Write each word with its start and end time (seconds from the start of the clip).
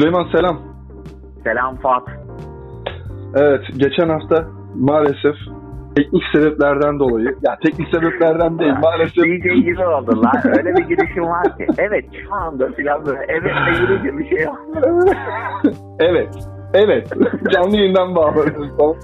Süleyman 0.00 0.26
selam. 0.32 0.58
Selam 1.44 1.76
Fuat. 1.76 2.02
Evet 3.34 3.60
geçen 3.76 4.08
hafta 4.08 4.46
maalesef 4.74 5.34
teknik 5.96 6.22
sebeplerden 6.32 6.98
dolayı 6.98 7.36
ya 7.42 7.58
teknik 7.62 7.88
sebeplerden 7.94 8.58
değil 8.58 8.72
maalesef 8.82 9.24
DJ 9.24 9.64
gibi 9.64 9.84
oldu 9.86 10.22
lan. 10.22 10.32
Öyle 10.58 10.76
bir 10.76 10.84
girişim 10.84 11.22
var 11.22 11.56
ki. 11.58 11.66
Evet 11.78 12.04
şu 12.22 12.34
anda 12.34 12.68
filan 12.72 13.06
böyle 13.06 13.26
evet 13.28 13.52
de 14.04 14.18
bir 14.18 14.28
şey 14.28 14.38
evet 15.98 16.28
evet 16.74 17.12
canlı 17.52 17.76
yayından 17.76 18.14
bağlanıyoruz 18.16 18.76
falan. 18.76 18.96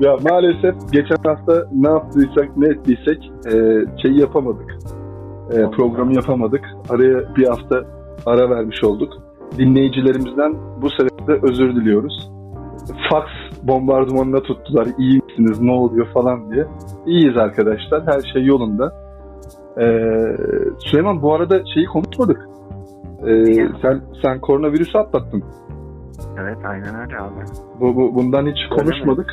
Ya 0.00 0.16
maalesef 0.30 0.74
geçen 0.92 1.22
hafta 1.24 1.66
ne 1.72 1.88
yaptıysak 1.88 2.56
ne 2.56 2.68
ettiysek 2.68 3.30
e, 3.46 3.52
şeyi 4.02 4.20
yapamadık. 4.20 4.74
E, 5.52 5.70
programı 5.70 6.14
yapamadık. 6.14 6.64
Araya 6.90 7.36
bir 7.36 7.46
hafta 7.46 7.82
ara 8.26 8.50
vermiş 8.50 8.84
olduk. 8.84 9.25
Dinleyicilerimizden 9.58 10.54
bu 10.82 10.90
sebeple 10.90 11.48
özür 11.48 11.76
diliyoruz. 11.76 12.30
Fax 13.10 13.24
bombardımanına 13.62 14.40
tuttular. 14.42 14.88
İyi 14.98 15.20
misiniz? 15.28 15.60
Ne 15.60 15.72
oluyor 15.72 16.06
falan 16.14 16.50
diye. 16.50 16.66
İyiyiz 17.06 17.36
arkadaşlar. 17.36 18.06
Her 18.06 18.20
şey 18.32 18.44
yolunda. 18.44 18.92
Ee, 19.80 19.84
Süleyman 20.78 21.22
bu 21.22 21.34
arada 21.34 21.62
şeyi 21.74 21.86
konuşmadık. 21.86 22.48
Ee, 23.26 23.44
sen 23.82 24.02
sen 24.22 24.40
koronavirüsü 24.40 24.98
atlattın. 24.98 25.44
Evet 26.40 26.58
aynen 26.64 26.94
öyle 26.94 27.18
abi. 27.18 27.44
Bu, 27.80 27.96
bu 27.96 28.14
bundan 28.14 28.46
hiç 28.46 28.58
Öyle 28.70 28.82
konuşmadık. 28.82 29.30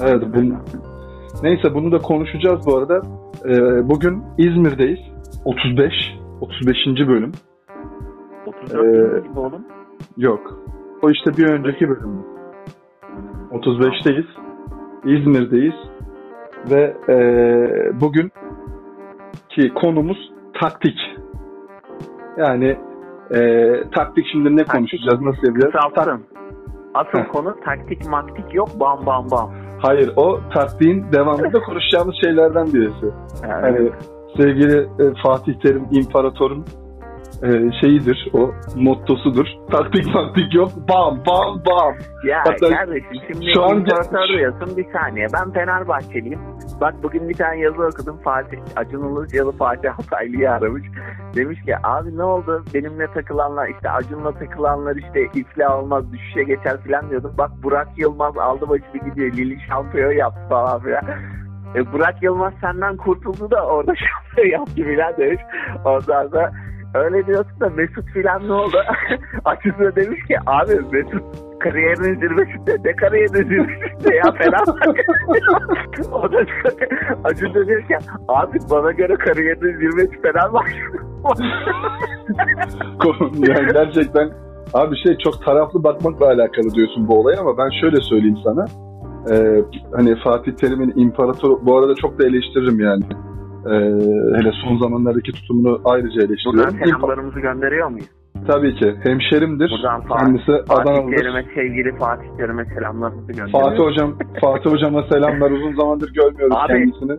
Evet, 0.00 0.22
bun, 0.34 0.54
neyse 1.42 1.74
bunu 1.74 1.92
da 1.92 1.98
konuşacağız 1.98 2.66
bu 2.66 2.76
arada. 2.76 3.02
Ee, 3.44 3.88
bugün 3.88 4.22
İzmir'deyiz. 4.38 4.98
35 5.44 5.92
35. 6.40 6.76
bölüm. 7.08 7.32
34 8.48 8.84
Ee, 8.84 9.28
gibi 9.28 9.38
oğlum. 9.40 9.64
Yok. 10.16 10.60
O 11.02 11.10
işte 11.10 11.30
bir 11.36 11.50
önceki 11.50 11.88
bölüm. 11.88 12.24
35'teyiz. 13.52 14.26
İzmir'deyiz. 15.04 15.74
Ve 16.70 16.96
e, 17.08 17.16
bugün 18.00 18.30
ki 19.48 19.72
konumuz 19.74 20.32
taktik. 20.60 20.96
Yani 22.36 22.76
e, 23.34 23.40
taktik 23.94 24.26
şimdi 24.32 24.52
ne 24.56 24.64
Taktik. 24.64 24.74
konuşacağız, 24.74 25.20
nasıl 25.20 25.46
yapacağız? 25.46 25.72
Kısalttın. 25.94 26.24
Asıl 26.94 27.18
Heh. 27.18 27.28
konu 27.32 27.56
taktik 27.64 28.08
maktik 28.08 28.54
yok 28.54 28.68
bam 28.80 29.06
bam 29.06 29.30
bam. 29.30 29.50
Hayır, 29.82 30.12
o 30.16 30.40
taktiğin 30.54 31.04
devamında 31.12 31.60
konuşacağımız 31.60 32.14
şeylerden 32.24 32.66
birisi. 32.66 33.06
Yani, 33.42 33.62
Hani 33.62 33.90
sevgili 34.36 34.78
e, 34.78 35.04
Fatih 35.22 35.60
Terim 35.60 35.86
İmparator'un 35.90 36.64
e, 37.42 37.72
şeyidir, 37.80 38.28
o 38.32 38.50
mottosudur. 38.76 39.46
Taktik 39.70 40.14
maktik 40.14 40.54
yok, 40.54 40.70
bam 40.88 41.18
bam 41.26 41.62
bam. 41.66 41.94
ya 42.26 42.38
Hatta 42.46 42.68
kardeşim 42.70 43.08
şimdi 43.26 43.52
şu 43.54 43.62
an- 43.62 43.86
diyorsun 43.86 44.76
bir 44.76 44.86
saniye. 44.92 45.26
Ben 45.34 45.52
Fenerbahçeliyim. 45.52 46.40
Bak 46.80 46.94
bugün 47.02 47.28
bir 47.28 47.34
tane 47.34 47.58
yazı 47.60 47.82
okudum. 47.82 48.16
Fatih, 48.24 48.58
Acun 48.76 49.16
Ilıcalı 49.16 49.52
Fatih 49.52 49.88
Hataylı'yı 49.90 50.50
aramış. 50.50 50.82
Demiş 51.36 51.62
ki 51.62 51.74
abi 51.82 52.16
ne 52.18 52.22
oldu 52.22 52.64
benimle 52.74 53.06
takılanlar 53.12 53.68
işte 53.68 53.90
Acun'la 53.90 54.32
takılanlar 54.32 54.96
işte 54.96 55.22
iflah 55.40 55.78
olmaz 55.78 56.12
düşüşe 56.12 56.42
geçer 56.42 56.80
filan 56.84 57.10
diyordum. 57.10 57.34
Bak 57.38 57.50
Burak 57.62 57.88
Yılmaz 57.96 58.38
aldı 58.38 58.68
başını 58.68 59.08
gidiyor. 59.10 59.32
Lili 59.32 59.58
şampiyon 59.68 60.12
yaptı 60.12 60.40
falan 60.48 60.80
filan. 60.82 61.02
E, 61.74 61.92
Burak 61.92 62.22
Yılmaz 62.22 62.52
senden 62.60 62.96
kurtuldu 62.96 63.50
da 63.50 63.66
orada 63.66 63.92
şampiyon 63.96 64.58
yaptı 64.58 64.74
filan 64.74 65.16
demiş. 65.16 65.40
Ondan 65.84 66.28
sonra 66.28 66.52
öyle 66.94 67.26
diyorsun 67.26 67.60
da 67.60 67.68
Mesut 67.68 68.06
filan 68.12 68.48
ne 68.48 68.52
oldu? 68.52 68.76
Da 69.78 69.96
demiş 69.96 70.20
ki 70.28 70.36
abi 70.46 70.72
Mesut 70.92 71.22
kariyerinin 71.60 72.20
zirvesinde 72.20 72.76
ne 72.84 72.96
kariyerinin 72.96 73.48
zirvesinde 73.48 74.14
ya 74.14 74.32
Fenerbahçe. 74.38 75.02
o 76.12 76.32
da 76.32 76.38
Acun 77.24 77.54
da 77.54 77.66
diyor 77.66 77.82
ki 77.82 77.96
abi 78.28 78.58
bana 78.70 78.92
göre 78.92 79.14
kariyerinin 79.14 79.78
zirvesi 79.78 80.22
Fenerbahçe. 80.22 80.76
yani 83.48 83.72
gerçekten 83.72 84.30
abi 84.74 84.96
şey 85.06 85.18
çok 85.18 85.44
taraflı 85.44 85.84
bakmakla 85.84 86.26
alakalı 86.26 86.70
diyorsun 86.74 87.08
bu 87.08 87.20
olaya 87.20 87.40
ama 87.40 87.58
ben 87.58 87.70
şöyle 87.80 87.96
söyleyeyim 88.00 88.38
sana. 88.44 88.64
Ee, 89.30 89.64
hani 89.96 90.16
Fatih 90.24 90.52
Terim'in 90.52 90.92
imparator 90.96 91.58
bu 91.62 91.78
arada 91.78 91.94
çok 91.94 92.18
da 92.18 92.26
eleştiririm 92.26 92.80
yani. 92.80 93.04
Ee, 93.66 93.70
hele 94.38 94.52
son 94.64 94.78
zamanlardaki 94.78 95.32
tutumunu 95.32 95.80
ayrıca 95.84 96.14
Buradan 96.20 96.28
eleştiriyorum. 96.32 96.74
İmpa- 96.74 96.84
selamlarımızı 96.84 97.40
gönderiyor 97.40 97.88
muyuz? 97.88 98.08
Tabii 98.46 98.74
ki 98.74 98.94
hemşerimdir. 99.04 99.70
Buradan 99.70 100.00
Fatih, 100.00 100.24
Kendisi 100.26 100.52
Fatih. 100.68 101.16
Terim'e 101.16 101.44
sevgili 101.54 101.96
Fatih 101.98 102.28
Terim'e 102.38 102.64
selamlarımızı 102.64 103.32
gönderiyoruz. 103.32 103.52
Fatih 103.68 103.78
hocam, 103.84 104.18
Fatih 104.40 104.70
hocama 104.70 105.02
selamlar. 105.02 105.50
Uzun 105.50 105.72
zamandır 105.76 106.12
görmüyoruz 106.14 106.56
Abi. 106.58 106.66
kendisini. 106.72 107.18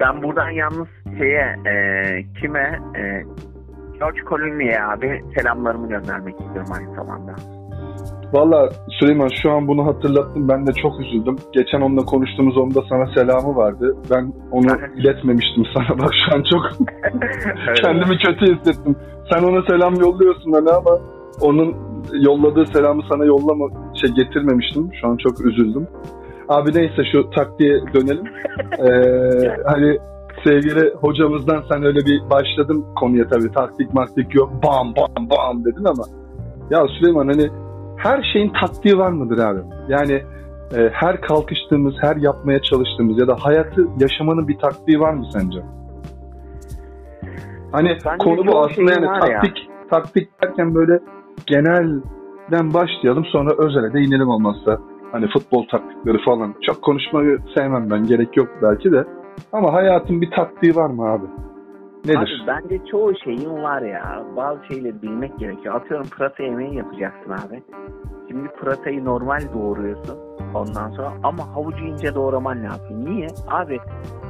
Ben 0.00 0.22
buradan 0.22 0.50
yalnız 0.50 0.88
şeye 1.18 1.56
e, 1.66 1.74
kime 2.40 2.80
e, 2.98 3.02
George 3.98 4.20
Clooney'e 4.28 4.82
abi 4.82 5.22
selamlarımı 5.38 5.88
göndermek 5.88 6.34
istiyorum 6.40 6.72
aynı 6.78 6.94
zamanda. 6.94 7.32
Valla 8.32 8.68
Süleyman 9.00 9.30
şu 9.42 9.50
an 9.50 9.68
bunu 9.68 9.86
hatırlattım. 9.86 10.48
Ben 10.48 10.66
de 10.66 10.72
çok 10.72 11.00
üzüldüm. 11.00 11.36
Geçen 11.52 11.80
onunla 11.80 12.04
konuştuğumuz 12.04 12.56
onda 12.56 12.80
sana 12.88 13.06
selamı 13.14 13.56
vardı. 13.56 13.96
Ben 14.10 14.32
onu 14.50 14.66
iletmemiştim 14.96 15.64
sana. 15.74 15.98
Bak 16.02 16.10
şu 16.24 16.36
an 16.36 16.42
çok 16.52 16.86
kendimi 17.82 18.18
kötü 18.18 18.54
hissettim. 18.54 18.96
Sen 19.32 19.42
ona 19.42 19.62
selam 19.62 19.94
yolluyorsun 19.94 20.52
hani 20.52 20.70
ama 20.70 20.98
onun 21.40 21.76
yolladığı 22.12 22.66
selamı 22.66 23.02
sana 23.12 23.24
yollama 23.24 23.68
şey 24.00 24.10
getirmemiştim. 24.10 24.90
Şu 25.00 25.08
an 25.08 25.16
çok 25.16 25.46
üzüldüm. 25.46 25.86
Abi 26.48 26.70
neyse 26.74 27.02
şu 27.12 27.30
taktiğe 27.30 27.80
dönelim. 27.94 28.24
Ee, 28.78 29.56
hani 29.66 29.98
sevgili 30.44 30.94
hocamızdan 30.94 31.62
sen 31.70 31.82
öyle 31.84 31.98
bir 31.98 32.30
başladın 32.30 32.84
konuya 33.00 33.28
tabii 33.28 33.52
taktik 33.52 33.94
maktik 33.94 34.34
yok 34.34 34.50
bam 34.64 34.94
bam 34.96 35.30
bam 35.30 35.64
dedin 35.64 35.84
ama 35.84 36.04
ya 36.70 36.86
Süleyman 36.98 37.26
hani 37.26 37.48
her 38.02 38.22
şeyin 38.32 38.52
taktiği 38.60 38.98
var 38.98 39.10
mıdır 39.10 39.38
abi? 39.38 39.60
Yani 39.88 40.12
e, 40.76 40.90
her 40.92 41.20
kalkıştığımız, 41.20 41.94
her 42.00 42.16
yapmaya 42.16 42.62
çalıştığımız 42.62 43.18
ya 43.20 43.28
da 43.28 43.36
hayatı 43.40 43.86
yaşamanın 44.00 44.48
bir 44.48 44.58
taktiği 44.58 45.00
var 45.00 45.14
mı 45.14 45.24
sence? 45.32 45.58
Hani 47.72 47.88
Bence 47.88 48.18
konu 48.18 48.46
bu 48.46 48.58
aslında 48.58 48.92
yani 48.92 49.06
var 49.06 49.30
ya. 49.30 49.40
taktik 49.40 49.68
taktik 49.90 50.42
derken 50.42 50.74
böyle 50.74 51.00
genelden 51.46 52.74
başlayalım 52.74 53.24
sonra 53.24 53.50
özele 53.58 53.92
de 53.92 54.00
inelim 54.00 54.28
olmazsa. 54.28 54.78
Hani 55.12 55.26
futbol 55.28 55.66
taktikleri 55.70 56.24
falan. 56.24 56.54
Çok 56.62 56.82
konuşmayı 56.82 57.38
sevmem 57.54 57.90
ben. 57.90 58.06
Gerek 58.06 58.36
yok 58.36 58.48
belki 58.62 58.92
de. 58.92 59.04
Ama 59.52 59.72
hayatın 59.72 60.20
bir 60.20 60.30
taktiği 60.30 60.76
var 60.76 60.90
mı 60.90 61.12
abi? 61.12 61.26
Nedir? 62.04 62.18
Abi 62.18 62.46
bence 62.46 62.80
çoğu 62.90 63.12
şeyin 63.24 63.62
var 63.62 63.82
ya. 63.82 64.24
Bazı 64.36 64.66
şeyleri 64.66 65.02
bilmek 65.02 65.38
gerekiyor. 65.38 65.74
Atıyorum 65.74 66.06
pırasa 66.08 66.42
yemeği 66.42 66.74
yapacaksın 66.74 67.30
abi. 67.30 67.62
Şimdi 68.28 68.48
pırasayı 68.48 69.04
normal 69.04 69.40
doğruyorsun. 69.54 70.18
Ondan 70.54 70.90
sonra 70.90 71.12
ama 71.22 71.54
havucu 71.54 71.84
ince 71.84 72.14
doğraman 72.14 72.64
lazım. 72.64 73.04
Niye? 73.04 73.26
Abi 73.48 73.78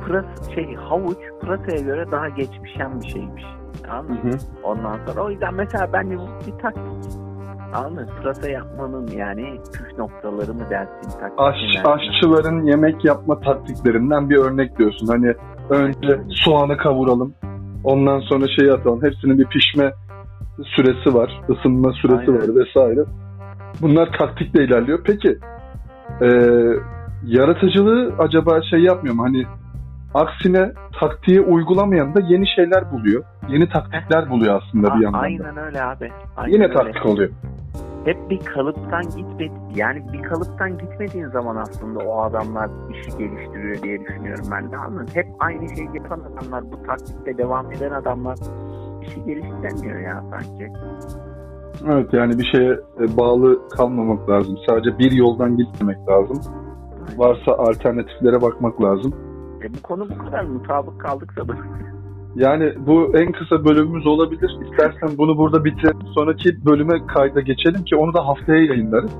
pırasa 0.06 0.53
şey 0.55 0.75
havuç 0.75 1.19
pırasaya 1.41 1.83
göre 1.83 2.10
daha 2.10 2.28
geç 2.28 2.50
pişen 2.65 3.00
bir 3.00 3.09
şeymiş. 3.09 3.44
Anladın 3.91 4.15
mı? 4.15 4.31
Ondan 4.65 4.99
sonra 5.06 5.25
o 5.25 5.31
yüzden 5.31 5.54
mesela 5.54 5.93
bence 5.93 6.16
bu 6.19 6.27
bir 6.47 6.59
taktik. 6.59 7.22
Anladın 7.75 7.94
mı? 7.94 8.06
Pırasa 8.22 8.50
yapmanın 8.50 9.06
yani 9.06 9.60
püf 9.72 9.99
noktaları 9.99 10.54
mı 10.54 10.71
dersin? 10.71 11.19
taktik 11.21 11.39
Aş, 11.39 11.56
aşçıların 11.84 12.62
yemek 12.62 13.04
yapma 13.04 13.41
taktiklerinden 13.41 14.31
bir 14.31 14.37
örnek 14.37 14.78
diyorsun. 14.78 15.06
Hani 15.06 15.34
önce 15.71 16.21
soğanı 16.28 16.77
kavuralım. 16.77 17.34
Ondan 17.84 18.20
sonra 18.20 18.46
şey 18.58 18.70
atalım. 18.70 19.02
Hepsinin 19.02 19.38
bir 19.38 19.46
pişme 19.46 19.92
süresi 20.76 21.14
var. 21.14 21.40
ısınma 21.50 21.92
süresi 21.92 22.30
Aynen. 22.30 22.34
var 22.34 22.56
vesaire. 22.64 23.00
Bunlar 23.82 24.08
taktikle 24.18 24.64
ilerliyor. 24.64 25.00
Peki 25.04 25.38
e, 26.22 26.28
yaratıcılığı 27.26 28.14
acaba 28.18 28.60
şey 28.70 28.80
yapmıyor 28.80 29.14
mu? 29.14 29.22
Hani 29.22 29.46
aksine 30.14 30.72
taktiği 31.00 31.40
uygulamayan 31.40 32.14
da 32.14 32.20
yeni 32.28 32.46
şeyler 32.56 32.92
buluyor. 32.92 33.24
Yeni 33.48 33.68
taktikler 33.68 34.30
buluyor 34.30 34.62
aslında 34.62 34.94
bir 34.96 35.02
yandan 35.02 35.20
da. 35.20 35.24
Aynen 35.24 35.56
öyle 35.56 35.82
abi. 35.82 36.10
Aynen 36.36 36.52
Yine 36.52 36.64
öyle. 36.64 36.74
taktik 36.74 37.06
oluyor. 37.06 37.30
Hep 38.04 38.31
bir 38.31 38.39
kalıptan 38.45 39.03
gitmedi 39.03 39.53
yani 39.75 40.13
bir 40.13 40.22
kalıptan 40.22 40.78
gitmediğin 40.78 41.28
zaman 41.28 41.57
aslında 41.57 41.99
o 41.99 42.22
adamlar 42.22 42.71
işi 42.91 43.19
geliştiriyor 43.19 43.83
diye 43.83 44.01
düşünüyorum 44.01 44.45
ben 44.51 44.72
de 44.72 44.77
anladın 44.77 45.09
hep 45.15 45.27
aynı 45.39 45.77
şeyi 45.77 45.89
yapan 45.95 46.21
adamlar 46.21 46.72
bu 46.72 46.83
taktikte 46.87 47.39
devam 47.39 47.72
eden 47.72 47.91
adamlar 47.91 48.39
işi 49.03 49.25
geliştiremiyor 49.25 50.01
ya 50.01 50.25
sanki 50.31 50.72
Evet 51.87 52.13
yani 52.13 52.39
bir 52.39 52.45
şeye 52.57 52.72
e, 52.72 53.16
bağlı 53.16 53.69
kalmamak 53.69 54.31
lazım. 54.31 54.59
Sadece 54.66 54.99
bir 54.99 55.13
yoldan 55.13 55.57
gitmemek 55.57 56.09
lazım. 56.09 56.41
Varsa 57.16 57.53
alternatiflere 57.53 58.43
bakmak 58.43 58.83
lazım. 58.83 59.15
e 59.65 59.75
bu 59.75 59.83
konu 59.83 60.09
bu 60.10 60.19
kadar 60.25 60.45
mutabık 60.45 61.01
kaldıksa 61.01 61.49
da 61.49 61.53
Yani 62.36 62.72
bu 62.86 63.12
en 63.14 63.32
kısa 63.32 63.64
bölümümüz 63.64 64.06
olabilir. 64.06 64.56
İstersen 64.70 65.18
bunu 65.18 65.38
burada 65.38 65.64
bitirelim. 65.64 66.06
Sonraki 66.14 66.66
bölüme 66.66 67.06
kayda 67.06 67.40
geçelim 67.40 67.84
ki 67.84 67.96
onu 67.96 68.14
da 68.14 68.26
haftaya 68.26 68.64
yayınlarız. 68.64 69.12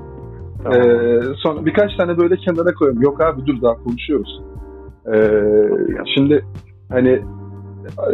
Tamam. 0.63 0.79
Ee, 0.79 1.21
sonra 1.37 1.65
birkaç 1.65 1.95
tane 1.95 2.17
böyle 2.17 2.35
kenara 2.35 2.73
koyalım. 2.73 3.01
Yok 3.01 3.21
abi 3.21 3.45
dur 3.45 3.61
daha 3.61 3.73
konuşuyoruz. 3.73 4.41
Ee, 5.13 5.29
şimdi 6.15 6.45
hani 6.89 7.21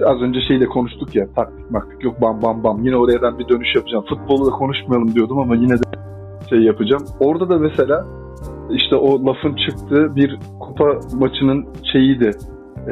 az 0.06 0.22
önce 0.22 0.40
şeyle 0.48 0.66
konuştuk 0.66 1.16
ya 1.16 1.28
taktik 1.36 1.72
maktik 1.72 2.04
yok 2.04 2.22
bam 2.22 2.42
bam 2.42 2.64
bam 2.64 2.86
yine 2.86 2.98
oradan 2.98 3.40
bir 3.40 3.50
dönüş 3.50 3.76
yapacağım. 3.76 4.06
Futbolu 4.10 4.46
da 4.46 4.50
konuşmayalım 4.50 5.16
diyordum 5.16 5.40
ama 5.40 5.56
yine 5.56 5.74
de 5.74 5.84
şey 6.50 6.60
yapacağım. 6.60 7.04
Orada 7.20 7.50
da 7.50 7.58
mesela 7.58 8.06
işte 8.70 8.96
o 8.96 9.26
lafın 9.26 9.56
çıktığı 9.56 10.16
bir 10.16 10.40
kupa 10.60 11.00
maçının 11.20 11.66
şeyiydi. 11.92 12.32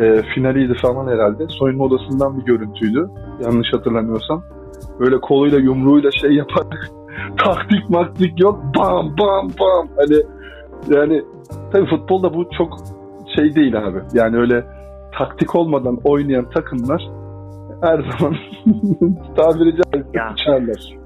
E, 0.01 0.21
finaliydi 0.35 0.73
falan 0.81 1.07
herhalde. 1.07 1.47
Soyunma 1.49 1.83
odasından 1.83 2.39
bir 2.39 2.45
görüntüydü. 2.45 3.09
Yanlış 3.43 3.73
hatırlamıyorsam. 3.73 4.43
Böyle 4.99 5.19
koluyla 5.21 5.59
yumruğuyla 5.59 6.11
şey 6.11 6.31
yaparak 6.31 6.89
taktik 7.37 7.89
maktik 7.89 8.39
yok. 8.39 8.63
Bam 8.77 9.15
bam 9.19 9.49
bam. 9.59 9.87
Hani 9.97 10.17
yani 10.89 11.23
tabii 11.71 11.89
futbolda 11.89 12.33
bu 12.33 12.49
çok 12.57 12.77
şey 13.35 13.55
değil 13.55 13.77
abi. 13.77 14.01
Yani 14.13 14.37
öyle 14.37 14.63
taktik 15.17 15.55
olmadan 15.55 15.97
oynayan 16.03 16.49
takımlar 16.49 17.09
her 17.81 18.03
zaman 18.19 18.35
tabiri 19.35 19.75
caizse 20.15 20.97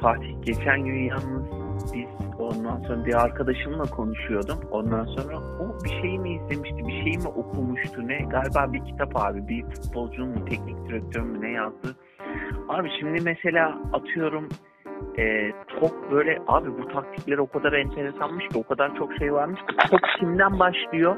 Fatih 0.00 0.42
geçen 0.44 0.84
gün 0.84 1.02
yalnız 1.02 1.61
ondan 2.52 2.80
sonra 2.80 3.04
bir 3.04 3.14
arkadaşımla 3.14 3.84
konuşuyordum. 3.84 4.58
Ondan 4.70 5.04
sonra 5.04 5.36
o 5.38 5.84
bir 5.84 5.90
şey 5.90 6.18
mi 6.18 6.34
izlemişti, 6.34 6.86
bir 6.86 7.02
şey 7.02 7.18
mi 7.18 7.28
okumuştu 7.28 8.08
ne? 8.08 8.18
Galiba 8.18 8.72
bir 8.72 8.84
kitap 8.84 9.16
abi, 9.16 9.48
bir 9.48 9.62
futbolcunun 9.62 10.28
mu, 10.28 10.44
teknik 10.44 10.88
direktör 10.88 11.22
mü 11.22 11.40
ne 11.40 11.50
yazdı? 11.50 11.96
Abi 12.68 12.90
şimdi 13.00 13.20
mesela 13.24 13.78
atıyorum 13.92 14.48
e, 15.18 15.52
top 15.80 16.10
böyle 16.10 16.42
abi 16.48 16.68
bu 16.78 16.88
taktikler 16.88 17.38
o 17.38 17.46
kadar 17.46 17.72
enteresanmış 17.72 18.48
ki 18.48 18.58
o 18.58 18.62
kadar 18.62 18.96
çok 18.96 19.14
şey 19.18 19.32
varmış 19.32 19.60
ki 19.60 19.76
top 19.90 20.00
kimden 20.18 20.58
başlıyor 20.58 21.16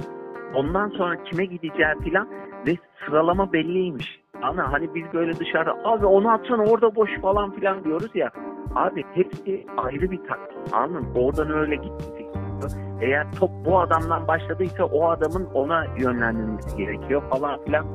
ondan 0.54 0.88
sonra 0.88 1.24
kime 1.24 1.44
gideceği 1.44 1.94
filan 2.04 2.28
ve 2.66 2.76
sıralama 3.06 3.52
belliymiş. 3.52 4.20
Ana 4.42 4.72
hani 4.72 4.94
biz 4.94 5.04
böyle 5.12 5.38
dışarıda 5.38 5.76
abi 5.84 6.06
onu 6.06 6.30
atsana 6.30 6.62
orada 6.62 6.94
boş 6.94 7.10
falan 7.20 7.50
filan 7.50 7.84
diyoruz 7.84 8.10
ya. 8.14 8.30
Abi 8.74 9.04
hepsi 9.14 9.66
ayrı 9.76 10.10
bir 10.10 10.18
taktik. 10.28 10.58
Anladın 10.72 11.06
Oradan 11.14 11.50
öyle 11.50 11.76
gitti. 11.76 12.26
Eğer 13.00 13.26
top 13.32 13.50
bu 13.64 13.80
adamdan 13.80 14.28
başladıysa 14.28 14.84
o 14.84 15.08
adamın 15.08 15.48
ona 15.54 15.84
yönlendirilmesi 15.98 16.76
gerekiyor 16.76 17.22
falan 17.30 17.64
filan. 17.64 17.86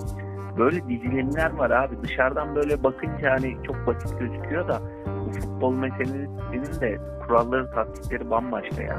Böyle 0.57 0.87
dizilimler 0.87 1.53
var 1.57 1.71
abi. 1.71 1.95
Dışarıdan 2.03 2.55
böyle 2.55 2.83
bakınca 2.83 3.31
hani 3.31 3.57
çok 3.67 3.87
basit 3.87 4.19
gözüküyor 4.19 4.67
da 4.67 4.81
bu 5.25 5.31
futbol 5.31 5.75
meselesinin 5.75 6.81
de 6.81 6.97
kuralları, 7.27 7.71
taktikleri 7.71 8.29
bambaşka 8.29 8.83
ya. 8.83 8.97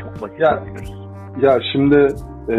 Çok 0.00 0.22
basit 0.22 0.40
ya, 0.40 0.56
bakıyoruz. 0.60 1.10
Ya 1.40 1.58
şimdi 1.72 1.96
e, 2.48 2.56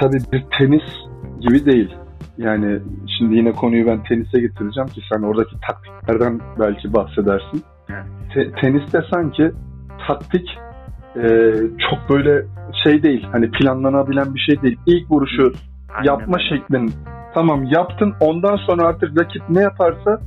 tabii 0.00 0.18
bir 0.32 0.46
tenis 0.58 0.92
gibi 1.40 1.66
değil. 1.66 1.96
Yani 2.38 2.80
şimdi 3.18 3.36
yine 3.36 3.52
konuyu 3.52 3.86
ben 3.86 4.02
tenise 4.02 4.40
getireceğim 4.40 4.88
ki 4.88 5.00
sen 5.12 5.22
oradaki 5.22 5.56
taktiklerden 5.68 6.40
belki 6.60 6.94
bahsedersin. 6.94 7.62
Te, 8.34 8.52
teniste 8.60 8.98
sanki 9.10 9.52
taktik 10.06 10.48
e, 11.16 11.52
çok 11.90 12.10
böyle 12.10 12.46
şey 12.84 13.02
değil. 13.02 13.26
Hani 13.32 13.50
planlanabilen 13.50 14.34
bir 14.34 14.40
şey 14.40 14.62
değil. 14.62 14.78
İlk 14.86 15.10
vuruşu 15.10 15.52
Aynen. 15.94 16.04
yapma 16.04 16.38
şeklin 16.38 16.92
tamam 17.34 17.64
yaptın 17.64 18.14
ondan 18.20 18.56
sonra 18.56 18.86
artık 18.86 19.20
rakip 19.20 19.42
ne 19.48 19.60
yaparsa 19.60 20.20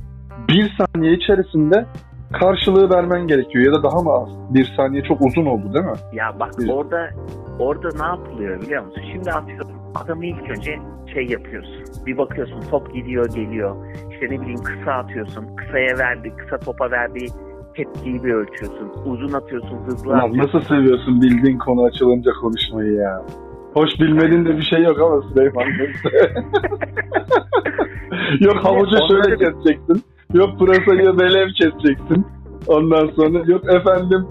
bir 0.48 0.76
saniye 0.78 1.12
içerisinde 1.12 1.86
karşılığı 2.32 2.90
vermen 2.90 3.26
gerekiyor 3.26 3.64
ya 3.64 3.72
da 3.72 3.82
daha 3.82 4.02
mı 4.02 4.10
az? 4.10 4.54
Bir 4.54 4.72
saniye 4.76 5.02
çok 5.02 5.20
uzun 5.20 5.46
oldu 5.46 5.74
değil 5.74 5.84
mi? 5.84 5.96
Ya 6.12 6.36
bak 6.40 6.50
bir... 6.58 6.68
orada 6.68 7.10
orada 7.58 7.88
ne 8.00 8.06
yapılıyor 8.06 8.62
biliyor 8.62 8.84
musun? 8.84 9.02
Şimdi 9.12 9.30
atıyorum 9.30 9.85
adamı 10.04 10.26
ilk 10.26 10.50
önce 10.50 10.78
şey 11.14 11.26
yapıyorsun. 11.26 12.06
Bir 12.06 12.16
bakıyorsun 12.18 12.60
top 12.70 12.94
gidiyor 12.94 13.28
geliyor. 13.34 13.76
İşte 14.12 14.26
ne 14.26 14.40
bileyim 14.40 14.62
kısa 14.62 14.92
atıyorsun. 14.92 15.56
Kısaya 15.56 15.98
verdi, 15.98 16.32
kısa 16.36 16.58
topa 16.58 16.90
verdiği 16.90 17.28
tepkiyi 17.76 18.24
bir 18.24 18.32
ölçüyorsun. 18.32 18.90
Uzun 19.04 19.32
atıyorsun, 19.32 19.78
hızlı 19.86 20.10
Ulan 20.10 20.18
atıyorsun. 20.18 20.58
Nasıl 20.58 20.60
seviyorsun 20.68 21.22
bildiğin 21.22 21.58
konu 21.58 21.84
açılınca 21.84 22.32
konuşmayı 22.40 22.92
ya. 22.92 23.22
Hoş 23.74 23.90
bilmediğin 24.00 24.44
de 24.44 24.56
bir 24.56 24.62
şey 24.62 24.82
yok 24.82 25.00
ama 25.00 25.22
Süleyman. 25.22 25.64
yok 28.40 28.56
havucu 28.56 28.96
şöyle 29.08 29.36
keseceksin. 29.36 30.02
Yok 30.34 30.58
pırasayı 30.58 31.18
belev 31.18 31.48
keseceksin. 31.48 32.26
Ondan 32.66 33.06
sonra 33.06 33.38
yok 33.46 33.64
efendim 33.64 34.26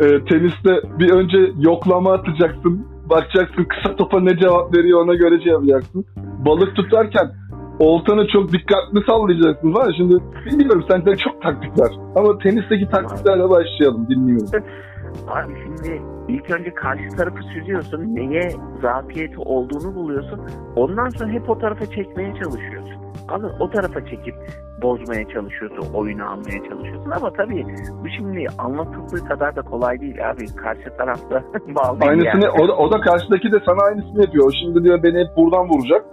e, 0.00 0.24
teniste 0.24 0.80
bir 0.98 1.10
önce 1.10 1.52
yoklama 1.58 2.12
atacaksın. 2.12 2.86
Bakacaksın 3.10 3.64
kısa 3.64 3.96
topa 3.96 4.20
ne 4.20 4.38
cevap 4.38 4.76
veriyor 4.76 5.04
ona 5.04 5.14
göre 5.14 5.42
şey 5.42 5.52
yapacaksın. 5.52 6.04
Balık 6.16 6.76
tutarken 6.76 7.30
oltanı 7.78 8.26
çok 8.28 8.52
dikkatli 8.52 9.00
sallayacaksın 9.06 9.74
var 9.74 9.94
şimdi 9.96 10.14
bilmiyorum 10.46 10.84
sende 10.90 11.16
çok 11.16 11.42
taktik 11.42 11.78
var. 11.78 11.90
Ama 12.16 12.38
tenisteki 12.38 12.88
taktiklerle 12.88 13.50
başlayalım 13.50 14.06
dinliyorum. 14.08 14.48
Abi 15.28 15.54
şimdi 15.64 16.02
ilk 16.28 16.50
önce 16.50 16.74
karşı 16.74 17.16
tarafı 17.16 17.42
süzüyorsun. 17.42 18.14
Neye 18.14 18.50
zafiyeti 18.82 19.38
olduğunu 19.38 19.94
buluyorsun. 19.94 20.40
Ondan 20.76 21.08
sonra 21.08 21.30
hep 21.30 21.50
o 21.50 21.58
tarafa 21.58 21.86
çekmeye 21.86 22.34
çalışıyorsun. 22.42 23.05
Abi 23.28 23.46
o 23.60 23.70
tarafa 23.70 24.06
çekip 24.06 24.34
bozmaya 24.82 25.28
çalışıyorsun, 25.28 25.94
oyunu 25.94 26.24
almaya 26.24 26.68
çalışıyorsun 26.68 27.10
ama 27.10 27.32
tabii 27.32 27.66
bu 28.02 28.08
şimdi 28.08 28.46
anlatıldığı 28.58 29.24
kadar 29.28 29.56
da 29.56 29.62
kolay 29.62 30.00
değil 30.00 30.30
abi. 30.30 30.46
Karşı 30.56 30.96
tarafta 30.98 31.42
bağlı. 31.68 31.98
Aynısını 32.00 32.44
yani. 32.44 32.62
o, 32.62 32.68
da, 32.68 32.76
o 32.76 32.92
da 32.92 33.00
karşıdaki 33.00 33.52
de 33.52 33.60
sana 33.66 33.82
aynısını 33.82 34.20
yapıyor. 34.20 34.46
O 34.46 34.50
şimdi 34.60 34.84
diyor 34.84 35.02
beni 35.02 35.18
hep 35.18 35.36
buradan 35.36 35.68
vuracak. 35.68 36.04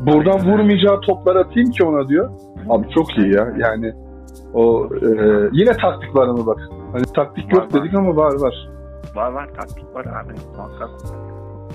Buradan 0.00 0.52
vurmayacağı 0.52 1.00
toplar 1.00 1.36
atayım 1.36 1.70
ki 1.70 1.84
ona 1.84 2.08
diyor. 2.08 2.30
Abi 2.68 2.88
çok 2.90 3.18
iyi 3.18 3.34
ya. 3.34 3.52
Yani 3.56 3.92
o 4.54 4.88
e, 5.02 5.08
yine 5.52 5.72
taktik 5.72 6.16
var 6.16 6.28
ama 6.28 6.46
bak. 6.46 6.58
Hani 6.92 7.04
taktik 7.16 7.46
var, 7.46 7.62
yok 7.62 7.74
var. 7.74 7.80
dedik 7.82 7.94
ama 7.94 8.16
var 8.16 8.32
var. 8.40 8.68
Var 9.14 9.32
var 9.32 9.48
taktik 9.56 9.94
var 9.94 10.04
abi. 10.04 10.32
Muhakkak. 10.56 10.90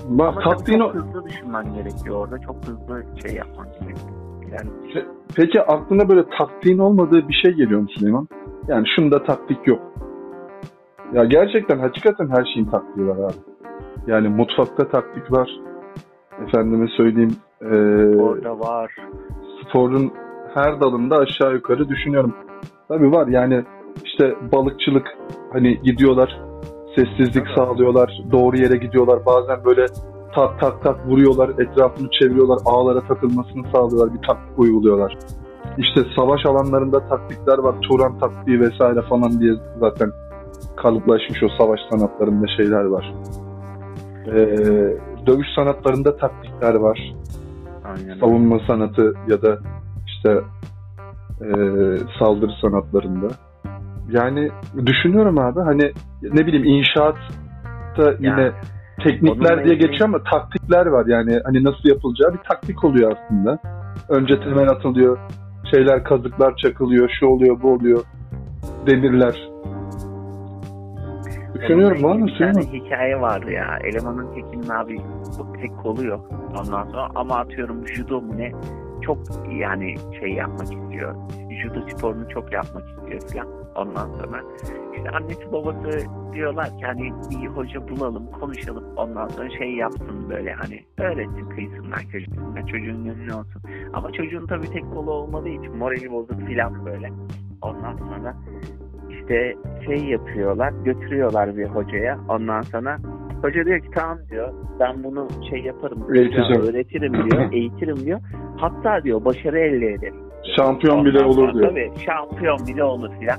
Bak, 0.08 0.44
taktiğini... 0.44 0.82
Çok 0.82 0.94
hızlı 0.94 1.24
düşünmen 1.24 1.74
gerekiyor 1.74 2.16
orada. 2.16 2.38
Çok 2.38 2.56
hızlı 2.56 3.04
şey 3.22 3.34
yapman 3.34 3.66
gerekiyor. 3.66 4.23
Yani... 4.54 4.70
Peki 5.36 5.62
aklına 5.62 6.08
böyle 6.08 6.24
taktiğin 6.38 6.78
olmadığı 6.78 7.28
bir 7.28 7.34
şey 7.44 7.52
geliyor 7.52 7.80
mu 7.80 7.88
Süleyman? 7.98 8.28
Yani 8.68 8.86
şunda 8.96 9.24
taktik 9.24 9.66
yok. 9.66 9.82
Ya 11.12 11.24
gerçekten 11.24 11.78
hakikaten 11.78 12.28
her 12.28 12.44
şeyin 12.54 12.66
taktiği 12.66 13.08
var 13.08 13.16
abi. 13.16 13.34
Yani 14.06 14.28
mutfakta 14.28 14.88
taktik 14.88 15.32
var. 15.32 15.50
Efendime 16.46 16.88
söyleyeyim. 16.96 17.36
E, 17.60 17.66
Orada 18.20 18.60
var. 18.60 18.96
Sporun 19.62 20.12
her 20.54 20.80
dalında 20.80 21.16
aşağı 21.16 21.54
yukarı 21.54 21.88
düşünüyorum. 21.88 22.34
Tabii 22.88 23.12
var 23.12 23.26
yani 23.26 23.64
işte 24.04 24.34
balıkçılık 24.52 25.06
hani 25.52 25.80
gidiyorlar 25.82 26.40
sessizlik 26.96 27.46
sağlıyorlar 27.56 28.22
doğru 28.32 28.56
yere 28.56 28.76
gidiyorlar 28.76 29.26
bazen 29.26 29.64
böyle 29.64 29.86
tak 30.34 30.60
tak 30.60 30.82
tak 30.82 31.06
vuruyorlar 31.06 31.48
etrafını 31.48 32.08
çeviriyorlar 32.20 32.58
ağlara 32.64 33.00
takılmasını 33.00 33.62
sağlıyorlar 33.72 34.14
bir 34.14 34.26
taktik 34.26 34.58
uyguluyorlar. 34.58 35.18
İşte 35.78 36.00
savaş 36.16 36.46
alanlarında 36.46 37.08
taktikler 37.08 37.58
var 37.58 37.74
Turan 37.82 38.18
taktiği 38.18 38.60
vesaire 38.60 39.02
falan 39.02 39.40
diye 39.40 39.52
zaten 39.80 40.10
kalıplaşmış 40.76 41.42
o 41.42 41.48
savaş 41.58 41.80
sanatlarında 41.90 42.46
şeyler 42.56 42.84
var. 42.84 43.14
Ee, 44.26 44.36
dövüş 45.26 45.46
sanatlarında 45.56 46.16
taktikler 46.16 46.74
var. 46.74 47.14
Aynen. 47.84 48.20
Savunma 48.20 48.58
sanatı 48.66 49.14
ya 49.28 49.42
da 49.42 49.58
işte 50.06 50.40
e, 51.40 51.48
saldırı 52.18 52.52
sanatlarında. 52.62 53.28
Yani 54.10 54.50
düşünüyorum 54.86 55.38
abi 55.38 55.60
hani 55.60 55.92
ne 56.22 56.46
bileyim 56.46 56.64
inşaatta 56.64 58.14
yine 58.18 58.40
yani, 58.40 58.52
teknikler 59.02 59.64
diye 59.64 59.74
geçiyor 59.74 60.08
ama 60.08 60.22
taktikler 60.22 60.86
var 60.86 61.06
yani 61.06 61.40
hani 61.44 61.64
nasıl 61.64 61.88
yapılacağı 61.88 62.32
bir 62.32 62.38
taktik 62.38 62.84
oluyor 62.84 63.12
aslında. 63.12 63.58
Önce 64.08 64.40
temel 64.40 64.68
atılıyor, 64.68 65.18
şeyler 65.70 66.04
kazıklar 66.04 66.56
çakılıyor, 66.56 67.10
şu 67.20 67.26
oluyor, 67.26 67.62
bu 67.62 67.72
oluyor, 67.72 68.00
demirler. 68.86 69.48
Düşünüyorum 71.54 72.02
var 72.02 72.16
mı? 72.16 72.26
Bir 72.26 72.38
tane 72.38 72.60
hikaye 72.72 73.20
vardı 73.20 73.50
ya. 73.50 73.78
Elemanın 73.84 74.34
tekinin 74.34 74.68
abi 74.68 75.00
tek 75.62 75.78
kolu 75.82 76.04
yok. 76.04 76.30
Ondan 76.50 76.84
sonra 76.84 77.08
ama 77.14 77.36
atıyorum 77.36 77.88
judo 77.88 78.20
mu 78.20 78.36
ne 78.36 78.52
çok 79.02 79.18
yani 79.60 79.94
şey 80.20 80.32
yapmak 80.32 80.72
istiyor. 80.72 81.14
Judo 81.62 81.88
sporunu 81.88 82.28
çok 82.28 82.52
yapmak 82.52 82.82
istiyor 82.88 83.20
falan. 83.20 83.63
Ondan 83.76 84.08
sonra 84.08 84.42
işte 84.96 85.10
annesi 85.10 85.52
babası 85.52 85.98
diyorlar 86.32 86.66
ki 86.66 86.84
hani 86.86 87.12
bir 87.30 87.46
hoca 87.46 87.88
bulalım 87.88 88.26
konuşalım 88.40 88.84
ondan 88.96 89.28
sonra 89.28 89.50
şey 89.50 89.74
yapsın 89.74 90.30
böyle 90.30 90.52
hani 90.52 90.80
öğretsin 90.98 91.48
kıyısından 91.48 92.00
köşesinden 92.12 92.66
çocuğun 92.66 93.08
önüne 93.08 93.34
olsun. 93.34 93.62
Ama 93.92 94.12
çocuğun 94.12 94.46
tabii 94.46 94.70
tek 94.70 94.84
kolu 94.94 95.10
olmadığı 95.10 95.48
için 95.48 95.76
morali 95.76 96.10
bozuk 96.12 96.40
filan 96.46 96.86
böyle. 96.86 97.10
Ondan 97.62 97.96
sonra 97.96 98.36
işte 99.10 99.54
şey 99.86 100.04
yapıyorlar, 100.04 100.72
götürüyorlar 100.84 101.56
bir 101.56 101.64
hocaya. 101.64 102.18
Ondan 102.28 102.60
sonra 102.60 102.98
hoca 103.42 103.64
diyor 103.64 103.80
ki 103.80 103.88
tamam 103.94 104.18
diyor 104.30 104.52
ben 104.80 105.04
bunu 105.04 105.28
şey 105.50 105.60
yaparım, 105.60 106.14
Eğiteceğim. 106.14 106.62
öğretirim 106.62 107.12
diyor, 107.12 107.48
eğitirim 107.52 107.96
diyor. 107.96 108.20
Hatta 108.56 109.04
diyor 109.04 109.24
başarı 109.24 109.58
elde 109.58 109.92
ederim. 109.92 110.24
Şampiyon 110.56 111.04
bile 111.04 111.24
olur 111.24 111.54
diyor. 111.54 111.68
Tabii 111.70 111.90
şampiyon 112.06 112.58
bile 112.66 112.84
olur 112.84 113.10
filan. 113.20 113.38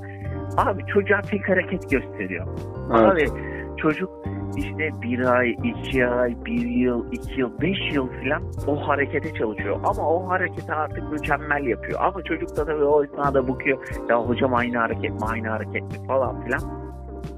Abi 0.57 0.85
çocuğa 0.93 1.21
tek 1.21 1.49
hareket 1.49 1.89
gösteriyor. 1.89 2.47
Evet. 2.91 3.31
Abi 3.31 3.41
çocuk 3.77 4.09
işte 4.57 4.89
bir 5.01 5.25
ay, 5.25 5.51
iki 5.63 6.07
ay, 6.07 6.35
bir 6.45 6.65
yıl, 6.65 7.11
iki 7.11 7.39
yıl, 7.39 7.61
beş 7.61 7.77
yıl 7.93 8.09
filan 8.09 8.43
o 8.67 8.87
harekete 8.87 9.33
çalışıyor. 9.33 9.79
Ama 9.83 10.09
o 10.09 10.29
hareketi 10.29 10.73
artık 10.73 11.11
mükemmel 11.11 11.65
yapıyor. 11.65 11.99
Ama 12.01 12.23
çocuk 12.23 12.57
da 12.57 12.65
tabii 12.65 12.83
o 12.83 13.03
esnada 13.03 13.47
bakıyor. 13.47 13.77
Ya 14.09 14.21
hocam 14.21 14.53
aynı 14.53 14.77
hareket 14.77 15.11
mi, 15.11 15.19
aynı 15.31 15.49
hareket 15.49 15.83
mi 15.83 16.07
falan 16.07 16.43
filan. 16.43 16.84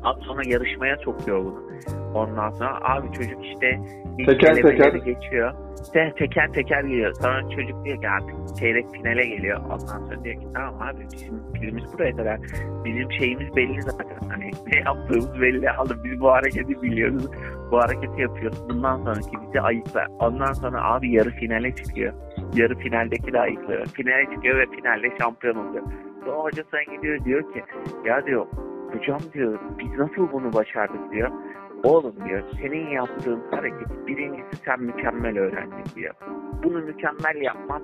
Sonra 0.04 0.42
yarışmaya 0.46 0.98
sokuyor 0.98 1.46
bunu. 1.46 1.68
Ondan 2.13 2.50
sonra 2.50 2.80
abi 2.84 3.12
çocuk 3.12 3.46
işte 3.46 3.80
Teker 4.25 4.56
teker. 4.56 4.94
geçiyor. 4.94 5.54
Te- 5.94 6.13
teker 6.18 6.48
teker 6.54 6.84
geliyor. 6.84 7.13
Sonra 7.22 7.42
çocuk 7.50 7.86
diyor 7.86 8.01
ki 8.01 8.10
artık 8.10 8.58
çeyrek 8.60 8.86
finale 8.92 9.25
geliyor. 9.25 9.60
Ondan 9.63 9.77
sonra 9.77 10.24
diyor 10.24 10.36
ki 10.42 10.48
tamam 10.54 10.82
abi 10.82 11.06
bizim 11.13 11.54
pilimiz 11.54 11.94
buraya 11.94 12.16
kadar. 12.16 12.39
Bizim 12.86 13.12
şeyimiz 13.12 13.56
belli 13.56 13.82
zaten. 13.82 14.30
Hani 14.30 14.51
ne 14.74 14.80
yaptığımız 14.86 15.42
belli. 15.42 15.72
Abi 15.72 15.94
biz 16.04 16.20
bu 16.20 16.32
hareketi 16.32 16.82
biliyoruz. 16.82 17.27
Bu 17.72 17.77
hareketi 17.77 18.22
yapıyoruz. 18.22 18.70
Bundan 18.70 18.98
sonraki 18.98 19.48
bizi 19.48 19.62
ayıkla. 19.62 20.06
Ondan 20.20 20.54
sonra 20.54 20.84
abi 20.94 21.12
yarı 21.12 21.30
finale 21.30 21.75
çıkıyor. 21.75 22.13
Yarı 22.56 22.75
finaldeki 22.77 23.34
de 23.34 23.39
ayıklıyor. 23.39 23.86
Finale 23.86 24.25
çıkıyor 24.36 24.58
ve 24.60 24.66
finalde 24.75 25.18
şampiyon 25.22 25.56
oluyor. 25.56 25.84
Sonra 26.25 26.38
hoca 26.38 26.63
sen 26.72 26.96
gidiyor 26.96 27.25
diyor 27.25 27.54
ki 27.54 27.63
ya 28.06 28.25
diyor 28.25 28.46
hocam 28.94 29.20
diyor 29.34 29.60
biz 29.79 30.00
nasıl 30.00 30.32
bunu 30.32 30.53
başardık 30.53 31.12
diyor. 31.12 31.32
Oğlum 31.84 32.15
diyor 32.25 32.44
senin 32.62 32.88
yaptığın 32.89 33.44
hareketi 33.51 34.08
birincisi 34.08 34.56
sen 34.65 34.82
mükemmel 34.82 35.39
öğrendin 35.39 35.86
diyor. 35.96 36.13
Bunu 36.63 36.79
mükemmel 36.79 37.41
yapman 37.41 37.82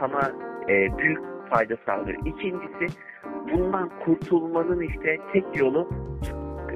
sana 0.00 0.32
e, 0.68 0.98
büyük 0.98 1.20
fayda 1.50 1.76
sağlıyor. 1.86 2.18
İkincisi 2.26 2.98
bundan 3.52 3.90
kurtulmanın 4.04 4.80
işte 4.80 5.18
tek 5.32 5.60
yolu 5.60 5.88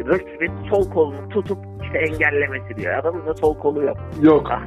rakibin 0.06 0.52
sol 0.70 0.90
kolunu 0.90 1.28
tutup 1.28 1.58
işte 1.82 1.98
engellemesi 1.98 2.76
diyor. 2.76 2.94
Adamın 2.94 3.26
da 3.26 3.34
sol 3.34 3.58
kolu 3.58 3.84
yok. 3.84 3.96
Yok. 4.22 4.50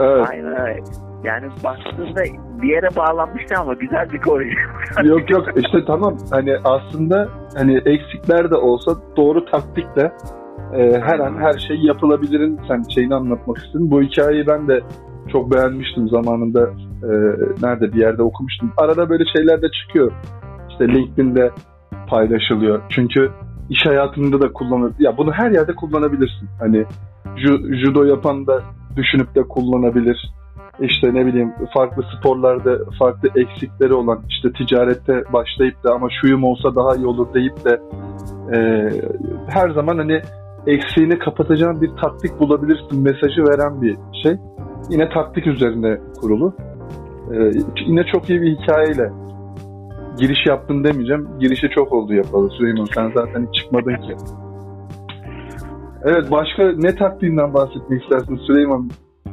Evet. 0.00 0.26
Aynen 0.30 0.60
öyle. 0.60 0.82
Yani 1.24 1.46
baktığında 1.64 2.22
bir 2.62 2.68
yere 2.68 2.96
bağlanmıştı 2.96 3.54
ama 3.58 3.74
güzel 3.74 4.12
bir 4.12 4.20
koyucu. 4.20 4.58
yok 5.04 5.30
yok 5.30 5.46
işte 5.56 5.84
tamam 5.86 6.16
hani 6.30 6.56
aslında 6.64 7.28
hani 7.56 7.76
eksikler 7.76 8.50
de 8.50 8.54
olsa 8.54 8.92
doğru 9.16 9.44
taktikle 9.44 10.12
e, 10.74 11.00
her 11.00 11.18
an 11.18 11.36
her 11.36 11.58
şey 11.68 11.76
yapılabilirin 11.76 12.60
sen 12.68 12.82
şeyini 12.94 13.14
anlatmak 13.14 13.58
istedin. 13.58 13.90
Bu 13.90 14.02
hikayeyi 14.02 14.46
ben 14.46 14.68
de 14.68 14.80
çok 15.32 15.54
beğenmiştim 15.54 16.08
zamanında 16.08 16.70
e, 17.02 17.10
nerede 17.62 17.92
bir 17.92 18.00
yerde 18.00 18.22
okumuştum. 18.22 18.72
Arada 18.76 19.10
böyle 19.10 19.24
şeyler 19.36 19.62
de 19.62 19.66
çıkıyor. 19.70 20.12
İşte 20.70 20.88
LinkedIn'de 20.88 21.50
paylaşılıyor. 22.08 22.82
Çünkü 22.88 23.30
iş 23.70 23.86
hayatında 23.86 24.40
da 24.40 24.52
kullanır. 24.52 24.92
Ya 24.98 25.16
bunu 25.16 25.32
her 25.32 25.50
yerde 25.50 25.74
kullanabilirsin. 25.74 26.48
Hani 26.60 26.84
ju- 27.36 27.84
judo 27.84 28.04
yapan 28.04 28.46
da 28.46 28.62
düşünüp 28.96 29.34
de 29.34 29.42
kullanabilir. 29.42 30.37
İşte 30.80 31.14
ne 31.14 31.26
bileyim 31.26 31.52
farklı 31.74 32.02
sporlarda 32.18 32.78
farklı 32.98 33.28
eksikleri 33.36 33.94
olan 33.94 34.20
işte 34.28 34.52
ticarette 34.52 35.24
başlayıp 35.32 35.84
da 35.84 35.94
ama 35.94 36.08
şuyum 36.20 36.44
olsa 36.44 36.74
daha 36.74 36.96
iyi 36.96 37.06
olur 37.06 37.34
deyip 37.34 37.64
de 37.64 37.80
e, 38.54 38.88
her 39.48 39.70
zaman 39.70 39.98
hani 39.98 40.20
eksiğini 40.66 41.18
kapatacağın 41.18 41.80
bir 41.80 41.90
taktik 42.02 42.40
bulabilirsin 42.40 43.02
mesajı 43.02 43.44
veren 43.44 43.82
bir 43.82 43.96
şey. 44.22 44.36
Yine 44.90 45.08
taktik 45.08 45.46
üzerine 45.46 45.98
kurulu. 46.20 46.54
E, 47.32 47.36
yine 47.86 48.04
çok 48.12 48.30
iyi 48.30 48.42
bir 48.42 48.56
hikayeyle 48.56 49.10
giriş 50.18 50.46
yaptın 50.46 50.84
demeyeceğim. 50.84 51.28
Girişi 51.40 51.68
çok 51.68 51.92
oldu 51.92 52.14
yapalı 52.14 52.50
Süleyman. 52.50 52.86
Sen 52.94 53.12
zaten 53.14 53.46
hiç 53.46 53.62
çıkmadın 53.62 53.94
ki. 53.94 54.16
Evet 56.04 56.30
başka 56.30 56.72
ne 56.76 56.94
taktiğinden 56.94 57.54
bahsetmek 57.54 58.02
istersin 58.02 58.36
Süleyman? 58.36 58.90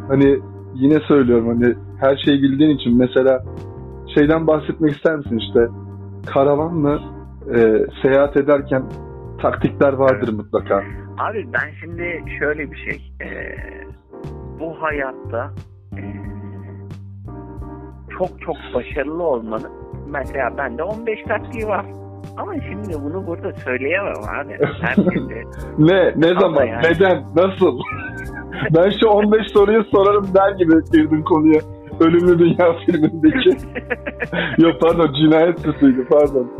Hani 0.07 0.39
yine 0.75 0.99
söylüyorum 0.99 1.47
hani 1.47 1.75
her 1.99 2.17
şeyi 2.25 2.41
bildiğin 2.41 2.69
için 2.77 2.97
mesela 2.97 3.43
şeyden 4.15 4.47
bahsetmek 4.47 4.91
ister 4.95 5.15
misin 5.15 5.37
işte 5.37 5.59
karavanla 6.25 6.99
e, 7.55 7.85
seyahat 8.01 8.37
ederken 8.37 8.83
taktikler 9.41 9.93
vardır 9.93 10.33
mutlaka. 10.33 10.83
Abi 11.17 11.47
ben 11.53 11.69
şimdi 11.81 12.23
şöyle 12.39 12.71
bir 12.71 12.77
şey. 12.77 13.11
e, 13.21 13.29
bu 14.59 14.73
hayatta 14.81 15.51
e, 15.97 16.01
çok 18.19 18.41
çok 18.41 18.55
başarılı 18.73 19.23
olmanın 19.23 19.71
mesela 20.09 20.57
bende 20.57 20.83
15 20.83 21.19
taktiği 21.27 21.67
var. 21.67 21.85
Ama 22.37 22.53
şimdi 22.53 23.03
bunu 23.03 23.27
burada 23.27 23.53
söyleyemem 23.53 24.13
abi. 24.39 24.53
Herkese. 24.81 25.43
Ne? 25.77 26.13
Ne 26.15 26.29
Ama 26.31 26.39
zaman? 26.39 26.63
yani. 26.65 26.83
Neden? 26.83 27.23
Nasıl? 27.35 27.79
Ben 28.75 28.89
şu 28.99 29.07
15 29.07 29.51
soruyu 29.51 29.83
sorarım 29.83 30.25
der 30.35 30.51
gibi 30.51 30.73
girdin 30.93 31.21
konuya. 31.21 31.61
Ölümlü 31.99 32.39
Dünya 32.39 32.73
filmindeki. 32.85 33.49
Yok 34.57 34.81
pardon 34.81 35.13
cinayet 35.13 35.59
süsüydü 35.59 36.07
pardon. 36.09 36.51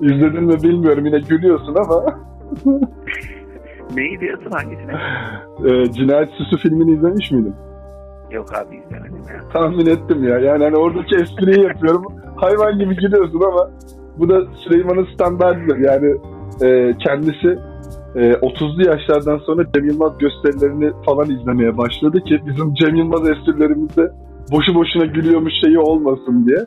İzledin 0.00 0.44
mi 0.44 0.62
bilmiyorum 0.62 1.06
yine 1.06 1.18
gülüyorsun 1.18 1.74
ama 1.74 2.04
Neyi 3.96 4.20
diyorsun 4.20 4.50
hangisine? 4.50 4.92
e, 5.64 5.92
cinayet 5.92 6.30
süsü 6.30 6.56
filmini 6.62 6.96
izlemiş 6.96 7.30
miydin? 7.30 7.54
Yok 8.30 8.46
abi 8.58 8.76
izlemedim 8.76 9.22
ya. 9.34 9.48
Tahmin 9.52 9.86
ettim 9.86 10.24
ya. 10.24 10.38
Yani 10.38 10.64
hani 10.64 10.76
oradaki 10.76 11.16
espriyi 11.16 11.62
yapıyorum. 11.66 12.02
Hayvan 12.36 12.78
gibi 12.78 12.96
gülüyorsun 12.96 13.40
ama 13.40 13.70
bu 14.18 14.28
da 14.28 14.40
Süleyman'ın 14.64 15.06
standartıdır. 15.14 15.78
Yani 15.78 16.16
e, 16.62 16.98
kendisi 16.98 17.58
e, 18.14 18.32
30'lu 18.32 18.86
yaşlardan 18.86 19.38
sonra 19.38 19.62
Cem 19.74 19.84
Yılmaz 19.84 20.18
gösterilerini 20.18 20.92
falan 21.06 21.30
izlemeye 21.30 21.76
başladı 21.78 22.20
ki 22.24 22.40
bizim 22.46 22.74
Cem 22.74 22.94
Yılmaz 22.96 23.30
esprilerimizde 23.30 24.10
boşu 24.52 24.74
boşuna 24.74 25.04
gülüyormuş 25.04 25.52
şeyi 25.64 25.78
olmasın 25.78 26.46
diye. 26.46 26.58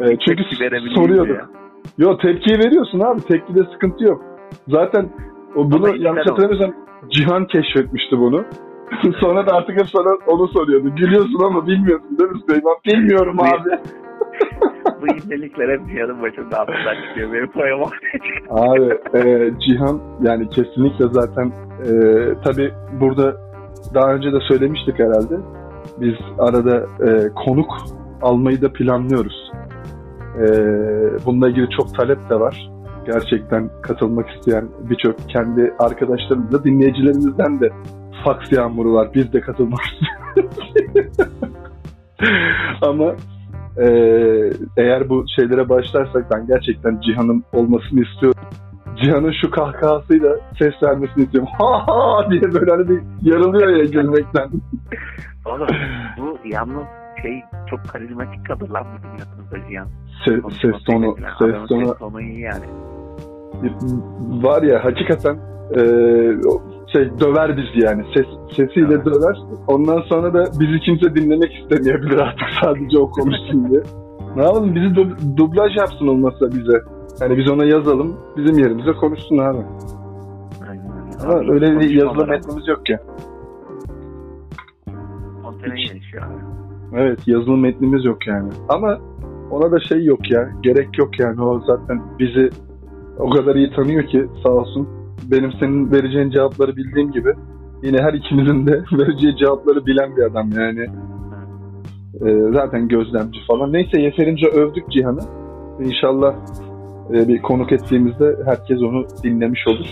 E, 0.00 0.04
çünkü 0.28 0.42
tepki 0.42 0.64
verebileyim 0.64 0.96
soruyorduk. 0.96 1.50
Yo 1.98 2.18
tepkiyi 2.18 2.58
veriyorsun 2.58 3.00
abi. 3.00 3.20
Tepkide 3.20 3.60
sıkıntı 3.72 4.04
yok. 4.04 4.22
Zaten 4.68 5.08
o 5.56 5.70
bunu 5.70 5.96
yanlış 5.96 6.26
hatırlamıyorsam 6.26 6.74
Cihan 7.10 7.46
keşfetmişti 7.46 8.18
bunu. 8.18 8.44
Sonra 9.20 9.46
da 9.46 9.52
artık 9.52 9.80
hep 9.80 9.86
sana 9.88 10.16
onu 10.26 10.48
soruyordu. 10.48 10.94
Gülüyorsun 10.96 11.44
ama 11.44 11.66
bilmiyorsun 11.66 12.18
değil 12.18 12.30
mi 12.30 12.40
Süleyman? 12.46 12.76
Bilmiyorum 12.86 13.40
abi. 13.40 13.70
Bu 15.02 15.06
incelikler 15.06 15.68
hep 15.68 15.80
yanın 15.98 16.22
başında 16.22 16.60
altından 16.60 16.94
çıkıyor. 17.08 17.32
Benim 17.32 17.46
çıkıyor. 17.46 17.90
Abi 18.50 18.98
e, 19.14 19.50
Cihan 19.60 20.00
yani 20.22 20.48
kesinlikle 20.48 21.04
zaten 21.10 21.52
e, 21.84 21.90
tabi 22.44 22.72
burada 23.00 23.36
daha 23.94 24.14
önce 24.14 24.32
de 24.32 24.38
söylemiştik 24.48 24.98
herhalde. 24.98 25.34
Biz 26.00 26.14
arada 26.38 26.76
e, 26.76 27.28
konuk 27.46 27.70
almayı 28.22 28.62
da 28.62 28.72
planlıyoruz. 28.72 29.52
E, 30.38 30.46
bununla 31.26 31.48
ilgili 31.48 31.68
çok 31.70 31.94
talep 31.94 32.30
de 32.30 32.40
var. 32.40 32.70
Gerçekten 33.06 33.70
katılmak 33.82 34.30
isteyen 34.30 34.68
birçok 34.90 35.28
kendi 35.28 35.74
arkadaşlarımız 35.78 36.52
da 36.52 36.64
dinleyicilerimizden 36.64 37.60
de 37.60 37.70
faks 38.24 38.52
yağmuru 38.52 38.92
var. 38.92 39.08
Biz 39.14 39.32
de 39.32 39.40
katılmak. 39.40 39.80
Ama 42.82 43.14
e, 43.78 43.86
eğer 44.76 45.08
bu 45.08 45.24
şeylere 45.36 45.68
başlarsak 45.68 46.30
ben 46.30 46.46
gerçekten 46.46 47.00
Cihan'ın 47.00 47.44
olmasını 47.52 48.02
istiyorum. 48.02 48.40
Cihan'ın 48.96 49.32
şu 49.40 49.50
kahkahasıyla 49.50 50.36
ses 50.58 50.82
vermesini 50.82 51.24
istiyorum. 51.24 51.50
Ha 51.58 51.86
ha 51.86 52.30
diye 52.30 52.42
böyle 52.42 52.70
hani 52.70 52.88
bir 52.88 53.02
yarılıyor 53.22 53.68
ya 53.68 53.84
gülmekten. 53.84 54.48
Oğlum 55.44 55.66
bu 56.18 56.38
yalnız 56.48 56.84
şey 57.22 57.42
çok 57.70 57.88
karizmatik 57.88 58.46
kadın 58.46 58.74
lan 58.74 58.86
bizim 58.96 59.10
yanımızda 59.10 59.68
Cihan. 59.68 59.88
Se- 60.26 60.60
ses 60.60 60.84
tonu, 60.84 61.16
ses 61.38 61.68
tonu 61.68 61.86
ses 61.86 61.98
tonu 61.98 62.20
iyi 62.20 62.40
yani. 62.40 62.64
var 64.42 64.62
ya 64.62 64.84
hakikaten 64.84 65.38
e, 65.76 65.80
şey 66.92 67.10
döver 67.20 67.56
bizi 67.56 67.84
yani. 67.86 68.04
Ses, 68.14 68.26
sesiyle 68.56 68.94
Evet. 68.94 69.06
döver. 69.06 69.36
Ondan 69.66 70.00
sonra 70.00 70.34
da 70.34 70.44
bizi 70.60 70.80
kimse 70.80 71.14
dinlemek 71.14 71.52
istemeyebilir 71.54 72.18
artık 72.18 72.48
sadece 72.62 72.98
o 72.98 73.10
konuşsun 73.10 73.68
diye. 73.70 73.80
Ne 74.36 74.42
yapalım 74.42 74.74
bizi 74.74 74.86
dub- 74.86 75.36
dublaj 75.36 75.76
yapsın 75.76 76.06
olmazsa 76.06 76.46
bize. 76.50 76.82
Yani 77.20 77.38
biz 77.38 77.50
ona 77.50 77.64
yazalım, 77.64 78.16
bizim 78.36 78.58
yerimize 78.58 78.92
konuşsun 78.92 79.38
abi. 79.38 79.58
Aynen. 80.70 80.90
Ama 81.24 81.32
Abi, 81.38 81.52
öyle 81.52 81.80
bir 81.80 81.90
yazılı 81.90 82.26
metnimiz 82.26 82.68
yok 82.68 82.90
ya. 82.90 83.00
Spontane 85.40 85.74
gelişiyor 85.74 86.22
abi. 86.22 86.40
Evet 87.00 87.28
yazılı 87.28 87.56
metnimiz 87.56 88.04
yok 88.04 88.26
yani. 88.26 88.48
Ama 88.68 88.98
ona 89.50 89.72
da 89.72 89.80
şey 89.80 90.04
yok 90.04 90.30
ya. 90.30 90.50
Gerek 90.62 90.98
yok 90.98 91.20
yani. 91.20 91.42
O 91.42 91.60
zaten 91.60 92.02
bizi 92.18 92.50
o 93.18 93.30
kadar 93.30 93.54
iyi 93.54 93.70
tanıyor 93.72 94.02
ki 94.02 94.26
sağ 94.42 94.50
olsun. 94.50 94.88
Benim 95.30 95.52
senin 95.60 95.92
vereceğin 95.92 96.30
cevapları 96.30 96.76
bildiğim 96.76 97.12
gibi 97.12 97.34
yine 97.82 98.02
her 98.02 98.12
ikimizin 98.12 98.66
de 98.66 98.72
vereceği 98.92 99.36
cevapları 99.36 99.86
bilen 99.86 100.16
bir 100.16 100.22
adam 100.22 100.50
yani. 100.52 100.86
Ee, 102.26 102.52
zaten 102.52 102.88
gözlemci 102.88 103.38
falan. 103.48 103.72
Neyse 103.72 104.00
yeterince 104.00 104.46
övdük 104.46 104.90
Cihan'ı. 104.90 105.20
İnşallah 105.80 106.34
e, 107.10 107.28
bir 107.28 107.42
konuk 107.42 107.72
ettiğimizde 107.72 108.36
herkes 108.46 108.82
onu 108.82 109.06
dinlemiş 109.22 109.60
olur. 109.66 109.86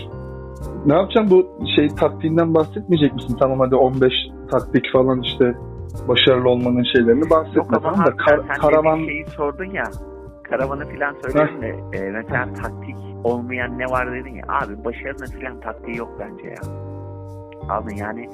Ne 0.85 0.93
yapacağım 0.93 1.27
bu 1.29 1.47
şey 1.75 1.87
taktiğinden 1.87 2.53
bahsetmeyecek 2.53 3.13
misin? 3.13 3.37
Tamam 3.39 3.59
hadi 3.59 3.75
15 3.75 4.13
taktik 4.51 4.91
falan 4.93 5.21
işte 5.21 5.55
başarılı 6.07 6.49
olmanın 6.49 6.83
şeylerini 6.95 7.29
bahsetme. 7.29 7.77
Tamam 7.83 8.05
da 8.05 8.15
kar- 8.17 8.47
karavan 8.47 8.97
şeyi 8.97 9.25
sordun 9.25 9.71
ya. 9.71 9.83
Karavanı 10.43 10.85
filan 10.87 11.15
söyledin 11.21 11.61
de 11.61 11.97
e, 11.97 12.11
mesela 12.11 12.53
taktik 12.53 13.04
olmayan 13.25 13.79
ne 13.79 13.85
var 13.85 14.11
dedin 14.13 14.35
ya. 14.35 14.43
Abi 14.49 14.85
başarının 14.85 15.25
filan 15.25 15.59
taktiği 15.59 15.97
yok 15.97 16.09
bence 16.19 16.47
ya. 16.47 16.61
Abi 17.69 17.99
yani 17.99 18.29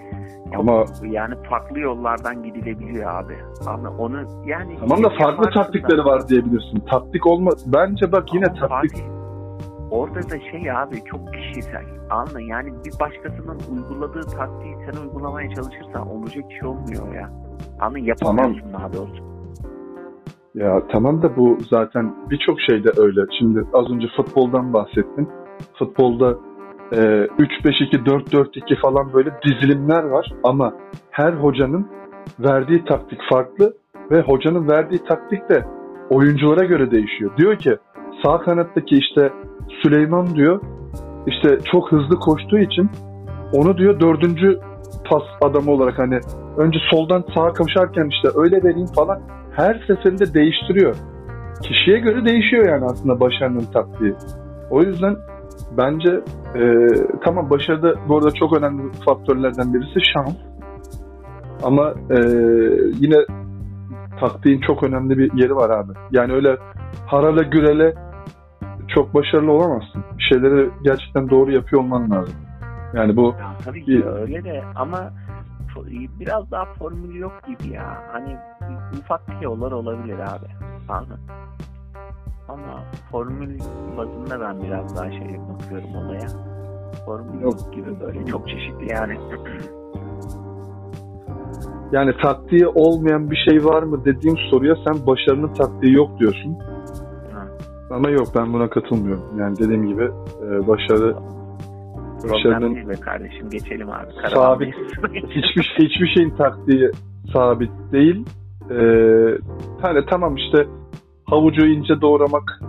ama 0.57 0.85
yani 1.03 1.35
farklı 1.49 1.79
yollardan 1.79 2.43
gidilebiliyor 2.43 3.15
abi. 3.15 3.37
Ama 3.67 3.89
onu 3.97 4.17
yani 4.45 4.77
tamam 4.79 5.03
da 5.03 5.09
farklı 5.09 5.23
yaparsın 5.23 5.43
da- 5.43 5.63
taktikleri 5.63 6.05
var 6.05 6.27
diyebilirsin. 6.27 6.79
Taktik 6.89 7.27
olma 7.27 7.51
bence 7.65 8.11
bak 8.11 8.33
yine 8.33 8.45
Ama 8.45 8.55
taktik 8.59 8.91
Fatih, 8.91 9.03
orada 9.91 10.29
da 10.29 10.39
şey 10.51 10.71
abi 10.71 11.03
çok 11.03 11.33
kişisel. 11.33 11.85
Anla 12.09 12.41
yani 12.41 12.73
bir 12.85 12.99
başkasının 12.99 13.59
uyguladığı 13.71 14.21
taktiği 14.21 14.75
sen 14.85 15.01
uygulamaya 15.01 15.49
çalışırsan 15.55 16.07
olacak 16.09 16.43
iş 16.51 16.63
olmuyor 16.63 17.13
ya. 17.15 17.29
Anla 17.79 17.99
yapamıyorsun 17.99 18.73
daha 18.73 18.93
doğrusu. 18.93 19.30
Ya 20.55 20.81
tamam 20.91 21.21
da 21.21 21.35
bu 21.35 21.57
zaten 21.69 22.15
birçok 22.29 22.61
şeyde 22.61 22.89
öyle. 22.97 23.21
Şimdi 23.39 23.63
az 23.73 23.91
önce 23.91 24.07
futboldan 24.17 24.73
bahsettin. 24.73 25.29
Futbolda 25.79 26.37
e, 26.91 26.95
3-5-2, 26.95 28.05
4-4-2 28.05 28.81
falan 28.81 29.13
böyle 29.13 29.31
dizilimler 29.45 30.03
var 30.03 30.33
ama 30.43 30.73
her 31.11 31.33
hocanın 31.33 31.87
verdiği 32.39 32.85
taktik 32.85 33.19
farklı 33.29 33.73
ve 34.11 34.21
hocanın 34.21 34.69
verdiği 34.69 35.03
taktik 35.03 35.49
de 35.49 35.65
oyunculara 36.09 36.65
göre 36.65 36.91
değişiyor. 36.91 37.31
Diyor 37.37 37.55
ki 37.55 37.77
sağ 38.25 38.41
kanattaki 38.41 38.97
işte 38.97 39.33
Süleyman 39.83 40.35
diyor 40.35 40.61
işte 41.27 41.57
çok 41.71 41.91
hızlı 41.91 42.15
koştuğu 42.15 42.59
için 42.59 42.89
onu 43.53 43.77
diyor 43.77 43.99
dördüncü 43.99 44.59
pas 45.09 45.23
adamı 45.41 45.71
olarak 45.71 45.99
hani 45.99 46.19
önce 46.57 46.79
soldan 46.91 47.23
sağa 47.35 47.53
koşarken 47.53 48.09
işte 48.09 48.27
öyle 48.35 48.63
vereyim 48.63 48.87
falan 48.95 49.21
her 49.55 49.83
seferinde 49.87 50.33
değiştiriyor. 50.33 50.95
Kişiye 51.63 51.99
göre 51.99 52.25
değişiyor 52.25 52.67
yani 52.67 52.85
aslında 52.85 53.19
başarının 53.19 53.65
taktiği. 53.73 54.13
O 54.69 54.81
yüzden 54.81 55.15
bence 55.77 56.09
e, 56.55 56.87
tamam 57.23 57.49
başarıda 57.49 57.95
bu 58.07 58.17
arada 58.17 58.31
çok 58.31 58.57
önemli 58.57 58.91
faktörlerden 59.05 59.73
birisi 59.73 59.99
şans. 60.13 60.35
Ama 61.63 61.93
e, 62.09 62.17
yine 62.99 63.17
taktiğin 64.19 64.61
çok 64.61 64.83
önemli 64.83 65.17
bir 65.17 65.33
yeri 65.33 65.55
var 65.55 65.69
abi. 65.69 65.93
Yani 66.11 66.33
öyle 66.33 66.57
harala 67.05 67.41
gürele 67.41 67.93
çok 68.87 69.13
başarılı 69.13 69.51
olamazsın. 69.51 70.03
Şeyleri 70.29 70.69
gerçekten 70.83 71.29
doğru 71.29 71.51
yapıyor 71.51 71.81
olman 71.81 72.11
lazım. 72.11 72.35
Yani 72.93 73.17
bu 73.17 73.35
Ya 73.39 73.57
tabii 73.65 73.85
ki 73.85 74.03
öyle 74.05 74.43
de 74.43 74.63
ama 74.75 75.13
biraz 76.19 76.51
daha 76.51 76.65
formül 76.65 77.15
yok 77.15 77.41
gibi 77.47 77.73
ya. 77.73 78.03
Hani 78.11 78.37
ufak 78.99 79.21
yollar 79.41 79.71
olabilir 79.71 80.19
abi. 80.19 80.47
Anladın? 80.89 81.19
Ama 82.47 82.83
formül 83.11 83.59
bazında 83.97 84.39
ben 84.39 84.63
biraz 84.63 84.97
daha 84.97 85.11
şey 85.11 85.39
bakıyorum 85.53 85.95
olaya. 85.95 86.27
Formül 87.05 87.41
Yok. 87.41 87.73
gibi 87.73 87.99
böyle 87.99 88.25
çok 88.25 88.49
çeşitli 88.49 88.91
yani. 88.91 89.17
yani 91.91 92.11
taktiği 92.21 92.67
olmayan 92.67 93.31
bir 93.31 93.45
şey 93.49 93.65
var 93.65 93.83
mı 93.83 94.05
dediğim 94.05 94.37
soruya 94.37 94.75
sen 94.87 95.07
başarının 95.07 95.53
taktiği 95.53 95.93
yok 95.93 96.19
diyorsun. 96.19 96.57
Ha. 97.33 97.47
Ama 97.91 98.09
yok 98.09 98.27
ben 98.35 98.53
buna 98.53 98.69
katılmıyorum. 98.69 99.39
Yani 99.39 99.57
dediğim 99.57 99.87
gibi 99.87 100.03
e, 100.43 100.67
başarı 100.67 101.15
Problem 102.21 102.75
değil 102.75 102.89
be 102.89 102.93
kardeşim 102.93 103.49
geçelim 103.49 103.89
abi. 103.89 104.29
Sabit. 104.33 104.75
Hiçbir 105.13 105.63
şey, 105.63 105.87
hiçbir 105.87 106.07
şeyin 106.15 106.29
taktiği 106.29 106.91
sabit 107.33 107.71
değil. 107.91 108.25
Ee, 108.71 109.37
hani 109.81 110.05
tamam 110.09 110.35
işte 110.35 110.67
havucu 111.25 111.65
ince 111.65 112.01
doğramak. 112.01 112.61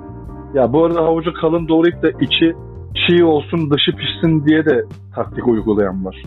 Ya 0.55 0.73
bu 0.73 0.85
arada 0.85 1.03
havucu 1.03 1.33
kalın 1.33 1.69
doğrayıp 1.69 2.03
da 2.03 2.11
içi 2.11 2.55
çiğ 2.95 3.25
olsun 3.25 3.71
dışı 3.71 3.93
pişsin 3.97 4.47
diye 4.47 4.65
de 4.65 4.85
taktik 5.15 5.49
uygulayan 5.49 6.05
var. 6.05 6.23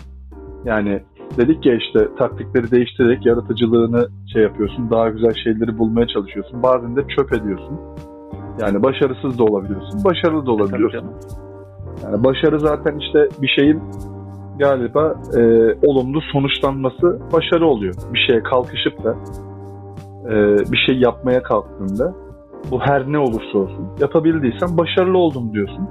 Yani 0.66 1.04
dedik 1.38 1.66
ya 1.66 1.76
işte 1.76 2.00
taktikleri 2.18 2.72
değiştirerek 2.72 3.26
yaratıcılığını 3.26 4.08
şey 4.34 4.44
yapıyorsun. 4.44 4.90
Daha 4.90 5.10
güzel 5.10 5.34
şeyleri 5.44 5.78
bulmaya 5.78 6.08
çalışıyorsun. 6.08 6.64
Bazen 6.64 6.96
de 6.96 7.02
çöp 7.18 7.34
ediyorsun. 7.34 7.80
Yani 8.62 8.84
başarısız 8.84 9.40
da 9.40 9.44
olabiliyorsun. 9.44 10.04
Başarılı 10.06 10.42
da 10.42 10.46
Tabii 10.46 10.52
olabiliyorsun. 10.52 11.12
Yani 12.04 12.24
başarı 12.24 12.60
zaten 12.60 13.00
işte 13.00 13.28
bir 13.42 13.48
şeyin 13.48 13.82
galiba 14.60 15.16
e, 15.38 15.42
olumlu 15.88 16.22
sonuçlanması 16.22 17.20
başarı 17.34 17.68
oluyor. 17.68 17.94
Bir 18.14 18.20
şeye 18.28 18.44
kalkışıp 18.44 19.04
da 19.04 19.16
e, 20.30 20.56
bir 20.72 20.78
şey 20.88 20.98
yapmaya 21.00 21.44
kalktığında 21.44 22.14
bu 22.72 22.80
her 22.82 23.12
ne 23.12 23.20
olursa 23.20 23.58
olsun 23.58 23.88
yapabildiysen 24.00 24.78
başarılı 24.78 25.18
oldum 25.18 25.54
diyorsun. 25.54 25.88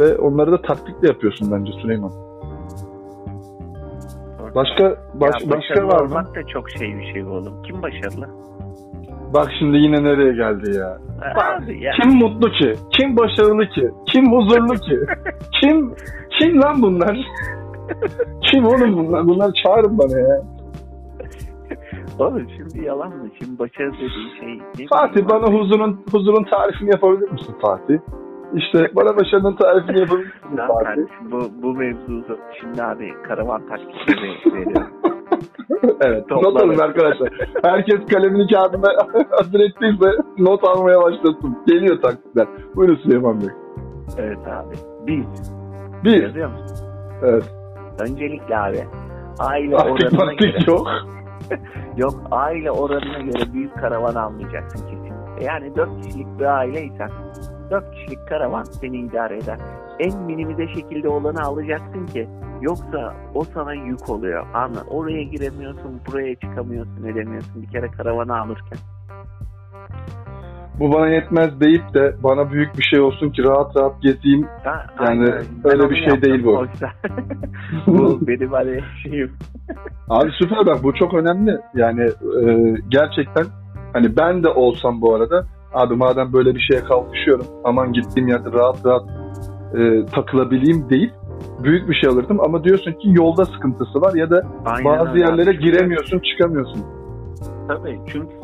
Ve 0.00 0.16
onları 0.18 0.52
da 0.52 0.62
taktikle 0.62 1.08
yapıyorsun 1.08 1.48
bence 1.52 1.72
Süleyman. 1.82 2.10
Başka 4.54 4.96
baş, 5.14 5.42
Ya 5.44 5.50
başka 5.50 5.86
var 5.88 6.00
mı? 6.00 6.06
olmak 6.06 6.34
da 6.36 6.46
çok 6.46 6.70
şey 6.70 6.98
bir 6.98 7.12
şey 7.12 7.24
oğlum. 7.24 7.62
Kim 7.62 7.82
başarılı? 7.82 8.28
Bak 9.34 9.48
şimdi 9.58 9.76
yine 9.76 10.04
nereye 10.04 10.32
geldi 10.34 10.76
ya? 10.78 10.98
Abi 11.34 11.84
ya. 11.84 11.92
Kim 11.92 12.14
mutlu 12.14 12.50
ki? 12.50 12.74
Kim 12.92 13.16
başarılı 13.16 13.68
ki? 13.68 13.90
Kim 14.06 14.32
huzurlu 14.32 14.74
ki? 14.74 14.98
kim 15.62 15.94
kim 16.38 16.62
lan 16.62 16.82
bunlar? 16.82 17.16
kim 18.42 18.66
oğlum 18.66 18.96
bunlar? 18.96 19.26
Bunlar 19.26 19.52
çağırın 19.64 19.98
bana 19.98 20.18
ya. 20.18 20.42
Oğlum 22.18 22.46
şimdi 22.56 22.86
yalan 22.86 23.08
mı? 23.08 23.28
Şimdi 23.38 23.58
başarı 23.58 23.92
dediğin 23.92 24.60
şey... 24.76 24.86
Fatih 24.86 25.28
bana 25.28 25.46
huzurun 25.46 26.04
huzurun 26.12 26.44
tarifini 26.44 26.90
yapabilir 26.90 27.30
misin 27.32 27.54
Fatih? 27.62 27.98
İşte 28.54 28.88
bana 28.96 29.16
başarının 29.16 29.56
tarifini 29.56 30.00
yapabilir 30.00 30.96
misin 30.96 31.08
bu, 31.30 31.62
bu 31.62 31.74
mevzu 31.74 32.12
uzun. 32.12 32.38
Şimdi 32.60 32.82
abi 32.82 33.12
karavan 33.28 33.62
taktikleri 33.68 34.54
veriyorum. 34.54 34.86
evet. 36.00 36.30
Not 36.30 36.42
Toplar. 36.44 36.62
alın 36.64 36.78
arkadaşlar. 36.78 37.28
Herkes 37.64 38.06
kalemini 38.06 38.46
kağıdına 38.52 38.88
hazır 39.30 39.60
ettiyse 39.60 40.10
not 40.38 40.64
almaya 40.64 41.00
başlasın. 41.02 41.58
Geliyor 41.66 42.00
taktikler. 42.02 42.46
Buyurun 42.76 42.96
Süleyman 42.96 43.40
Bey. 43.40 43.48
evet 44.18 44.38
abi. 44.46 44.74
Bir. 45.06 45.24
Bir. 46.04 46.22
Yazıyor 46.22 46.50
musun? 46.50 46.86
Evet. 47.22 47.44
Öncelikle 48.00 48.58
abi. 48.58 48.84
Aile 49.38 49.76
Taktik 49.76 50.12
oranına 50.20 50.32
göre. 50.34 50.58
yok. 50.66 50.88
Yok 51.96 52.14
aile 52.30 52.70
oranına 52.70 53.18
göre 53.18 53.52
büyük 53.52 53.74
karavan 53.74 54.14
almayacaksın 54.14 54.86
kesinlikle. 54.86 55.44
Yani 55.44 55.76
4 55.76 56.02
kişilik 56.02 56.38
bir 56.38 56.44
aileysen 56.44 57.10
4 57.72 57.94
kişilik 57.94 58.28
karavan 58.28 58.62
seni 58.62 58.98
idare 58.98 59.36
eder. 59.36 59.58
En 59.98 60.22
minimize 60.22 60.66
şekilde 60.68 61.08
olanı 61.08 61.42
alacaksın 61.42 62.06
ki 62.06 62.28
yoksa 62.60 63.14
o 63.34 63.44
sana 63.44 63.74
yük 63.74 64.08
oluyor. 64.08 64.46
Anla 64.54 64.82
oraya 64.90 65.22
giremiyorsun, 65.22 66.00
buraya 66.06 66.34
çıkamıyorsun, 66.34 67.04
edemiyorsun 67.04 67.62
bir 67.62 67.68
kere 67.68 67.90
karavanı 67.90 68.40
alırken. 68.40 68.78
Bu 70.80 70.92
bana 70.92 71.08
yetmez 71.08 71.60
deyip 71.60 71.94
de 71.94 72.14
bana 72.22 72.50
büyük 72.50 72.78
bir 72.78 72.82
şey 72.82 73.00
olsun 73.00 73.30
ki 73.30 73.42
rahat 73.42 73.76
rahat 73.76 74.02
gezeyim. 74.02 74.46
Ha, 74.64 74.86
Yani 75.00 75.08
aynen. 75.08 75.44
Ben 75.64 75.72
öyle 75.72 75.82
onu 75.82 75.90
bir 75.90 76.10
şey 76.10 76.22
değil 76.22 76.44
bu. 76.44 76.66
bu 77.86 78.26
benim 78.26 78.52
hani 78.52 78.80
şeyim. 79.02 79.32
Abi 80.08 80.30
süper 80.42 80.66
bak 80.66 80.82
bu 80.82 80.94
çok 80.94 81.14
önemli. 81.14 81.58
Yani 81.74 82.02
e, 82.42 82.74
gerçekten 82.88 83.44
hani 83.92 84.16
ben 84.16 84.42
de 84.42 84.48
olsam 84.48 85.00
bu 85.00 85.14
arada 85.14 85.46
abi 85.74 85.94
madem 85.94 86.32
böyle 86.32 86.54
bir 86.54 86.60
şeye 86.60 86.84
kalkışıyorum 86.84 87.46
aman 87.64 87.92
gittiğim 87.92 88.28
yerde 88.28 88.52
rahat 88.52 88.86
rahat 88.86 89.04
e, 89.74 90.06
takılabileyim 90.06 90.90
deyip 90.90 91.12
büyük 91.64 91.88
bir 91.88 91.94
şey 91.94 92.10
alırdım 92.10 92.40
ama 92.40 92.64
diyorsun 92.64 92.92
ki 92.92 93.08
yolda 93.08 93.44
sıkıntısı 93.44 94.00
var 94.00 94.14
ya 94.14 94.30
da 94.30 94.42
Aynen 94.64 94.84
bazı 94.84 95.10
öyle 95.10 95.20
yerlere 95.20 95.52
giremiyorsun 95.52 96.18
çıkamıyorsun. 96.18 96.84
Tabii 97.68 98.00
çünkü 98.06 98.42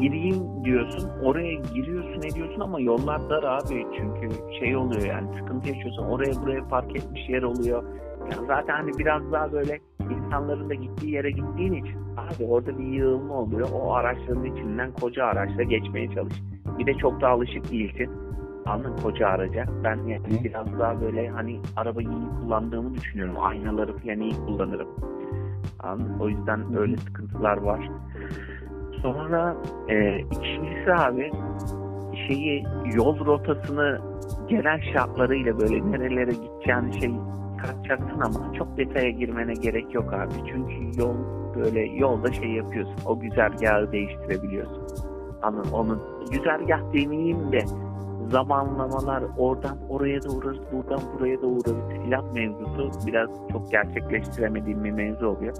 gireyim 0.00 0.64
diyorsun, 0.64 1.10
oraya 1.22 1.54
giriyorsun 1.74 2.22
ediyorsun 2.22 2.60
ama 2.60 2.80
yollar 2.80 3.30
dar 3.30 3.42
abi. 3.42 3.86
Çünkü 3.96 4.36
şey 4.60 4.76
oluyor 4.76 5.02
yani 5.06 5.28
sıkıntı 5.38 5.68
yaşıyorsun. 5.68 6.04
Oraya 6.04 6.32
buraya 6.42 6.68
park 6.68 6.96
etmiş 6.96 7.28
yer 7.28 7.42
oluyor. 7.42 7.82
Yani 8.20 8.46
zaten 8.46 8.74
hani 8.74 8.90
biraz 8.98 9.32
daha 9.32 9.52
böyle 9.52 9.80
insanların 10.10 10.70
da 10.70 10.74
gittiği 10.74 11.10
yere 11.10 11.30
gittiğin 11.30 11.72
için 11.72 12.02
Abi 12.16 12.44
orada 12.44 12.78
bir 12.78 12.84
yığılma 12.84 13.34
oluyor. 13.34 13.68
O 13.74 13.92
araçların 13.92 14.44
içinden 14.44 14.92
koca 14.92 15.24
araçla 15.24 15.62
geçmeye 15.62 16.08
çalış. 16.14 16.34
Bir 16.78 16.86
de 16.86 16.94
çok 16.94 17.20
da 17.20 17.28
alışık 17.28 17.70
değilsin. 17.72 18.10
Anladın 18.66 18.96
koca 19.02 19.28
araca. 19.28 19.66
Ben 19.84 19.96
yani 19.96 20.40
Hı. 20.40 20.44
biraz 20.44 20.78
daha 20.78 21.00
böyle 21.00 21.28
hani 21.28 21.60
arabayı 21.76 22.08
iyi 22.08 22.40
kullandığımı 22.40 22.94
düşünüyorum. 22.94 23.34
Aynaları 23.38 23.98
falan 23.98 24.20
iyi 24.20 24.34
kullanırım. 24.46 24.88
Anladın? 25.80 26.18
O 26.20 26.28
yüzden 26.28 26.76
öyle 26.76 26.96
sıkıntılar 26.96 27.56
var. 27.56 27.90
Sonra 29.02 29.56
e, 29.88 30.18
ikincisi 30.20 30.92
abi 30.94 31.32
şeyi 32.28 32.64
yol 32.94 33.26
rotasını 33.26 34.00
genel 34.48 34.80
şartlarıyla 34.92 35.60
böyle 35.60 35.90
nerelere 35.92 36.30
gideceğini 36.30 37.00
şey 37.00 37.10
kaçacaksın 37.62 38.20
ama 38.20 38.54
çok 38.58 38.76
detaya 38.76 39.10
girmene 39.10 39.52
gerek 39.52 39.94
yok 39.94 40.12
abi. 40.12 40.32
Çünkü 40.52 41.00
yol 41.00 41.16
böyle 41.54 41.80
yolda 41.80 42.32
şey 42.32 42.50
yapıyorsun. 42.50 42.96
O 43.06 43.20
güzergahı 43.20 43.92
değiştirebiliyorsun. 43.92 45.11
Anladın? 45.42 45.72
Onu 45.72 45.98
güzergah 46.30 46.92
demeyeyim 46.92 47.52
de 47.52 47.60
zamanlamalar 48.30 49.24
oradan 49.38 49.76
oraya 49.88 50.22
da 50.22 50.28
uğrarız, 50.28 50.58
buradan 50.72 51.00
buraya 51.18 51.42
da 51.42 51.46
uğrarız 51.46 52.04
filan 52.04 52.24
mevzusu 52.34 53.06
biraz 53.06 53.28
çok 53.52 53.70
gerçekleştiremediğim 53.70 54.84
bir 54.84 54.90
mevzu 54.90 55.26
oluyor. 55.26 55.54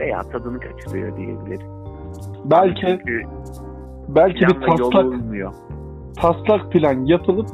Veya 0.00 0.22
tadını 0.22 0.60
kaçırıyor 0.60 1.16
diyebiliriz. 1.16 1.60
Belki 2.44 2.86
Çünkü 2.86 3.22
belki 4.08 4.40
bir 4.40 4.60
taslak 4.60 5.06
taslak 6.16 6.72
plan 6.72 7.04
yapılıp 7.04 7.48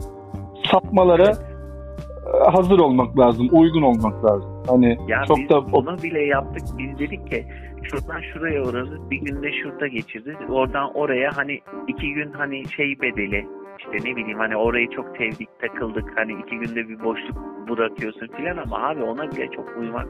sapmalara 0.70 1.30
e, 1.30 2.50
hazır 2.50 2.78
olmak 2.78 3.18
lazım, 3.18 3.48
uygun 3.52 3.82
olmak 3.82 4.24
lazım. 4.24 4.50
Hani 4.66 4.98
Ya 5.08 5.24
çok 5.28 5.38
biz 5.38 5.48
da 5.48 5.72
bunu 5.72 6.02
bile 6.02 6.22
yaptık. 6.22 6.62
Biz 6.78 6.98
dedik 6.98 7.30
ki 7.30 7.46
şuradan 7.90 8.20
şuraya 8.32 8.62
uğrarız. 8.62 9.10
Bir 9.10 9.16
günde 9.20 9.52
şurada 9.62 9.86
geçiririz. 9.86 10.50
Oradan 10.50 10.94
oraya 10.94 11.36
hani 11.36 11.60
iki 11.88 12.14
gün 12.14 12.32
hani 12.32 12.68
şey 12.68 13.00
bedeli 13.02 13.46
işte 13.78 14.10
ne 14.10 14.16
bileyim 14.16 14.38
hani 14.38 14.56
orayı 14.56 14.90
çok 14.90 15.16
sevdik 15.16 15.48
takıldık. 15.60 16.04
Hani 16.16 16.32
iki 16.32 16.58
günde 16.58 16.88
bir 16.88 17.04
boşluk 17.04 17.36
bırakıyorsun 17.68 18.26
filan 18.26 18.56
ama 18.56 18.88
abi 18.88 19.02
ona 19.02 19.30
bile 19.30 19.50
çok 19.50 19.76
uymak 19.78 20.06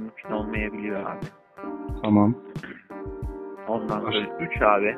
mümkün 0.00 0.30
olmayabiliyor 0.30 1.00
abi. 1.00 1.26
tamam. 2.02 2.34
Ondan 3.68 4.00
sonra 4.00 4.26
üç 4.40 4.62
abi 4.62 4.96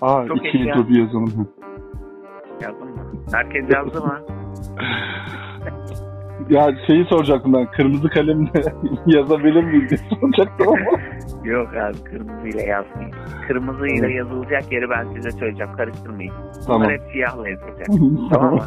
Aa 0.00 0.26
Çok 0.28 0.46
ikili 0.46 0.62
eşya. 0.62 0.74
dur 0.74 0.88
yazalım. 0.88 1.48
Yazdın 2.62 2.88
mı? 2.88 3.12
Herkes 3.32 3.64
yazdı 3.74 4.00
mı? 4.02 4.20
Ya 6.50 6.70
şeyi 6.86 7.04
soracaktım 7.04 7.52
ben. 7.52 7.66
Kırmızı 7.66 8.08
kalemle 8.08 8.50
yazabilir 9.06 9.64
miyiz 9.64 9.90
diye 9.90 10.00
soracaktım 10.20 10.68
ama. 10.68 11.00
Yok 11.44 11.68
abi 11.76 12.04
kırmızıyla 12.04 12.60
yazmayın. 12.62 13.12
Kırmızıyla 13.48 14.08
yazılacak 14.08 14.72
yeri 14.72 14.90
ben 14.90 15.06
size 15.16 15.30
söyleyeceğim. 15.30 15.72
Karıştırmayın. 15.76 16.32
tamam. 16.66 16.80
Bunlar 16.82 16.92
hep 16.92 17.00
siyahla 17.12 17.48
yazılacak. 17.48 17.86
Tamam 18.32 18.54
mı? 18.54 18.60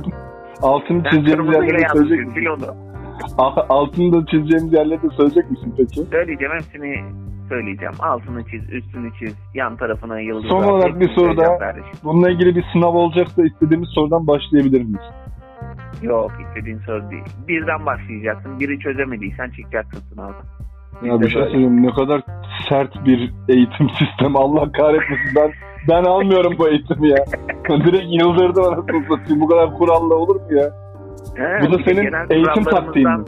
Altını 0.62 1.04
Ben 1.04 1.10
çizeceğimiz 1.10 1.56
yerleri 1.56 1.90
söyleyecek 1.94 2.20
misin? 2.28 2.34
Sil 2.36 2.46
onu. 2.48 2.76
A- 3.38 3.66
Altını 3.70 4.12
da 4.22 4.26
çizeceğimiz 4.26 4.74
yerleri 4.74 5.02
de 5.02 5.10
söyleyecek 5.18 5.52
misin 5.52 5.74
peki? 5.78 6.02
Söyleyeceğim 6.02 6.54
hepsini 6.54 6.96
söyleyeceğim. 7.50 7.94
Altını 8.00 8.44
çiz, 8.44 8.70
üstünü 8.74 9.12
çiz, 9.20 9.36
yan 9.56 9.76
tarafına 9.78 10.20
yıldız. 10.20 10.50
Son 10.50 10.64
olarak 10.64 11.00
bir 11.00 11.10
soru 11.10 11.38
daha. 11.38 11.58
Bununla 12.04 12.30
ilgili 12.30 12.56
bir 12.56 12.66
sınav 12.74 12.94
olacaksa 12.94 13.46
istediğimiz 13.46 13.90
sorudan 13.90 14.28
başlayabilir 14.28 14.82
miyiz? 14.82 15.06
Yok 16.02 16.32
istediğin 16.48 16.80
soru 16.80 17.12
değil. 17.12 17.24
Birden 17.48 17.86
başlayacaksın. 17.86 18.60
Biri 18.60 18.80
çözemediysen 18.80 19.50
çıkacaksın 19.50 20.00
sınavdan. 20.14 20.46
Ya 21.04 21.22
bir 21.22 21.30
şey 21.30 21.42
söyleyeyim 21.42 21.84
ne 21.84 21.94
kadar 21.94 22.22
sert 22.70 23.06
bir 23.06 23.34
eğitim 23.50 23.90
sistemi 24.00 24.38
Allah 24.38 24.72
kahretmesin 24.72 25.36
ben 25.36 25.52
ben 25.90 26.04
almıyorum 26.04 26.54
bu 26.60 26.70
eğitimi 26.70 27.10
ya. 27.10 27.18
Direkt 27.70 28.22
yıldırdım 28.22 28.64
anasını 28.64 29.18
satayım 29.18 29.42
bu 29.42 29.48
kadar 29.48 29.74
kuralla 29.74 30.16
olur 30.16 30.36
mu 30.36 30.48
ya? 30.50 30.70
He, 31.36 31.68
Bu 31.68 31.74
da 31.74 31.84
senin 31.86 32.14
eğitim 32.30 32.64
taktiğin 32.64 33.10
mi? 33.10 33.26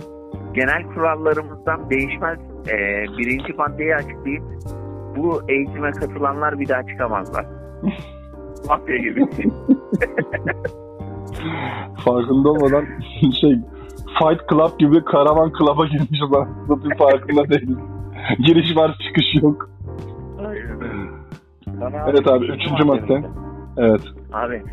Genel 0.54 0.84
kurallarımızdan 0.84 1.90
değişmez. 1.90 2.40
Ee, 2.68 3.04
birinci 3.18 3.54
maddeyi 3.54 3.96
açıklayayım. 3.96 4.60
Bu 5.18 5.42
eğitime 5.50 5.92
katılanlar 5.92 6.60
bir 6.60 6.70
daha 6.70 6.84
çıkamazlar. 6.84 7.46
Mafya 8.70 8.98
gibi. 8.98 9.26
Farkında 12.06 12.50
olmadan 12.50 12.86
şey 13.42 13.56
Fight 14.20 14.50
Club 14.50 14.80
gibi 14.80 15.06
karavan 15.06 15.52
club'a 15.60 15.86
girmişiz 15.86 16.34
anasını 16.36 16.68
satayım 16.68 16.98
farkında 16.98 17.50
değiliz. 17.50 17.78
Giriş 18.40 18.78
var 18.78 18.98
çıkış 19.08 19.44
yok. 19.44 19.70
Sana 21.80 22.06
Evet 22.10 22.28
abi, 22.28 22.46
üçüncü 22.46 22.84
madde. 22.84 23.02
maddemiz. 23.02 23.32
Evet 23.78 24.02
Abi 24.34 24.64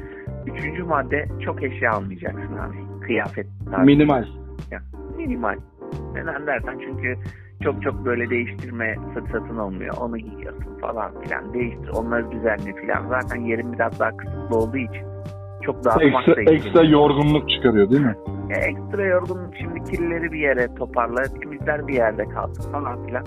üçüncü 0.47 0.83
madde 0.83 1.29
çok 1.45 1.63
eşya 1.63 1.93
almayacaksın 1.93 2.57
abi. 2.57 2.77
Kıyafet. 3.07 3.47
tarzı. 3.71 3.85
minimal. 3.85 4.25
Minimal. 5.17 5.57
Neden 6.15 6.47
dersen 6.47 6.79
çünkü 6.87 7.17
çok 7.65 7.83
çok 7.83 8.05
böyle 8.05 8.31
değiştirme 8.31 8.97
fırsatın 9.15 9.57
olmuyor. 9.57 9.95
Onu 10.01 10.19
giyiyorsun 10.19 10.79
falan 10.81 11.21
filan. 11.21 11.55
Değiştir. 11.55 11.89
Onları 11.89 12.31
düzenle 12.31 12.75
filan. 12.81 13.09
Zaten 13.09 13.41
yerin 13.41 13.73
biraz 13.73 14.01
daha 14.01 14.17
kısıtlı 14.17 14.57
olduğu 14.57 14.77
için 14.77 15.10
çok 15.73 15.85
dağıtmak 15.85 16.29
Ekstra, 16.29 16.43
iyi. 16.43 16.49
ekstra 16.57 16.83
yorgunluk 16.85 17.51
çıkarıyor 17.51 17.91
değil 17.91 18.03
mi? 18.03 18.17
E, 18.51 18.55
ekstra 18.55 19.05
yorgunluk 19.07 19.55
şimdi 19.59 19.85
kirleri 19.85 20.33
bir 20.33 20.39
yere 20.39 20.75
toparla. 20.75 21.23
Temizler 21.23 21.89
bir 21.89 21.95
yerde 21.95 22.25
kalsın 22.25 22.73
falan 22.73 23.07
filan. 23.07 23.25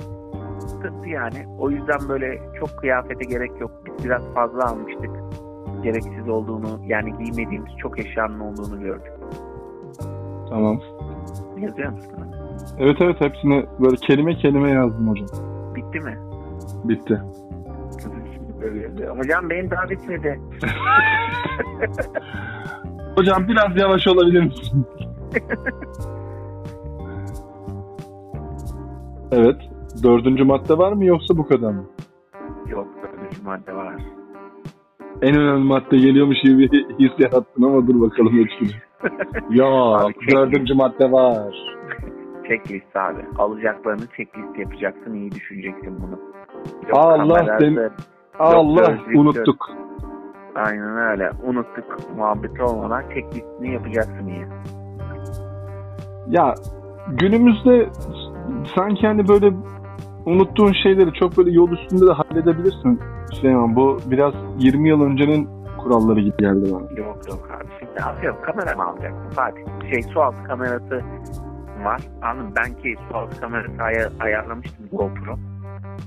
Sıkıntı 0.59 1.09
yani. 1.09 1.45
O 1.59 1.69
yüzden 1.69 2.09
böyle 2.09 2.41
çok 2.59 2.69
kıyafete 2.77 3.25
gerek 3.25 3.51
yok. 3.61 3.71
Biz 3.85 4.05
biraz 4.05 4.33
fazla 4.33 4.65
almıştık. 4.65 5.11
Gereksiz 5.83 6.29
olduğunu 6.29 6.79
yani 6.87 7.13
giymediğimiz 7.17 7.71
çok 7.77 7.99
eşyanın 7.99 8.39
olduğunu 8.39 8.81
gördük. 8.81 9.11
Tamam. 10.49 10.79
Yazıyor 11.59 11.91
musun? 11.91 12.11
Evet 12.79 12.97
evet 13.01 13.21
hepsini 13.21 13.65
böyle 13.79 13.95
kelime 13.95 14.35
kelime 14.35 14.69
yazdım 14.71 15.09
hocam. 15.09 15.27
Bitti 15.75 15.99
mi? 15.99 16.17
Bitti. 16.83 17.21
Hocam 19.17 19.49
benim 19.49 19.71
daha 19.71 19.89
bitmedi. 19.89 20.39
Hocam 23.15 23.47
biraz 23.47 23.77
yavaş 23.77 24.07
olabilir 24.07 24.43
misin? 24.43 24.85
evet. 29.31 29.55
Dördüncü 30.03 30.43
madde 30.43 30.77
var 30.77 30.91
mı 30.93 31.05
yoksa 31.05 31.37
bu 31.37 31.47
kadar 31.47 31.71
mı? 31.71 31.85
Yok 32.67 32.87
dördüncü 33.03 33.43
madde 33.43 33.73
var. 33.75 33.95
En 35.21 35.35
önemli 35.39 35.63
madde 35.63 35.97
geliyormuş 35.97 36.37
gibi 36.43 36.69
his 36.99 37.11
yarattın 37.19 37.63
ama 37.63 37.87
dur 37.87 38.01
bakalım 38.01 38.39
etkili. 38.39 38.71
ya 39.59 39.99
dördüncü 40.31 40.73
madde 40.73 41.11
var. 41.11 41.55
Checklist 42.47 42.95
abi. 42.95 43.21
Alacaklarını 43.37 44.07
checklist 44.17 44.59
yapacaksın. 44.59 45.13
iyi 45.13 45.31
düşüneceksin 45.31 45.97
bunu. 46.01 46.19
Allah 46.93 47.17
kamerası, 47.17 47.65
seni- 47.65 47.89
Allah 48.39 48.85
gözlük, 48.91 49.17
unuttuk. 49.17 49.69
Aynen 50.55 50.97
öyle. 50.97 51.31
Unuttuk 51.43 52.15
muhabbeti 52.17 52.63
olmadan 52.63 53.03
checklistini 53.13 53.73
yapacaksın 53.73 54.27
iyi. 54.27 54.45
Ya 56.29 56.53
günümüzde 57.07 57.89
sanki 58.75 59.07
hani 59.07 59.27
böyle 59.27 59.51
unuttuğun 60.25 60.73
şeyleri 60.83 61.13
çok 61.13 61.37
böyle 61.37 61.51
yol 61.51 61.71
üstünde 61.71 62.07
de 62.07 62.11
halledebilirsin 62.11 62.99
Süleyman. 63.31 63.75
Bu 63.75 63.99
biraz 64.05 64.33
20 64.59 64.89
yıl 64.89 65.01
öncenin 65.01 65.49
kuralları 65.77 66.19
gibi 66.19 66.37
geldi 66.37 66.69
bana. 66.73 66.99
Yok 66.99 67.17
yok 67.29 67.49
abi. 67.57 67.65
Şimdi 67.79 67.99
atıyorum 68.03 68.39
kamera 68.41 68.75
mı 68.75 68.83
alacaksın 68.83 69.29
Fatih? 69.35 69.61
Şey 69.91 70.01
su 70.03 70.21
altı 70.21 70.43
kamerası 70.43 71.01
var. 71.83 72.01
Anladın? 72.21 72.53
Ben 72.55 72.73
ki 72.73 72.95
su 73.09 73.17
altı 73.17 73.41
kamerası 73.41 73.83
aya- 73.83 74.11
ayarlamıştım 74.19 74.85
GoPro. 74.91 75.35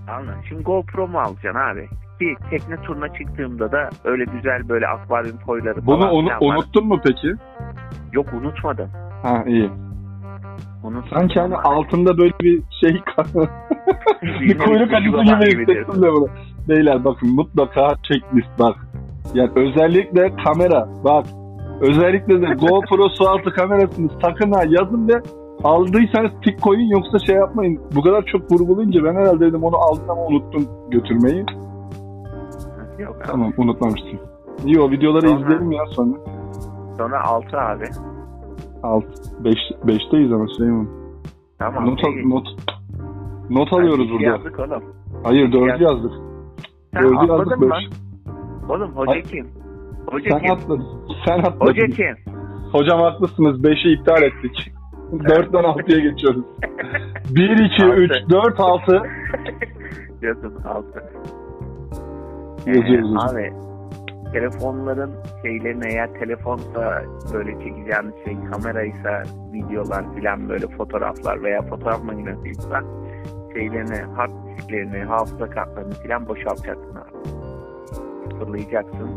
Anladın? 0.09 0.41
Şimdi 0.49 0.63
GoPro 0.63 1.09
mu 1.09 1.19
alacaksın 1.19 1.61
abi? 1.61 1.89
Ki 2.19 2.37
tekne 2.51 2.77
turuna 2.77 3.09
çıktığımda 3.13 3.73
da 3.73 3.91
öyle 4.05 4.25
güzel 4.25 4.69
böyle 4.69 4.87
akvaryum 4.87 5.39
koyları 5.47 5.87
Bunu 5.87 6.01
falan 6.01 6.15
onu, 6.15 6.29
unuttun 6.41 6.87
mu 6.87 7.01
peki? 7.05 7.35
Yok 8.13 8.27
unutmadım. 8.33 8.91
Ha 9.23 9.45
iyi. 9.47 9.71
Unutmadım 10.83 11.19
Sanki 11.19 11.41
hani 11.41 11.57
altında 11.57 12.19
böyle 12.19 12.33
bir 12.41 12.63
şey 12.81 12.93
bir 14.23 14.59
kuyruk 14.59 14.95
acısı 14.95 15.23
gibi 15.23 15.61
hissettim 15.61 16.03
de 16.03 16.13
bunu. 16.13 16.29
Beyler 16.69 17.05
bakın 17.05 17.35
mutlaka 17.35 17.95
checklist 18.03 18.59
bak. 18.59 18.77
Yani 19.35 19.51
özellikle 19.57 20.37
kamera 20.45 20.89
bak. 21.05 21.27
Özellikle 21.81 22.43
de 22.43 22.47
GoPro 22.47 23.09
su 23.09 23.29
altı 23.29 23.51
kamerasını 23.51 24.11
sakın 24.23 24.53
ha 24.53 24.63
yazın 24.69 25.09
ve 25.09 25.23
aldıysanız 25.65 26.31
tik 26.45 26.63
koyun 26.63 26.89
yoksa 26.89 27.19
şey 27.19 27.37
yapmayın. 27.37 27.81
Bu 27.95 28.03
kadar 28.03 28.23
çok 28.23 28.53
vurgulayınca 28.53 29.05
ben 29.05 29.15
herhalde 29.15 29.41
dedim 29.41 29.65
onu 29.65 29.77
aldın 29.77 30.09
ama 30.09 30.27
unuttun 30.27 30.69
götürmeyi. 30.91 31.45
Yok 32.99 33.17
abi. 33.17 33.27
Tamam 33.27 33.53
unutmamıştım. 33.57 34.19
İyi 34.65 34.81
o 34.81 34.91
videoları 34.91 35.29
sonra, 35.29 35.41
izleyelim 35.41 35.73
ya 35.73 35.87
sonra. 35.87 36.17
Sonra 36.99 37.25
6 37.25 37.61
abi. 37.61 37.85
6. 38.83 39.07
5 39.45 39.55
beş, 39.85 40.03
5'teyiz 40.03 40.35
ama 40.35 40.47
Süleyman. 40.47 40.89
Tamam. 41.59 41.87
Not, 41.87 42.05
al, 42.05 42.11
not, 42.25 42.47
not 43.51 43.73
alıyoruz 43.73 44.11
burada. 44.11 44.25
Yazdık 44.25 44.59
oğlum. 44.59 44.83
Hayır 45.25 45.53
4'ü 45.53 45.83
yazdık. 45.83 46.13
yazdık. 46.95 47.29
Yazdık 47.29 47.61
5. 47.61 47.71
Oğlum 48.69 48.93
hoca 48.97 49.13
Hoca 50.07 50.31
sen 50.31 50.41
kim? 50.41 50.51
atladın. 50.51 50.87
Sen 51.27 51.39
atladın. 51.39 51.67
Hoca? 51.67 51.87
Hocam 52.73 53.01
haklısınız. 53.01 53.61
5'i 53.61 53.93
iptal 53.93 54.23
ettik. 54.23 54.73
4'ten 55.13 55.65
6'ya 55.65 56.11
geçiyoruz. 56.11 56.45
1, 57.31 57.51
2, 57.51 57.87
3, 57.87 58.11
4, 58.31 58.61
6. 58.61 59.03
Yazın 60.23 60.55
6. 60.65 61.03
Geçiyoruz. 62.67 63.15
Abi 63.17 63.53
telefonların 64.33 65.15
şeylerini 65.43 65.87
eğer 65.87 66.13
telefonsa 66.13 67.03
böyle 67.33 67.53
çekeceğiniz 67.53 68.15
şey 68.25 68.37
kameraysa 68.53 69.23
videolar 69.53 70.15
filan 70.15 70.49
böyle 70.49 70.67
fotoğraflar 70.67 71.43
veya 71.43 71.63
fotoğraf 71.63 72.05
makinesiyse 72.05 72.69
şeylerini 73.55 74.15
hard 74.15 74.31
disklerini 74.47 75.05
hafıza 75.05 75.51
kartlarını 75.51 75.95
filan 75.95 76.29
boşaltacaksın 76.29 76.95
abi. 76.95 77.29
Fırlayacaksın. 78.39 79.11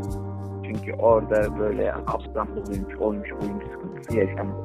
Çünkü 0.63 0.93
orada 0.93 1.59
böyle 1.59 1.91
hafızam 1.91 2.47
doluymuş 2.55 2.95
oymuş 2.95 3.29
buymuş 3.41 3.65
sıkıntısı 3.73 4.17
yaşamıyor. 4.17 4.63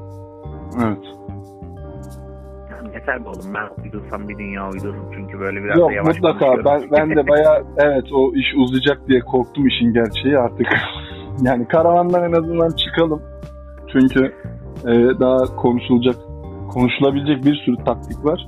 Evet. 0.85 1.07
Yeter 2.94 3.25
be 3.25 3.29
oğlum 3.29 3.55
ben 3.55 3.83
uydursam 3.85 4.29
bir 4.29 4.38
dünya 4.38 4.70
uydururum 4.70 5.11
çünkü 5.14 5.40
böyle 5.40 5.64
biraz 5.64 5.79
Yok 5.79 5.90
da 5.90 5.94
yavaş 5.94 6.16
mutlaka. 6.16 6.64
Ben, 6.64 6.83
ben 6.92 7.16
de 7.16 7.29
baya 7.29 7.62
evet 7.79 8.05
o 8.12 8.35
iş 8.35 8.47
uzayacak 8.57 9.09
diye 9.09 9.20
korktum 9.20 9.66
işin 9.66 9.92
gerçeği 9.92 10.38
artık. 10.38 10.66
yani 11.42 11.68
karavandan 11.68 12.33
en 12.33 12.33
azından 12.33 12.70
çıkalım. 12.70 13.23
Çünkü 13.92 14.35
e, 14.87 15.20
daha 15.20 15.57
konuşulacak, 15.57 16.16
konuşulabilecek 16.73 17.44
bir 17.44 17.55
sürü 17.55 17.77
taktik 17.77 18.25
var. 18.25 18.47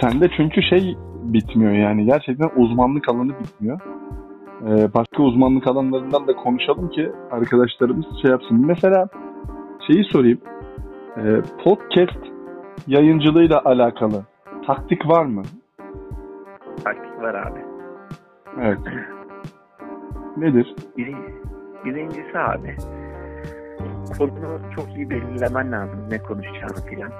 Sende 0.00 0.28
çünkü 0.36 0.62
şey 0.62 0.96
bitmiyor 1.22 1.72
yani 1.72 2.04
gerçekten 2.04 2.50
uzmanlık 2.56 3.08
alanı 3.08 3.32
bitmiyor. 3.40 3.80
E, 4.66 4.94
başka 4.94 5.22
uzmanlık 5.22 5.66
alanlarından 5.66 6.26
da 6.26 6.32
konuşalım 6.36 6.90
ki 6.90 7.12
arkadaşlarımız 7.30 8.06
şey 8.22 8.30
yapsın. 8.30 8.66
Mesela 8.66 9.08
şeyi 9.86 10.04
sorayım. 10.04 10.38
E, 11.16 11.22
podcast 11.64 12.32
yayıncılığıyla 12.86 13.62
alakalı 13.64 14.24
taktik 14.66 15.08
var 15.08 15.24
mı? 15.24 15.42
taktik 16.84 17.22
var 17.22 17.34
abi. 17.34 17.60
Evet. 18.60 18.78
Nedir? 20.36 20.74
Biri, 20.96 21.14
birincisi 21.84 22.38
abi 22.38 22.76
konunu 24.18 24.60
çok 24.76 24.96
iyi 24.96 25.10
belirlemen 25.10 25.72
lazım 25.72 26.00
ne 26.10 26.18
konuşacağını 26.18 26.86
filan. 26.90 27.10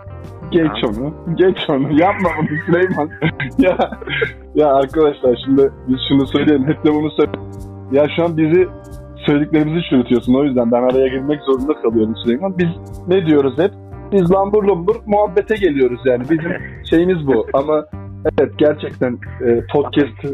Geç 0.51 0.85
onu. 0.85 1.15
Geç 1.35 1.71
onu. 1.71 2.01
Yapma 2.01 2.29
bunu 2.39 2.59
Süleyman. 2.67 3.11
ya, 3.59 3.91
ya 4.55 4.75
arkadaşlar 4.75 5.39
şimdi 5.45 5.73
biz 5.89 5.97
şunu 6.09 6.27
söyleyelim. 6.27 6.67
Hep 6.67 6.85
de 6.85 6.95
bunu 6.95 7.11
söyle. 7.11 7.31
Ya 7.93 8.07
şu 8.17 8.25
an 8.25 8.37
bizi 8.37 8.69
söylediklerimizi 9.27 9.89
çürütüyorsun. 9.91 10.35
O 10.35 10.45
yüzden 10.45 10.73
ben 10.73 10.83
araya 10.83 11.09
girmek 11.09 11.43
zorunda 11.43 11.83
kalıyorum 11.83 12.17
Süleyman. 12.17 12.59
Biz 12.59 12.69
ne 13.09 13.27
diyoruz 13.27 13.59
hep? 13.59 13.71
Biz 14.13 14.31
lambur 14.33 14.65
lumbur 14.65 14.97
muhabbete 15.07 15.55
geliyoruz 15.57 16.01
yani. 16.05 16.23
Bizim 16.31 16.53
şeyimiz 16.91 17.27
bu. 17.27 17.47
Ama 17.55 17.85
evet 18.39 18.53
gerçekten 18.59 19.19
e, 19.47 19.67
podcast... 19.73 20.25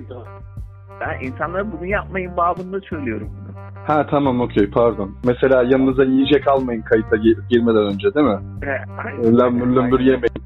Ben 1.01 1.27
insanlara 1.27 1.73
bunu 1.73 1.87
yapmayın 1.87 2.37
babında 2.37 2.81
söylüyorum 2.81 3.29
bunu. 3.31 3.57
Ha 3.87 4.07
tamam 4.11 4.41
okey 4.41 4.71
pardon. 4.71 5.11
Mesela 5.25 5.63
yanınıza 5.63 6.05
yiyecek 6.05 6.49
almayın 6.49 6.83
kayıta 6.83 7.17
gi- 7.17 7.49
girmeden 7.49 7.83
önce 7.95 8.15
değil 8.15 8.27
mi? 8.27 8.39
Ee, 8.63 9.33
Lambur 9.33 9.67
lumbur 9.67 10.01
yemeyin. 10.01 10.43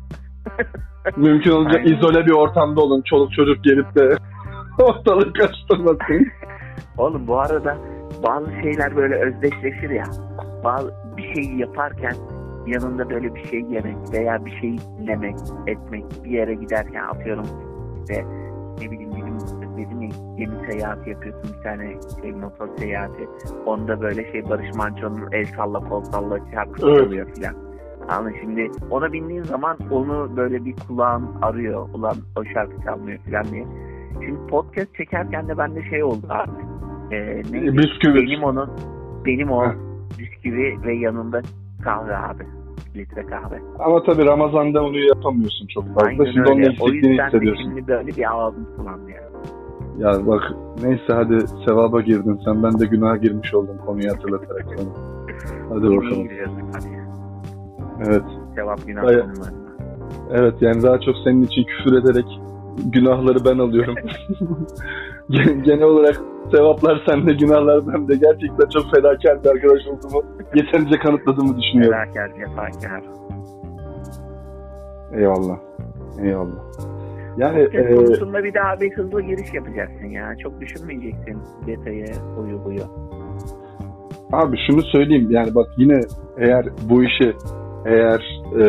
Mümkün 1.16 1.50
olunca 1.50 1.78
Aynen. 1.78 1.92
izole 1.96 2.26
bir 2.26 2.32
ortamda 2.32 2.80
olun. 2.80 3.02
Çoluk 3.04 3.32
çocuk 3.32 3.64
gelip 3.64 3.94
de 3.94 4.16
ortalık 4.78 5.36
karıştırmasın. 5.36 6.26
Oğlum 6.98 7.26
bu 7.26 7.38
arada 7.40 7.76
bazı 8.28 8.50
şeyler 8.62 8.96
böyle 8.96 9.14
özdeşleşir 9.14 9.90
ya. 9.90 10.04
Bazı 10.64 10.92
bir 11.16 11.34
şeyi 11.34 11.58
yaparken 11.60 12.14
yanında 12.66 13.10
böyle 13.10 13.34
bir 13.34 13.44
şey 13.44 13.60
yemek 13.60 13.96
veya 14.12 14.44
bir 14.44 14.50
şey 14.50 14.76
dinlemek, 14.98 15.36
etmek, 15.66 16.04
bir 16.24 16.30
yere 16.30 16.54
giderken 16.54 17.04
atıyorum 17.04 17.46
işte 18.00 18.24
ne 18.80 18.90
bileyim 18.90 19.12
dedim, 19.12 19.76
dedim 19.76 20.02
ya 20.02 20.08
gemi 20.38 20.70
seyahati 20.70 21.10
yapıyorsun 21.10 21.50
bir 21.58 21.62
tane 21.62 21.94
şey 22.22 22.32
motor 22.32 22.68
seyahati. 22.78 23.28
Onda 23.66 24.00
böyle 24.00 24.32
şey 24.32 24.50
Barış 24.50 24.74
Manço'nun 24.74 25.32
el 25.32 25.44
salla 25.44 25.80
kol 25.80 26.02
salla 26.02 26.38
şarkısı 26.54 26.86
Evet. 26.88 26.98
çalıyor 26.98 27.26
filan. 27.34 27.54
Ama 28.08 28.30
şimdi 28.40 28.70
ona 28.90 29.12
bindiğin 29.12 29.42
zaman 29.42 29.76
onu 29.90 30.36
böyle 30.36 30.64
bir 30.64 30.74
kulağın 30.88 31.28
arıyor. 31.42 31.88
Ulan 31.94 32.16
o 32.36 32.44
şarkı 32.44 32.82
çalmıyor 32.84 33.18
filan 33.18 33.44
diye. 33.44 33.64
Şimdi 34.12 34.46
podcast 34.46 34.94
çekerken 34.94 35.48
de 35.48 35.58
bende 35.58 35.82
şey 35.90 36.04
oldu 36.04 36.26
abi. 36.28 36.50
Ee, 37.14 37.42
neydi? 37.50 37.78
Bisküvi. 37.78 38.14
Benim 38.14 38.42
onun, 38.42 38.70
benim 39.26 39.50
o 39.50 39.64
bisküvi 40.18 40.82
ve 40.86 40.94
yanında 40.94 41.40
kahve 41.84 42.16
abi. 42.16 42.42
Litre 42.96 43.26
kahve. 43.26 43.60
Ama 43.78 44.02
tabii 44.02 44.24
Ramazan'da 44.26 44.84
onu 44.84 44.98
yapamıyorsun 44.98 45.66
çok 45.66 45.84
fazla. 45.86 46.06
Aynen 46.06 46.24
Şimdi 46.24 46.48
onun 46.50 46.58
öyle. 46.58 46.66
O 46.68 46.70
eksikliğini 46.70 47.08
yüzden 47.08 47.18
de 47.18 47.26
hissediyorsun. 47.26 47.62
şimdi 47.64 47.88
böyle 47.88 48.08
bir 48.16 48.34
ağzım 48.36 48.66
sulandı 48.76 49.10
ya. 49.10 49.22
Ya 49.98 50.26
bak 50.26 50.42
neyse 50.82 51.12
hadi 51.12 51.38
sevaba 51.66 52.00
girdin 52.00 52.40
sen. 52.44 52.62
Ben 52.62 52.78
de 52.80 52.86
günaha 52.86 53.16
girmiş 53.22 53.54
oldum 53.54 53.78
konuyu 53.86 54.10
hatırlatarak 54.10 54.66
sana. 54.76 54.88
Hadi 55.68 55.96
bakalım. 55.96 56.28
hadi. 56.72 57.02
Evet. 58.06 58.22
Cevap 58.56 58.86
günah 58.86 59.02
Baya-. 59.02 59.26
Evet 60.30 60.54
yani 60.60 60.82
daha 60.82 61.00
çok 61.00 61.14
senin 61.24 61.42
için 61.42 61.64
küfür 61.64 61.98
ederek 61.98 62.26
günahları 62.84 63.44
ben 63.44 63.58
alıyorum. 63.58 63.94
Gen- 65.30 65.62
Genel 65.62 65.82
olarak 65.82 66.20
sevaplar 66.50 67.02
sende, 67.06 67.32
günahlar 67.32 67.86
bende. 67.86 68.16
Gerçekten 68.16 68.68
çok 68.68 68.94
fedakar 68.94 69.44
bir 69.44 69.48
arkadaş 69.50 69.86
olduğumu 69.86 70.22
yeterince 70.54 70.98
kanıtladığımı 70.98 71.58
düşünüyorum. 71.60 71.98
Felaket, 72.14 72.36
cefakar. 72.38 73.02
Eyvallah. 75.14 75.58
Eyvallah. 76.22 76.62
Yani 77.38 77.60
e, 77.60 77.94
konusunda 77.94 78.44
bir 78.44 78.54
daha 78.54 78.80
bir 78.80 78.92
hızlı 78.92 79.22
giriş 79.22 79.54
yapacaksın 79.54 80.06
ya. 80.06 80.36
Çok 80.42 80.60
düşünmeyeceksin 80.60 81.38
detayı, 81.66 82.06
huyu 82.36 82.64
buyu. 82.64 82.82
Abi 84.32 84.56
şunu 84.66 84.82
söyleyeyim 84.82 85.30
yani 85.30 85.54
bak 85.54 85.66
yine 85.76 86.00
eğer 86.38 86.66
bu 86.90 87.04
işi 87.04 87.32
eğer 87.86 88.42
e, 88.54 88.64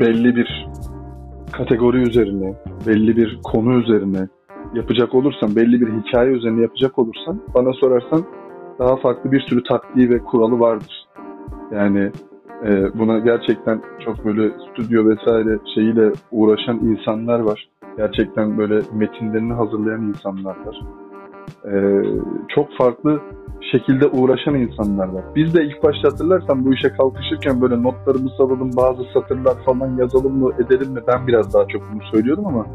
belli 0.00 0.36
bir 0.36 0.66
kategori 1.52 1.96
üzerine, 1.96 2.54
belli 2.86 3.16
bir 3.16 3.40
konu 3.44 3.74
üzerine 3.74 4.28
yapacak 4.74 5.14
olursan, 5.14 5.56
belli 5.56 5.80
bir 5.80 5.92
hikaye 5.92 6.30
üzerine 6.30 6.62
yapacak 6.62 6.98
olursan 6.98 7.40
bana 7.54 7.72
sorarsan 7.72 8.24
daha 8.78 8.96
farklı 8.96 9.32
bir 9.32 9.40
sürü 9.40 9.62
taktiği 9.62 10.10
ve 10.10 10.18
kuralı 10.18 10.60
vardır. 10.60 11.06
Yani 11.72 12.10
e, 12.66 12.98
buna 12.98 13.18
gerçekten 13.18 13.82
çok 14.04 14.24
böyle 14.24 14.50
stüdyo 14.50 15.08
vesaire 15.08 15.58
şeyiyle 15.74 16.12
uğraşan 16.30 16.78
insanlar 16.78 17.40
var. 17.40 17.68
Gerçekten 17.96 18.58
böyle 18.58 18.80
metinlerini 18.92 19.52
hazırlayan 19.52 20.02
insanlar 20.02 20.56
var. 20.66 20.80
E, 21.64 22.02
çok 22.48 22.68
farklı 22.78 23.20
şekilde 23.72 24.06
uğraşan 24.06 24.54
insanlar 24.54 25.08
var. 25.08 25.24
Biz 25.34 25.54
de 25.54 25.64
ilk 25.64 25.82
başta 25.84 26.08
hatırlarsan 26.08 26.64
bu 26.64 26.74
işe 26.74 26.88
kalkışırken 26.88 27.60
böyle 27.60 27.82
notlarımızı 27.82 28.42
alalım, 28.42 28.70
bazı 28.76 29.02
satırlar 29.14 29.54
falan 29.64 29.96
yazalım 29.96 30.38
mı, 30.38 30.50
edelim 30.66 30.92
mi? 30.92 31.00
Ben 31.06 31.26
biraz 31.26 31.54
daha 31.54 31.66
çok 31.68 31.82
bunu 31.92 32.02
söylüyorum 32.12 32.46
ama 32.46 32.66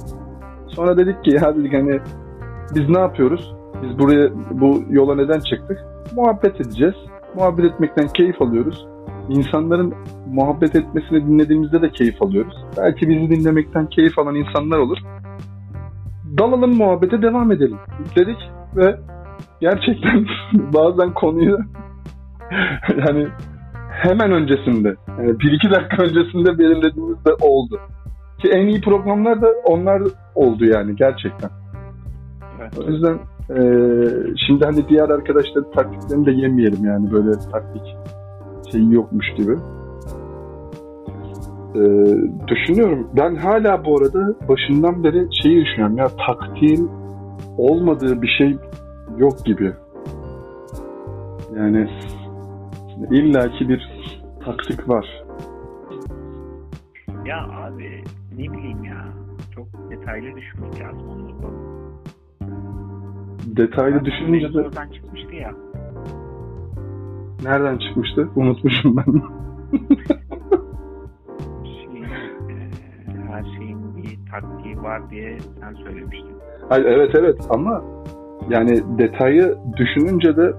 sonra 0.68 0.98
dedik 0.98 1.24
ki 1.24 1.32
ya 1.32 1.56
dedik 1.56 1.74
hani 1.74 2.00
biz 2.76 2.90
ne 2.90 3.00
yapıyoruz? 3.00 3.54
Biz 3.84 4.00
buraya 4.00 4.30
bu 4.52 4.84
yola 4.90 5.16
neden 5.16 5.40
çıktık? 5.40 5.78
Muhabbet 6.16 6.62
edeceğiz. 6.62 6.96
Muhabbet 7.36 7.66
etmekten 7.66 8.08
keyif 8.08 8.42
alıyoruz. 8.42 8.88
İnsanların 9.30 9.94
muhabbet 10.34 10.76
etmesini 10.76 11.28
dinlediğimizde 11.28 11.82
de 11.82 11.90
keyif 11.90 12.22
alıyoruz. 12.22 12.66
Belki 12.78 13.10
bizi 13.10 13.30
dinlemekten 13.30 13.88
keyif 13.88 14.20
alan 14.20 14.36
insanlar 14.36 14.78
olur. 14.78 14.98
Dalalım 16.38 16.76
muhabbete 16.76 17.22
devam 17.22 17.52
edelim 17.52 17.78
dedik 18.16 18.38
ve 18.76 19.00
gerçekten 19.62 20.26
bazen 20.74 21.14
konuyu 21.14 21.58
yani 23.08 23.28
hemen 23.90 24.32
öncesinde 24.32 24.96
yani 25.20 25.40
bir 25.40 25.52
iki 25.52 25.70
dakika 25.72 26.04
öncesinde 26.04 26.60
belirlediğimiz 26.60 27.26
de 27.26 27.34
oldu. 27.42 27.80
Ki 28.42 28.50
en 28.50 28.68
iyi 28.68 28.82
programlar 28.82 29.42
da 29.42 29.48
onlar 29.66 30.02
oldu 30.38 30.66
yani 30.66 30.96
gerçekten. 30.96 31.50
O 32.78 32.90
yüzden 32.92 33.20
eee, 33.50 34.34
şimdi 34.48 34.66
hani 34.66 34.90
diğer 34.90 35.10
arkadaşların 35.10 35.72
taktiklerini 35.72 36.26
de 36.26 36.32
yemeyelim 36.32 36.86
yani 36.86 37.12
böyle 37.12 37.32
taktik 37.52 37.96
şeyi 38.72 38.94
yokmuş 38.94 39.26
gibi. 39.38 39.56
Eee, 41.76 42.18
düşünüyorum. 42.48 43.08
Ben 43.18 43.36
hala 43.36 43.86
bu 43.86 43.98
arada 43.98 44.36
başından 44.50 45.04
beri 45.04 45.28
şeyi 45.44 45.66
düşünüyorum 45.66 45.98
ya 45.98 46.08
taktiğin 46.28 46.90
olmadığı 47.58 48.22
bir 48.22 48.36
şey 48.38 48.58
yok 49.18 49.46
gibi. 49.46 49.74
Yani 51.58 51.90
illaki 53.12 53.70
bir 53.70 53.90
taktik 54.46 54.90
var. 54.90 55.24
Ya 57.26 57.48
abi 57.66 58.04
ne 58.38 58.54
bileyim 58.54 58.77
detaylı 60.08 60.38
düşünmek 60.38 60.80
lazım 60.80 61.10
onu. 61.10 61.28
Detaylı 63.58 64.06
düşününce 64.06 64.54
de... 64.54 64.60
Oradan 64.60 64.90
çıkmıştı 64.90 65.36
ya. 65.36 65.52
Nereden 67.44 67.78
çıkmıştı? 67.78 68.30
Unutmuşum 68.36 68.98
ben. 68.98 69.22
şey, 71.64 72.02
e, 72.02 72.08
her 73.32 73.44
şeyin 73.58 73.98
bir 73.98 74.20
taktiği 74.32 74.78
var 74.78 75.10
diye 75.10 75.38
sen 75.60 75.74
söylemiştin. 75.74 76.32
Hayır, 76.70 76.86
evet 76.86 77.16
evet 77.20 77.48
ama 77.50 77.84
yani 78.50 78.84
detayı 78.98 79.56
düşününce 79.78 80.38
de 80.38 80.54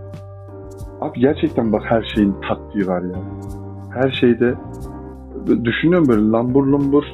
abi 1.00 1.20
gerçekten 1.20 1.72
bak 1.72 1.82
her 1.84 2.02
şeyin 2.14 2.34
taktiği 2.48 2.86
var 2.86 3.02
ya. 3.02 3.18
Her 3.94 4.10
şeyde 4.10 4.54
düşünüyorum 5.64 6.08
böyle 6.08 6.30
lambur 6.30 6.66
lumbur 6.66 7.04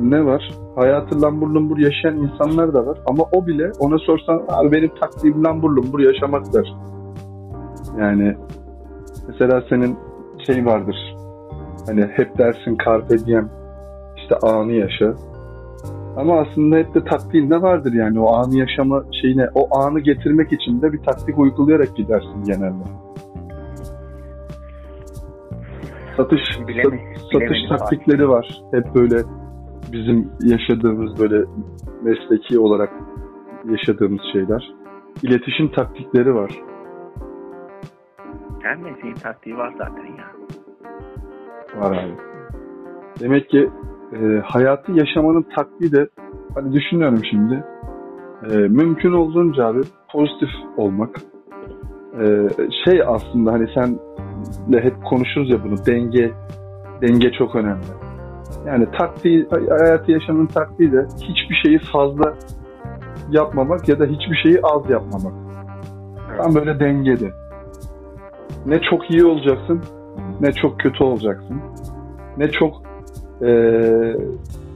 ne 0.00 0.26
var? 0.26 0.50
Hayatı 0.74 1.22
lambur 1.22 1.48
lumbur 1.48 1.78
yaşayan 1.78 2.16
insanlar 2.16 2.74
da 2.74 2.86
var. 2.86 2.98
Ama 3.06 3.24
o 3.32 3.46
bile 3.46 3.72
ona 3.78 3.98
sorsan 3.98 4.42
abi 4.48 4.72
benim 4.72 4.90
taktiğim 5.00 5.44
lambur 5.44 5.70
lumbur 5.70 6.00
yaşamak 6.00 6.54
der. 6.54 6.74
Yani 7.98 8.36
mesela 9.28 9.62
senin 9.68 9.96
şey 10.46 10.66
vardır. 10.66 11.16
Hani 11.86 12.02
hep 12.02 12.38
dersin 12.38 12.76
carpe 12.84 13.18
diem 13.18 13.50
işte 14.16 14.36
anı 14.36 14.72
yaşa. 14.72 15.14
Ama 16.16 16.40
aslında 16.40 16.76
hep 16.76 16.94
de 16.94 17.04
taktiğin 17.04 17.50
de 17.50 17.62
vardır 17.62 17.92
yani 17.92 18.20
o 18.20 18.34
anı 18.34 18.56
yaşama 18.56 19.02
şeyine, 19.22 19.46
o 19.54 19.78
anı 19.78 20.00
getirmek 20.00 20.52
için 20.52 20.82
de 20.82 20.92
bir 20.92 21.02
taktik 21.02 21.38
uygulayarak 21.38 21.96
gidersin 21.96 22.44
genelde. 22.46 22.84
Satış 26.16 26.40
Bilemi, 26.68 27.00
satış 27.32 27.58
taktikleri 27.68 28.28
var. 28.28 28.62
Hep 28.72 28.94
böyle 28.94 29.16
bizim 29.92 30.30
yaşadığımız 30.40 31.20
böyle 31.20 31.44
mesleki 32.02 32.58
olarak 32.58 32.92
yaşadığımız 33.70 34.20
şeyler. 34.32 34.74
İletişim 35.22 35.68
taktikleri 35.68 36.34
var. 36.34 36.50
Her 38.62 38.76
mesleğin 38.76 39.14
taktiği 39.14 39.56
var 39.56 39.74
zaten 39.78 40.04
ya. 40.04 40.26
Var 41.80 41.96
abi. 41.96 42.14
Demek 43.20 43.50
ki 43.50 43.70
e, 44.12 44.40
hayatı 44.44 44.92
yaşamanın 44.92 45.46
taktiği 45.56 45.92
de 45.92 46.08
hani 46.54 46.72
düşünüyorum 46.72 47.20
şimdi 47.30 47.64
e, 48.50 48.56
mümkün 48.56 49.12
olduğunca 49.12 49.66
abi 49.66 49.80
pozitif 50.12 50.48
olmak. 50.76 51.16
E, 52.20 52.48
şey 52.84 53.02
aslında 53.06 53.52
hani 53.52 53.68
sen 53.74 53.98
de 54.72 54.80
hep 54.80 55.04
konuşuruz 55.04 55.50
ya 55.50 55.64
bunu 55.64 55.86
denge 55.86 56.32
denge 57.02 57.32
çok 57.32 57.54
önemli. 57.54 58.13
Yani 58.66 58.86
taktiği 58.98 59.48
hayatı 59.50 60.12
yaşamanın 60.12 60.46
taktiği 60.46 60.92
de 60.92 61.06
hiçbir 61.22 61.60
şeyi 61.64 61.78
fazla 61.78 62.34
yapmamak 63.30 63.88
ya 63.88 63.98
da 63.98 64.04
hiçbir 64.04 64.36
şeyi 64.42 64.60
az 64.62 64.90
yapmamak. 64.90 65.32
Tam 66.38 66.54
böyle 66.54 66.80
dengede. 66.80 67.30
Ne 68.66 68.80
çok 68.80 69.10
iyi 69.10 69.24
olacaksın 69.24 69.82
ne 70.40 70.52
çok 70.52 70.80
kötü 70.80 71.04
olacaksın. 71.04 71.62
Ne 72.36 72.50
çok 72.50 72.82
e, 73.42 73.50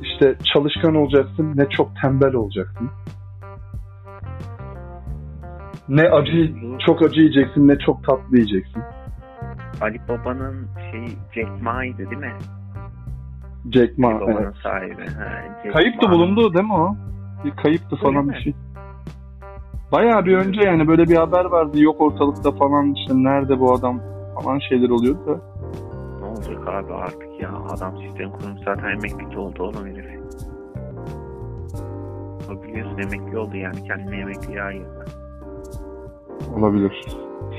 işte 0.02 0.36
çalışkan 0.54 0.94
olacaksın 0.94 1.52
ne 1.56 1.68
çok 1.68 1.90
tembel 2.02 2.34
olacaksın. 2.34 2.90
Ne 5.88 6.02
acı 6.02 6.54
çok 6.86 7.02
acı 7.02 7.20
yiyeceksin 7.20 7.68
ne 7.68 7.78
çok 7.78 8.04
tatlı 8.04 8.36
yiyeceksin. 8.36 8.82
Ali 9.80 10.00
Baba'nın 10.08 10.66
şey 10.90 11.06
Jack 11.34 11.62
Ma'ydı 11.62 11.98
değil 11.98 12.22
mi? 12.22 12.32
Jack 13.72 13.98
Ma. 13.98 14.20
Baba'nın 14.20 14.36
Evet. 14.42 14.54
sahibi. 14.62 15.06
Ha, 15.06 15.28
Jack 15.64 15.72
Kayıp 15.72 16.02
da 16.02 16.10
bulundu 16.10 16.54
değil 16.54 16.64
mi 16.64 16.72
o? 16.74 16.96
Bir 17.44 17.50
kayıptı 17.50 17.96
Öyle 17.96 18.02
falan 18.02 18.26
mi? 18.26 18.32
bir 18.32 18.40
şey. 18.40 18.54
Bayağı 19.92 20.24
bir 20.24 20.36
önce 20.36 20.60
yani 20.60 20.88
böyle 20.88 21.04
bir 21.04 21.16
haber 21.16 21.44
vardı 21.44 21.80
yok 21.82 22.00
ortalıkta 22.00 22.52
falan 22.52 22.92
işte 22.94 23.12
nerede 23.16 23.60
bu 23.60 23.72
adam 23.74 24.00
falan 24.42 24.58
şeyler 24.58 24.90
oluyordu 24.90 25.20
da. 25.26 25.40
Ne 26.20 26.26
olacak 26.26 26.68
abi 26.68 26.94
artık 26.94 27.40
ya. 27.40 27.50
Adam 27.70 27.96
sistem 27.98 28.30
kurmuş 28.30 28.60
zaten 28.64 28.88
emekli 28.88 29.38
oldu 29.38 29.62
oğlum 29.62 29.86
herif. 29.86 30.20
O 32.50 32.62
biliyorsun 32.62 32.98
emekli 32.98 33.38
oldu 33.38 33.56
yani 33.56 33.84
kendine 33.84 34.16
emekliye 34.16 34.62
ayırdı. 34.62 35.04
Olabilir. 36.56 37.06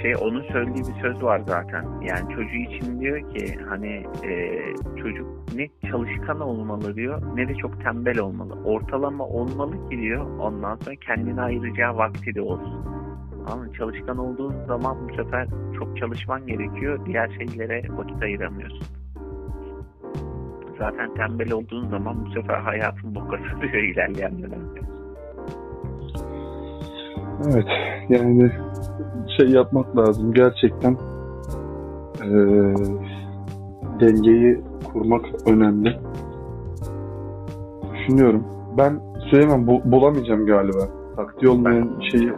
Şey 0.02 0.16
onun 0.22 0.44
söylediği 0.44 0.84
bir 0.86 1.02
söz 1.02 1.24
var 1.24 1.42
zaten. 1.48 1.86
Yani 2.02 2.36
çocuğu 2.36 2.76
için 2.76 3.00
diyor 3.00 3.36
ki 3.36 3.56
hani 3.70 4.06
e, 4.24 4.62
çocuk 5.02 5.28
ne 5.56 5.70
çalışkan 5.92 6.40
olmalı 6.40 6.96
diyor 6.96 7.22
ne 7.36 7.48
de 7.48 7.56
çok 7.56 7.82
tembel 7.84 8.20
olmalı. 8.20 8.54
Ortalama 8.66 9.26
olmalı 9.26 9.90
ki 9.90 9.98
diyor 10.02 10.40
ondan 10.40 10.76
sonra 10.76 10.96
kendine 10.96 11.42
ayıracağı 11.42 11.98
vakti 11.98 12.36
de 12.36 12.42
olsun. 12.42 12.86
Ama 13.52 13.74
çalışkan 13.74 14.18
olduğun 14.18 14.66
zaman 14.68 15.10
bu 15.10 15.16
sefer 15.16 15.48
çok 15.80 15.98
çalışman 15.98 16.48
gerekiyor. 16.48 17.06
Diğer 17.06 17.30
şeylere 17.30 17.84
vakit 17.90 18.24
ayıramıyorsun. 18.24 18.84
Zaten 20.78 21.14
tembel 21.14 21.52
olduğun 21.52 21.90
zaman 21.90 22.26
bu 22.26 22.32
sefer 22.32 22.58
hayatın 22.58 23.16
boka 23.16 23.38
sarıyor 23.38 23.84
ilerleyen 23.94 24.44
dönemde. 24.44 24.80
Evet 27.46 27.68
yani 28.10 28.52
şey 29.38 29.50
yapmak 29.50 29.98
lazım 29.98 30.34
gerçekten 30.34 30.98
eee, 32.24 32.76
dengeyi 34.00 34.62
kurmak 34.94 35.26
önemli. 35.46 35.98
Düşünüyorum. 37.94 38.44
Ben 38.78 39.00
Süleyman 39.30 39.68
bu, 39.68 39.82
bulamayacağım 39.86 40.46
galiba. 40.46 40.88
Taktiği 41.16 41.50
olmayan 41.50 41.90
şeyi 42.12 42.34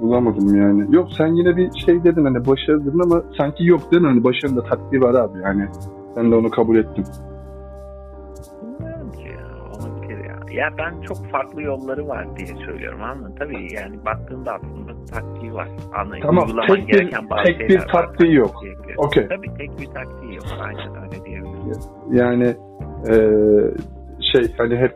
bulamadım 0.00 0.56
yani. 0.56 0.94
Yok 0.94 1.08
sen 1.16 1.26
yine 1.26 1.56
bir 1.56 1.70
şey 1.86 2.04
dedin 2.04 2.24
hani 2.24 2.46
başarı 2.46 2.82
ama 3.02 3.22
sanki 3.38 3.64
yok 3.66 3.80
dedin 3.92 4.04
hani 4.04 4.24
başarının 4.24 4.56
da 4.56 4.62
taktiği 4.62 5.00
var 5.02 5.14
abi 5.14 5.38
yani. 5.44 5.66
Ben 6.16 6.30
de 6.32 6.36
onu 6.36 6.50
kabul 6.50 6.76
ettim. 6.76 7.04
Ya. 10.52 10.68
Ben 10.78 11.00
çok 11.00 11.30
farklı 11.30 11.62
yolları 11.62 12.08
var 12.08 12.36
diye 12.36 12.46
söylüyorum 12.66 13.00
mı? 13.00 13.34
Tabii 13.38 13.72
yani 13.74 14.04
baktığında 14.06 14.52
aslında 14.52 15.04
taktiği 15.12 15.54
var. 15.54 15.68
Anlayın. 15.94 16.22
Tamam, 16.22 16.48
tek 16.68 16.88
bir- 16.88 17.10
tek 17.44 17.58
bir 17.60 17.68
şeyler 17.68 17.82
var 17.82 17.86
taktiği 17.92 18.34
yok. 18.34 18.54
Okey. 18.96 19.28
Tabii 19.28 19.54
tek 19.58 19.70
bir 19.80 19.86
taktiği 19.86 20.34
yok. 20.34 20.44
Aynen 20.60 21.02
öyle 21.04 21.24
diyebiliriz. 21.24 21.90
Yani 22.10 22.54
eee, 23.08 23.70
şey 24.32 24.54
hani 24.58 24.76
hep 24.76 24.94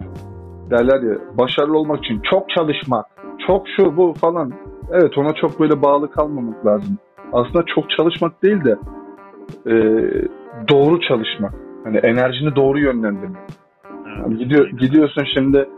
derler 0.71 1.03
ya 1.03 1.19
başarılı 1.39 1.79
olmak 1.79 1.99
için 2.05 2.21
çok 2.31 2.51
çalışmak, 2.51 3.07
çok 3.47 3.67
şu 3.77 3.97
bu 3.97 4.15
falan. 4.21 4.53
Evet 4.93 5.19
ona 5.19 5.35
çok 5.35 5.61
böyle 5.61 5.83
bağlı 5.83 6.11
kalmamak 6.11 6.67
lazım. 6.67 6.99
Aslında 7.33 7.65
çok 7.75 7.91
çalışmak 7.91 8.43
değil 8.43 8.65
de 8.65 8.77
eee, 9.67 10.29
doğru 10.69 11.01
çalışmak. 11.01 11.55
Hani 11.85 11.97
enerjini 11.97 12.57
doğru 12.57 12.79
yönlendirmek. 12.79 13.41
Yani 14.21 14.39
gidiyor, 14.39 14.69
gidiyorsun 14.69 15.25
şimdi 15.35 15.69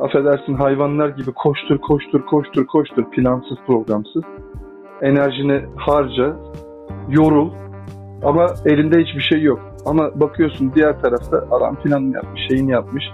affedersin 0.00 0.54
hayvanlar 0.54 1.08
gibi 1.08 1.32
koştur 1.32 1.78
koştur 1.78 2.26
koştur 2.26 2.66
koştur 2.66 3.04
plansız 3.10 3.58
programsız. 3.66 4.22
Enerjini 5.02 5.62
harca, 5.76 6.36
yorul 7.08 7.50
ama 8.22 8.46
elinde 8.64 9.00
hiçbir 9.00 9.20
şey 9.20 9.42
yok. 9.42 9.60
Ama 9.86 10.20
bakıyorsun 10.20 10.72
diğer 10.74 11.00
tarafta 11.00 11.44
adam 11.50 11.76
planını 11.76 12.14
yapmış, 12.14 12.40
şeyini 12.48 12.70
yapmış. 12.70 13.04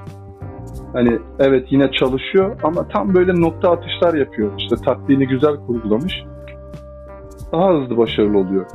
Hani 0.93 1.19
evet 1.39 1.67
yine 1.71 1.91
çalışıyor 1.91 2.57
ama 2.63 2.89
tam 2.89 3.15
böyle 3.15 3.41
nokta 3.41 3.71
atışlar 3.71 4.15
yapıyor. 4.15 4.51
İşte 4.59 4.77
taktiğini 4.77 5.27
güzel 5.27 5.57
kurgulamış. 5.67 6.25
Daha 7.53 7.75
hızlı 7.75 7.97
başarılı 7.97 8.39
oluyor. 8.39 8.67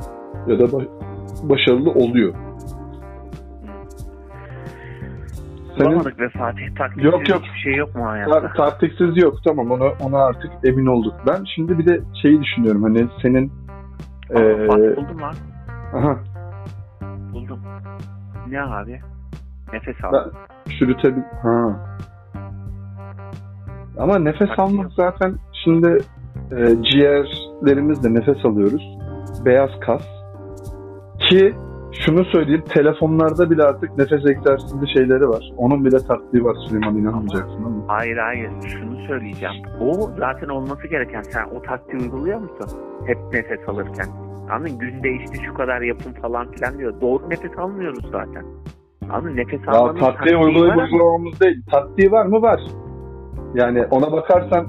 Ya 0.46 0.58
da 0.58 0.64
ba- 0.64 0.88
başarılı 1.42 1.90
oluyor. 1.90 2.34
Bulamadık 5.80 6.20
ve 6.20 6.28
Fatih 6.28 6.74
taktiği 6.78 7.04
Yok, 7.06 7.28
yok. 7.28 7.42
hiçbir 7.42 7.58
şey 7.58 7.74
yok 7.74 7.94
mu 7.94 8.06
hayatta? 8.06 8.40
Ta- 8.40 8.52
taktiksiz 8.52 9.22
yok 9.22 9.34
tamam 9.44 9.70
ona 9.70 9.84
ona 10.00 10.18
artık 10.24 10.50
emin 10.64 10.86
olduk. 10.86 11.14
Ben 11.26 11.44
şimdi 11.54 11.78
bir 11.78 11.86
de 11.86 12.00
şeyi 12.22 12.42
düşünüyorum 12.42 12.82
hani 12.82 13.06
senin 13.22 13.52
Aa, 14.34 14.66
Fatih 14.66 14.96
buldum 14.96 15.20
lan. 15.20 15.34
aha 15.94 16.18
Buldum. 17.32 17.60
Ne 18.48 18.62
abi? 18.62 19.00
Nefes 19.72 20.04
al. 20.04 20.12
Ben- 20.12 20.30
çürütebil 20.78 21.22
ha. 21.42 21.80
Ama 23.98 24.18
nefes 24.18 24.38
Taktik 24.38 24.58
almak 24.58 24.82
yok. 24.84 24.92
zaten 24.96 25.34
şimdi 25.64 25.98
e, 26.52 26.82
ciğerlerimizle 26.82 28.14
nefes 28.14 28.44
alıyoruz. 28.44 28.98
Beyaz 29.44 29.70
kas. 29.80 30.02
Ki 31.28 31.54
şunu 32.00 32.24
söyleyeyim 32.24 32.64
telefonlarda 32.68 33.50
bile 33.50 33.62
artık 33.62 33.98
nefes 33.98 34.26
egzersizi 34.26 34.92
şeyleri 34.92 35.28
var. 35.28 35.52
Onun 35.56 35.84
bile 35.84 35.96
taktiği 35.98 36.44
var 36.44 36.56
Süleyman 36.68 36.96
inanmayacaksın 36.96 37.64
ama. 37.64 37.76
Hayır 37.86 38.16
hayır 38.16 38.50
şunu 38.66 39.06
söyleyeceğim. 39.06 39.54
O 39.80 39.92
zaten 40.18 40.48
olması 40.48 40.86
gereken. 40.88 41.22
Sen 41.22 41.44
o 41.58 41.62
taktiği 41.62 42.02
uyguluyor 42.02 42.40
musun? 42.40 42.78
Hep 43.06 43.18
nefes 43.32 43.68
alırken. 43.68 44.06
Anladın? 44.50 44.78
Günde 44.78 45.10
işte 45.10 45.44
şu 45.46 45.54
kadar 45.54 45.80
yapın 45.80 46.12
falan 46.22 46.50
filan 46.50 46.78
diyor. 46.78 47.00
Doğru 47.00 47.30
nefes 47.30 47.58
almıyoruz 47.58 48.04
zaten. 48.12 48.44
Abi 49.10 49.36
nefes 49.36 49.60
Ya 49.66 49.72
almanın 49.72 49.98
taktiği 49.98 50.16
taktiği 50.16 50.36
ama- 50.36 50.44
uygulamamız 50.84 51.40
değil. 51.40 51.62
Taktiği 51.70 52.12
var 52.12 52.26
mı? 52.26 52.42
Var. 52.42 52.60
Yani 53.54 53.84
ona 53.90 54.12
bakarsan 54.12 54.66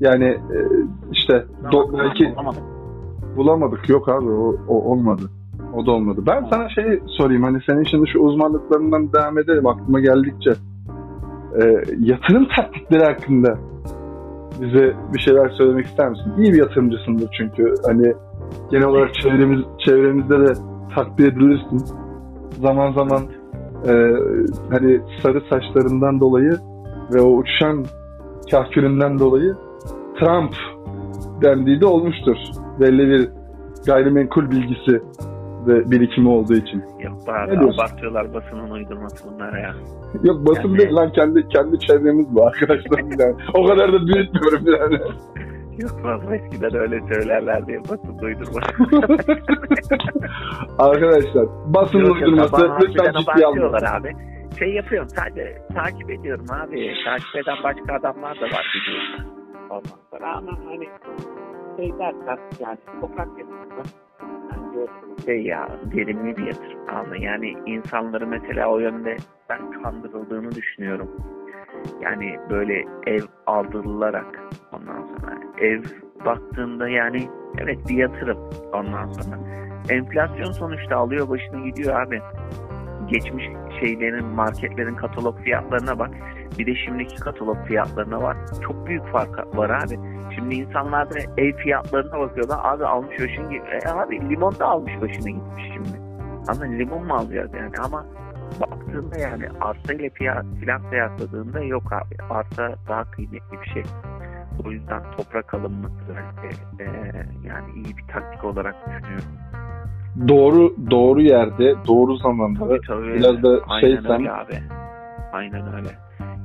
yani 0.00 0.24
e, 0.24 0.58
işte 1.12 1.44
do- 1.64 1.98
belki 1.98 2.34
Bulamadım. 2.36 2.62
bulamadık. 3.36 3.88
Yok 3.88 4.08
abi 4.08 4.30
o, 4.30 4.56
o 4.68 4.74
olmadı. 4.92 5.22
O 5.76 5.86
da 5.86 5.90
olmadı. 5.92 6.20
Ben 6.26 6.46
sana 6.50 6.68
şey 6.68 7.00
sorayım. 7.06 7.42
Hani 7.42 7.58
senin 7.66 7.84
şimdi 7.84 8.10
şu 8.10 8.18
uzmanlıklarından 8.18 9.12
devam 9.12 9.38
edelim 9.38 9.66
aklıma 9.66 10.00
geldikçe. 10.00 10.50
E, 11.60 11.64
yatırım 12.00 12.48
taktikleri 12.56 13.04
hakkında 13.04 13.58
bize 14.60 14.96
bir 15.14 15.18
şeyler 15.18 15.48
söylemek 15.48 15.86
ister 15.86 16.08
misin? 16.08 16.32
İyi 16.38 16.52
bir 16.52 16.58
yatırımcısındır 16.58 17.28
çünkü. 17.38 17.74
Hani 17.86 18.14
genel 18.70 18.86
olarak 18.86 19.14
çevremiz 19.14 19.60
çevremizde 19.86 20.38
de 20.38 20.52
takdir 20.94 21.32
edilirsin. 21.32 21.78
Zaman 22.60 22.92
zaman 22.92 23.22
e, 23.88 23.92
hani 24.70 25.00
sarı 25.22 25.40
saçlarından 25.50 26.20
dolayı 26.20 26.52
ve 27.14 27.20
o 27.20 27.28
uçuşan 27.28 27.84
kahkülünden 28.50 29.18
dolayı 29.18 29.54
Trump 30.18 30.54
dendiği 31.42 31.80
de 31.80 31.86
olmuştur. 31.86 32.36
Belli 32.80 33.08
bir 33.08 33.28
gayrimenkul 33.86 34.50
bilgisi 34.50 35.00
ve 35.66 35.90
birikimi 35.90 36.28
olduğu 36.28 36.54
için. 36.54 36.84
Yok 37.00 37.12
Ne 37.48 37.60
diyorsun? 37.60 37.78
abartıyorlar 37.80 38.34
basının 38.34 38.70
uydurması 38.70 39.30
bunlar 39.30 39.58
ya. 39.58 39.74
Yok 40.22 40.46
basın 40.46 40.68
Yani- 40.68 40.78
değil 40.78 40.94
lan 40.94 41.12
kendi 41.12 41.48
kendi 41.48 41.78
çevremiz 41.80 42.34
bu 42.34 42.46
arkadaşlar 42.46 42.98
yani. 43.18 43.34
O 43.54 43.66
kadar 43.66 43.92
da 43.92 44.06
büyütmüyorum 44.06 44.64
yani. 44.80 44.98
Yok 45.78 46.04
valla 46.04 46.36
eskiden 46.36 46.74
öyle 46.74 47.00
söylerler 47.14 47.66
diye 47.66 47.78
basın 47.80 48.18
uydurması. 48.22 48.58
arkadaşlar 50.78 51.46
basın 51.66 51.98
Yok, 51.98 52.08
yok, 52.08 52.16
uydurması 52.16 52.52
bana 52.52 52.78
lütfen 52.78 53.12
ciddiye 53.20 53.46
abartıyorlar 53.46 53.82
abi. 54.00 54.12
Şey 54.58 54.68
yapıyorum 54.74 55.08
sadece 55.08 55.62
takip 55.74 56.10
ediyorum 56.10 56.46
abi. 56.50 56.94
Takip 57.04 57.36
eden 57.36 57.56
başka 57.64 57.94
adamlar 57.94 58.36
da 58.40 58.44
var 58.44 58.66
biliyorsun. 58.74 59.26
Sonra 60.10 60.36
ama 60.36 60.52
hani 60.66 60.88
şey 61.76 61.92
dersen 61.98 62.38
yani 62.60 62.78
sokak 63.00 63.28
yatırımı 63.38 63.82
bence 64.76 65.22
şey 65.24 65.52
verimli 65.94 66.36
bir 66.36 66.46
yatırım 66.46 66.88
ama 66.88 67.16
yani 67.16 67.54
insanları 67.66 68.26
mesela 68.26 68.68
o 68.68 68.78
yönde 68.78 69.16
ben 69.48 69.82
kandırıldığını 69.82 70.50
düşünüyorum. 70.50 71.08
Yani 72.00 72.38
böyle 72.50 72.84
ev 73.06 73.22
aldırılarak 73.46 74.40
ondan 74.72 75.06
sonra 75.06 75.40
ev 75.58 75.82
baktığında 76.24 76.88
yani 76.88 77.28
evet 77.58 77.78
bir 77.88 77.96
yatırım 77.96 78.38
ondan 78.72 79.06
sonra 79.06 79.38
enflasyon 79.88 80.52
sonuçta 80.52 80.96
alıyor 80.96 81.28
başını 81.28 81.64
gidiyor 81.64 82.00
abi. 82.00 82.20
Geçmiş 83.08 83.44
şeylerin 83.80 84.26
marketlerin 84.26 84.94
katalog 84.94 85.40
fiyatlarına 85.40 85.98
bak. 85.98 86.10
Bir 86.58 86.66
de 86.66 86.74
şimdiki 86.74 87.16
katalog 87.16 87.66
fiyatlarına 87.66 88.22
bak. 88.22 88.36
Çok 88.62 88.86
büyük 88.86 89.06
fark 89.06 89.56
var 89.56 89.70
abi. 89.70 89.98
Şimdi 90.34 90.54
insanlar 90.54 91.10
da 91.10 91.18
ev 91.36 91.56
fiyatlarına 91.56 92.18
bakıyorlar. 92.18 92.58
Abi 92.62 92.86
almış 92.86 93.20
başını 93.20 93.52
gitmiş. 93.52 93.84
E 93.84 93.88
abi 93.88 94.30
limon 94.30 94.58
da 94.58 94.66
almış 94.66 94.92
başını 95.00 95.30
gitmiş 95.30 95.64
şimdi. 95.74 96.00
Ama 96.48 96.64
limon 96.64 97.06
mu 97.06 97.14
alacağız 97.14 97.50
yani? 97.54 97.72
Ama 97.84 98.06
baktığında 98.60 99.18
yani 99.18 99.48
arsa 99.60 99.92
ile 99.92 100.10
fiyat, 100.10 100.44
filan 100.60 100.90
kıyasladığında 100.90 101.60
yok 101.60 101.92
abi. 101.92 102.16
Arsa 102.30 102.74
daha 102.88 103.10
kıymetli 103.10 103.60
bir 103.62 103.70
şey. 103.70 103.82
O 104.66 104.70
yüzden 104.70 105.02
toprak 105.16 105.54
alınması 105.54 105.94
bence 106.08 106.56
e, 106.84 106.86
yani 107.44 107.72
iyi 107.74 107.96
bir 107.96 108.04
taktik 108.12 108.44
olarak 108.44 108.74
düşünüyorum. 108.86 109.28
Doğru 110.28 110.74
doğru 110.90 111.20
yerde, 111.22 111.74
doğru 111.86 112.16
zamanda 112.16 112.58
Tabii 112.58 112.80
tabii. 112.86 113.14
biraz 113.14 113.42
da 113.42 113.60
Aynen 113.68 113.88
şeysen 113.88 114.20
öyle 114.20 114.32
abi. 114.32 114.62
Aynen 115.32 115.74
öyle. 115.74 115.88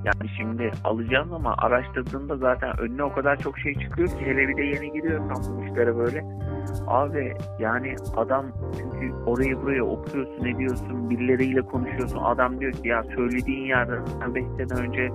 Yani 0.06 0.30
şimdi 0.38 0.72
alacağım 0.84 1.34
ama 1.34 1.56
araştırdığında 1.58 2.38
zaten 2.38 2.80
önüne 2.80 3.04
o 3.04 3.14
kadar 3.14 3.36
çok 3.36 3.60
şey 3.60 3.74
çıkıyor 3.76 4.08
ki 4.08 4.26
hele 4.26 4.48
bir 4.48 4.58
de 4.58 4.62
yeni 4.62 4.94
giriyorum 4.94 5.30
ben 5.30 5.58
bu 5.58 5.64
işlere 5.66 5.98
böyle. 5.98 6.26
Abi 6.88 7.34
yani 7.60 7.96
adam 8.18 8.46
çünkü 8.78 9.14
orayı 9.26 9.62
buraya 9.62 9.84
okuyorsun 9.84 10.46
ediyorsun 10.46 11.10
birileriyle 11.10 11.62
konuşuyorsun. 11.62 12.18
Adam 12.18 12.60
diyor 12.60 12.72
ki 12.72 12.88
ya 12.88 13.04
söylediğin 13.16 13.66
yerden 13.66 14.06
5 14.36 14.44
sene 14.44 14.88
önce 14.88 15.10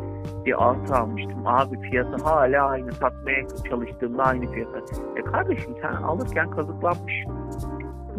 bir 0.46 0.68
arsa 0.68 0.96
almıştım. 0.96 1.46
Abi 1.46 1.80
fiyatı 1.80 2.24
hala 2.24 2.68
aynı 2.68 2.92
satmaya 2.92 3.46
çalıştığımda 3.70 4.22
aynı 4.22 4.52
fiyata. 4.52 4.78
E 5.16 5.22
kardeşim 5.22 5.74
sen 5.82 5.92
alırken 5.92 6.50
kazıklanmışsın. 6.50 7.32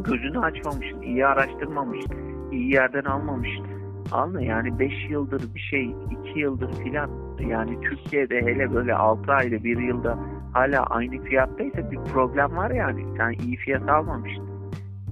Gözünü 0.03 0.39
açmamışsın, 0.39 1.01
iyi 1.01 1.25
araştırmamışsın, 1.25 2.51
iyi 2.51 2.73
yerden 2.73 3.03
almamışsın. 3.03 3.67
Anla 4.11 4.41
yani 4.41 4.79
5 4.79 4.91
yıldır 5.09 5.55
bir 5.55 5.59
şey, 5.59 5.95
2 6.29 6.39
yıldır 6.39 6.71
filan 6.83 7.09
yani 7.39 7.81
Türkiye'de 7.81 8.41
hele 8.41 8.73
böyle 8.73 8.95
6 8.95 9.31
ayda 9.31 9.63
1 9.63 9.77
yılda 9.77 10.17
hala 10.53 10.83
aynı 10.83 11.23
fiyattaysa 11.23 11.91
bir 11.91 11.97
problem 11.97 12.57
var 12.57 12.71
yani. 12.71 13.05
Sen 13.17 13.45
iyi 13.45 13.57
fiyat 13.57 13.89
almamışsın. 13.89 14.47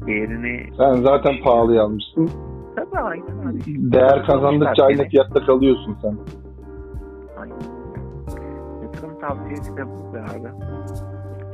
Değerini 0.08 0.70
sen 0.78 0.94
zaten 0.94 1.34
pahalıya 1.44 1.84
almışsın. 1.84 2.30
tabii 2.76 2.98
aynen. 2.98 3.60
Değer 3.68 4.26
kazandıkça 4.26 4.86
aynı 4.86 5.04
fiyatta 5.10 5.46
kalıyorsun 5.46 5.98
sen. 6.02 6.18
Aynen. 7.38 7.56
Yatırım 8.84 9.20
tavsiyesi 9.20 9.78
de 9.78 9.86
bu 9.86 10.14
be 10.14 10.20
abi. 10.20 10.50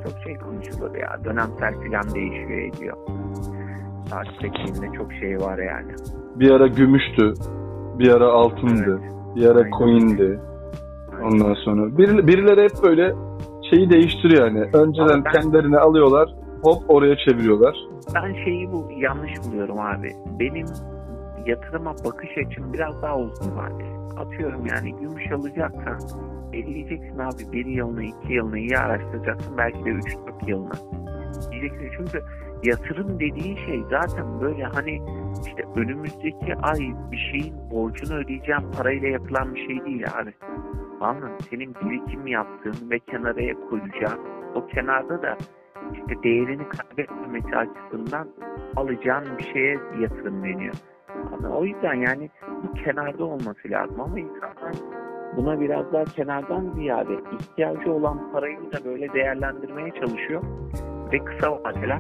Çok 0.04 0.24
şey 0.24 0.38
konuşulur 0.38 0.96
ya. 0.96 1.18
Dönemsel 1.26 1.80
filan 1.80 2.04
değişiyor 2.16 2.60
ediyor. 2.76 2.98
Takiptekinde 4.10 4.98
çok 4.98 5.14
şey 5.14 5.38
var 5.38 5.58
yani. 5.58 5.92
Bir 6.36 6.52
ara 6.52 6.68
gümüştü, 6.68 7.34
bir 8.00 8.10
ara 8.14 8.28
altındı, 8.28 9.00
bir 9.36 9.46
ara 9.46 9.60
Aynen. 9.60 9.72
coin'di. 9.78 10.40
Ondan 11.24 11.54
sonra 11.54 11.98
bir, 11.98 12.28
birileri 12.28 12.64
hep 12.64 12.84
böyle 12.84 13.16
şeyi 13.70 13.90
değiştiriyor 13.90 14.48
yani. 14.48 14.60
Önceden 14.74 15.26
ben- 15.26 15.32
kendilerini 15.32 15.78
alıyorlar, 15.80 16.36
hop 16.64 16.84
oraya 16.88 17.16
çeviriyorlar. 17.18 17.76
Ben 18.16 18.34
şeyi 18.46 18.72
bu 18.72 18.90
yanlış 18.98 19.32
buluyorum 19.48 19.80
abi. 19.80 20.12
Benim 20.40 20.66
yatırıma 21.46 21.94
bakış 22.06 22.30
açım 22.48 22.74
biraz 22.74 23.02
daha 23.02 23.18
uzun 23.18 23.58
vadeli. 23.58 23.92
Atıyorum 24.18 24.66
yani 24.66 24.92
gümüş 25.02 25.32
alacaksan 25.32 25.98
eleyeceksin 26.54 27.20
abi 27.20 27.52
bir 27.52 27.66
yılını 27.66 28.04
iki 28.04 28.34
yılını 28.34 28.60
iyi 28.60 28.78
araştıracaksın 28.78 29.58
belki 29.58 29.86
de 29.86 29.90
3-4 29.90 30.50
yılını. 30.50 30.72
Diyeceksin 31.52 31.90
çünkü 31.98 32.22
yatırım 32.64 33.20
dediğin 33.20 33.56
şey 33.56 33.84
zaten 33.90 34.42
böyle 34.42 34.64
hani 34.64 35.02
işte 35.48 35.64
önümüzdeki 35.76 36.56
ay 36.62 36.80
bir 37.12 37.32
şeyin 37.32 37.56
borcunu 37.72 38.18
ödeyeceğim 38.18 38.72
parayla 38.78 39.08
yapılan 39.08 39.56
bir 39.56 39.68
şey 39.68 39.86
değil 39.86 40.06
abi. 40.22 40.34
Anladın? 41.02 41.32
Senin 41.50 41.76
birikim 41.76 42.28
yaptığın 42.28 42.90
ve 42.92 43.00
kenara 43.00 43.70
koyacağın 43.70 44.20
o 44.56 44.68
kenarda 44.68 45.22
da 45.22 45.38
işte 45.94 46.24
değerini 46.24 46.70
kaybetmemesi 46.70 47.56
açısından 47.56 48.28
alacağın 48.76 49.38
bir 49.38 49.44
şeye 49.44 49.80
yatırım 50.02 50.44
deniyor. 50.44 50.74
Ama 51.34 51.50
o 51.50 51.66
yüzden 51.66 51.94
yani 51.94 52.30
bu 52.64 52.74
kenarda 52.74 53.24
olması 53.26 53.70
lazım 53.70 54.02
ama 54.02 54.20
insanlar 54.20 55.01
buna 55.38 55.60
biraz 55.60 55.94
daha 55.94 56.04
kenardan 56.04 56.72
ziyade 56.76 57.14
ihtiyacı 57.14 57.94
olan 57.94 58.32
parayı 58.32 58.58
da 58.58 58.86
böyle 58.86 59.14
değerlendirmeye 59.14 59.92
çalışıyor 60.02 60.42
ve 61.14 61.20
kısa 61.20 61.52
vadeler 61.52 62.00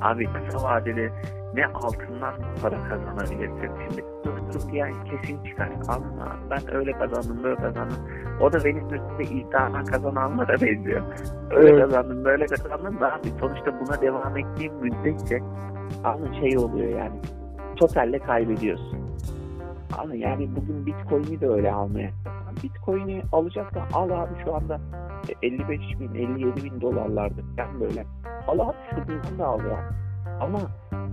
abi 0.00 0.28
kısa 0.32 0.68
vadeli 0.68 1.12
ne 1.54 1.66
altından 1.66 2.34
para 2.62 2.76
kazanabilirsin 2.88 3.70
şimdi 3.88 4.04
durup 4.24 4.52
durup 4.54 4.74
yani 4.74 4.94
kesin 5.10 5.44
çıkar 5.44 5.68
ama 5.88 6.36
ben 6.50 6.74
öyle 6.74 6.92
kazandım 6.92 7.44
böyle 7.44 7.56
kazandım 7.56 7.96
o 8.40 8.52
da 8.52 8.64
benim 8.64 8.84
üstümde 8.84 9.24
iddiadan 9.24 9.84
kazananlara 9.84 10.60
benziyor 10.60 11.02
öyle 11.50 11.70
Evet. 11.70 11.82
kazandım 11.82 12.24
böyle 12.24 12.46
kazandım 12.46 13.00
da 13.00 13.14
abi 13.14 13.28
sonuçta 13.40 13.80
buna 13.80 14.00
devam 14.00 14.36
ettiğim 14.36 14.74
müddetçe 14.74 15.42
ama 16.04 16.34
şey 16.40 16.58
oluyor 16.58 16.98
yani 16.98 17.20
totalle 17.76 18.18
kaybediyorsun. 18.18 18.98
Ama 19.98 20.14
yani 20.14 20.48
bugün 20.56 20.86
Bitcoin'i 20.86 21.40
de 21.40 21.48
öyle 21.48 21.72
almaya. 21.72 22.10
Bitcoin'i 22.62 23.22
alacaksan 23.32 23.86
al 23.94 24.10
abi 24.10 24.34
şu 24.44 24.54
anda 24.54 24.80
55 25.42 25.80
bin, 26.00 26.14
57 26.14 26.64
bin 26.64 26.80
dolarlardır. 26.80 27.44
Yani 27.58 27.80
böyle. 27.80 28.06
Al 28.48 28.58
abi 28.58 28.76
şuradan 28.90 29.38
da 29.38 29.46
al 29.46 29.58
ya. 29.60 29.90
Ama 30.40 30.58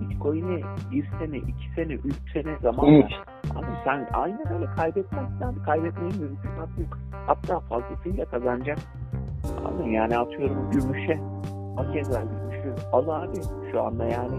Bitcoin'i 0.02 0.62
bir 0.92 1.10
sene, 1.20 1.38
iki 1.38 1.74
sene, 1.76 1.94
üç 1.94 2.32
sene 2.34 2.58
zaman 2.62 2.86
Umut. 2.88 3.04
ver. 3.12 3.24
Abi 3.56 3.66
sen 3.84 4.08
aynen 4.14 4.54
öyle 4.54 4.66
kaybetmezsin 4.76 5.42
abi. 5.42 5.64
Kaybetmeyin 5.66 6.22
mümkünatı 6.22 6.82
yok. 6.82 6.98
Hatta 7.28 7.60
fazlasıyla 7.60 8.26
kazanacak. 8.26 8.78
Ama 9.66 9.90
yani 9.90 10.18
atıyorum 10.18 10.72
gümüşe. 10.72 11.20
Hakeza 11.76 12.22
gümüşü 12.22 12.74
al 12.92 13.08
abi 13.10 13.38
şu 13.72 13.82
anda 13.84 14.06
yani 14.06 14.38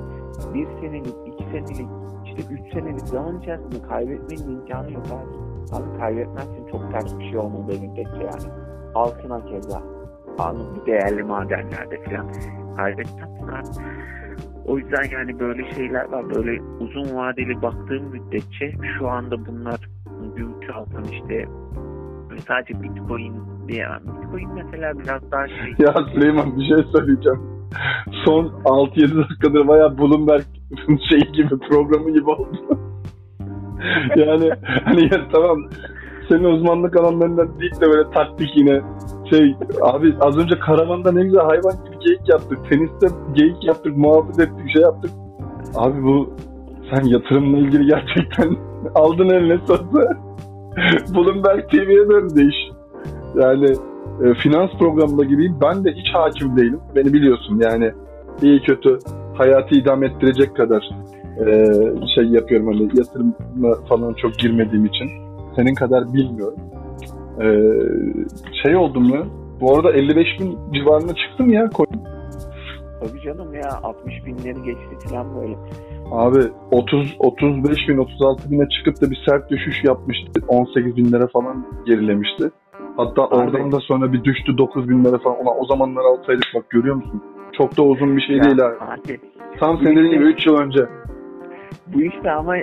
bir 0.55 0.67
senelik, 0.81 1.15
iki 1.27 1.45
senelik, 1.45 1.89
işte 2.27 2.55
üç 2.55 2.73
senelik 2.73 3.09
zaman 3.09 3.41
içerisinde 3.41 3.83
kaybetmenin 3.89 4.61
imkanı 4.61 4.93
yok 4.93 5.07
abi. 5.07 5.46
Abi 5.73 5.99
kaybetmezsin 5.99 6.67
çok 6.73 6.93
ters 6.93 7.19
bir 7.19 7.25
şey 7.31 7.39
olmadığı 7.39 7.81
müddetçe 7.81 8.23
yani. 8.23 8.53
Altına 8.95 9.45
keza. 9.45 9.81
Mı? 9.81 10.87
Değerli 10.87 11.23
madenlerde 11.23 12.03
falan. 12.05 12.27
Kaybetmezsin 12.77 13.49
abi. 13.49 13.87
O 14.67 14.79
yüzden 14.79 15.05
yani 15.13 15.41
böyle 15.41 15.75
şeyler 15.75 16.13
var. 16.13 16.35
Böyle 16.35 16.63
uzun 16.81 17.17
vadeli 17.17 17.63
baktığım 17.63 18.05
müddetçe 18.05 18.73
şu 18.99 19.09
anda 19.09 19.47
bunlar 19.47 19.89
gümüş 20.37 20.71
altın 20.71 21.05
işte 21.05 21.49
sadece 22.49 22.83
bitcoin 22.83 23.35
diye. 23.69 23.87
Bitcoin 24.01 24.55
mesela 24.55 24.99
biraz 24.99 25.31
daha 25.33 25.49
şey. 25.49 25.75
Ya 25.79 25.95
Süleyman 26.15 26.57
bir 26.57 26.69
şey 26.69 26.93
söyleyeceğim. 26.93 27.41
Son 28.25 28.45
6-7 28.65 29.19
dakikadır 29.19 29.69
baya 29.69 29.99
Bloomberg 29.99 30.43
şey 31.11 31.21
gibi 31.21 31.59
programı 31.59 32.11
gibi 32.11 32.31
oldu. 32.31 32.79
yani 34.17 34.51
hani 34.85 35.03
ya 35.03 35.29
tamam 35.33 35.59
senin 36.29 36.45
uzmanlık 36.45 36.97
alanlarından 36.97 37.61
değil 37.61 37.81
de 37.81 37.87
böyle 37.87 38.11
taktik 38.11 38.57
yine 38.57 38.83
şey 39.31 39.57
abi 39.83 40.15
az 40.21 40.39
önce 40.39 40.59
karavanda 40.59 41.13
ne 41.13 41.25
güzel 41.25 41.41
hayvan 41.41 41.75
gibi 41.85 41.99
geyik 42.07 42.29
yaptık. 42.29 42.59
Teniste 42.71 43.07
geyik 43.33 43.65
yaptık, 43.65 43.97
muhabbet 43.97 44.39
ettik, 44.39 44.73
şey 44.73 44.83
yaptık. 44.83 45.11
Abi 45.75 46.03
bu 46.03 46.35
sen 46.91 47.05
yatırımla 47.05 47.59
ilgili 47.59 47.87
gerçekten 47.87 48.57
aldın 48.95 49.29
eline 49.29 49.59
sözü. 49.67 50.09
Bloomberg 51.15 51.71
TV'ye 51.71 52.09
döndü 52.09 52.49
iş. 52.49 52.57
Yani 53.35 53.71
e, 54.25 54.35
finans 54.35 54.71
programında 54.79 55.25
gibiyim. 55.25 55.59
Ben 55.63 55.85
de 55.85 55.93
hiç 55.93 56.15
hakim 56.15 56.57
değilim. 56.57 56.81
Beni 56.97 57.13
biliyorsun 57.13 57.61
yani 57.61 57.93
iyi 58.43 58.61
kötü 58.61 58.99
hayatı 59.35 59.75
idame 59.75 60.07
ettirecek 60.07 60.57
kadar 60.57 60.91
e, 61.41 61.67
şey 62.15 62.25
yapıyorum 62.25 62.67
hani 62.67 62.83
yatırıma 62.83 63.75
falan 63.89 64.15
çok 64.15 64.39
girmediğim 64.39 64.87
için. 64.87 65.11
Senin 65.57 65.75
kadar 65.75 66.13
bilmiyorum. 66.13 66.59
E, 67.41 67.47
şey 68.63 68.77
oldum 68.77 69.03
mu? 69.03 69.27
Bu 69.61 69.77
arada 69.77 69.93
55 69.93 70.27
bin 70.41 70.59
civarına 70.73 71.15
çıktım 71.15 71.53
ya 71.53 71.71
coin. 71.77 72.03
Tabii 73.01 73.21
canım 73.21 73.55
ya 73.55 73.71
60 73.83 74.27
binleri 74.27 74.63
geçti 74.65 75.09
falan 75.09 75.27
böyle. 75.37 75.57
Abi 76.11 76.39
30 76.71 77.17
35 77.19 77.89
bin 77.89 77.99
36 77.99 78.51
bine 78.51 78.69
çıkıp 78.69 79.01
da 79.01 79.11
bir 79.11 79.23
sert 79.29 79.51
düşüş 79.51 79.85
yapmıştı. 79.85 80.41
18 80.49 80.97
binlere 80.97 81.27
falan 81.33 81.67
gerilemişti. 81.87 82.51
Hatta 82.97 83.23
Abi. 83.23 83.35
oradan 83.35 83.73
da 83.73 83.81
sonra 83.81 84.13
bir 84.13 84.25
düştü 84.25 84.59
9 84.59 84.89
binlere 84.89 85.19
falan. 85.19 85.39
Ona, 85.39 85.51
o 85.51 85.67
zamanlar 85.67 86.05
alsaydık 86.05 86.47
bak 86.55 86.71
görüyor 86.71 86.95
musun? 86.95 87.23
Çok 87.59 87.77
da 87.77 87.83
uzun 87.83 88.17
bir 88.17 88.23
şey 88.23 88.37
ya, 88.37 88.45
değil 88.45 88.67
abi. 88.67 88.75
abi. 88.75 89.21
Tam 89.61 89.79
senin 89.79 89.97
dediğin 89.97 90.13
gibi 90.13 90.25
3 90.25 90.47
yıl 90.47 90.57
önce. 90.57 90.87
Bu 91.87 92.03
işte 92.03 92.31
ama 92.31 92.55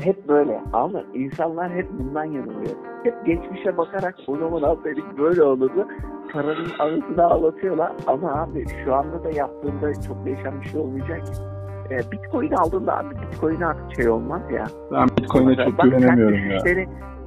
hep 0.00 0.28
böyle. 0.28 0.60
Ama 0.72 1.02
insanlar 1.14 1.72
hep 1.72 1.88
bundan 1.98 2.24
yanılıyor. 2.24 2.76
Hep 3.04 3.26
geçmişe 3.26 3.76
bakarak 3.76 4.14
o 4.26 4.36
zaman 4.36 4.62
alsaydık 4.62 5.18
böyle 5.18 5.42
olurdu. 5.42 5.88
Paranın 6.32 6.70
arasını 6.78 7.24
ağlatıyorlar. 7.24 7.92
Ama 8.06 8.42
abi 8.42 8.64
şu 8.84 8.94
anda 8.94 9.24
da 9.24 9.30
yaptığında 9.30 10.02
çok 10.06 10.24
değişen 10.24 10.60
bir 10.60 10.66
şey 10.66 10.80
olmayacak. 10.80 11.20
Ee, 11.90 12.12
Bitcoin 12.12 12.52
aldığında 12.52 12.98
abi 12.98 13.14
Bitcoin 13.14 13.60
artık 13.60 13.94
şey 13.96 14.08
olmaz 14.08 14.42
ya. 14.52 14.66
Ben 14.92 15.08
Bitcoin'e 15.08 15.56
çok 15.56 15.82
güvenemiyorum 15.82 16.50
ya. 16.50 16.60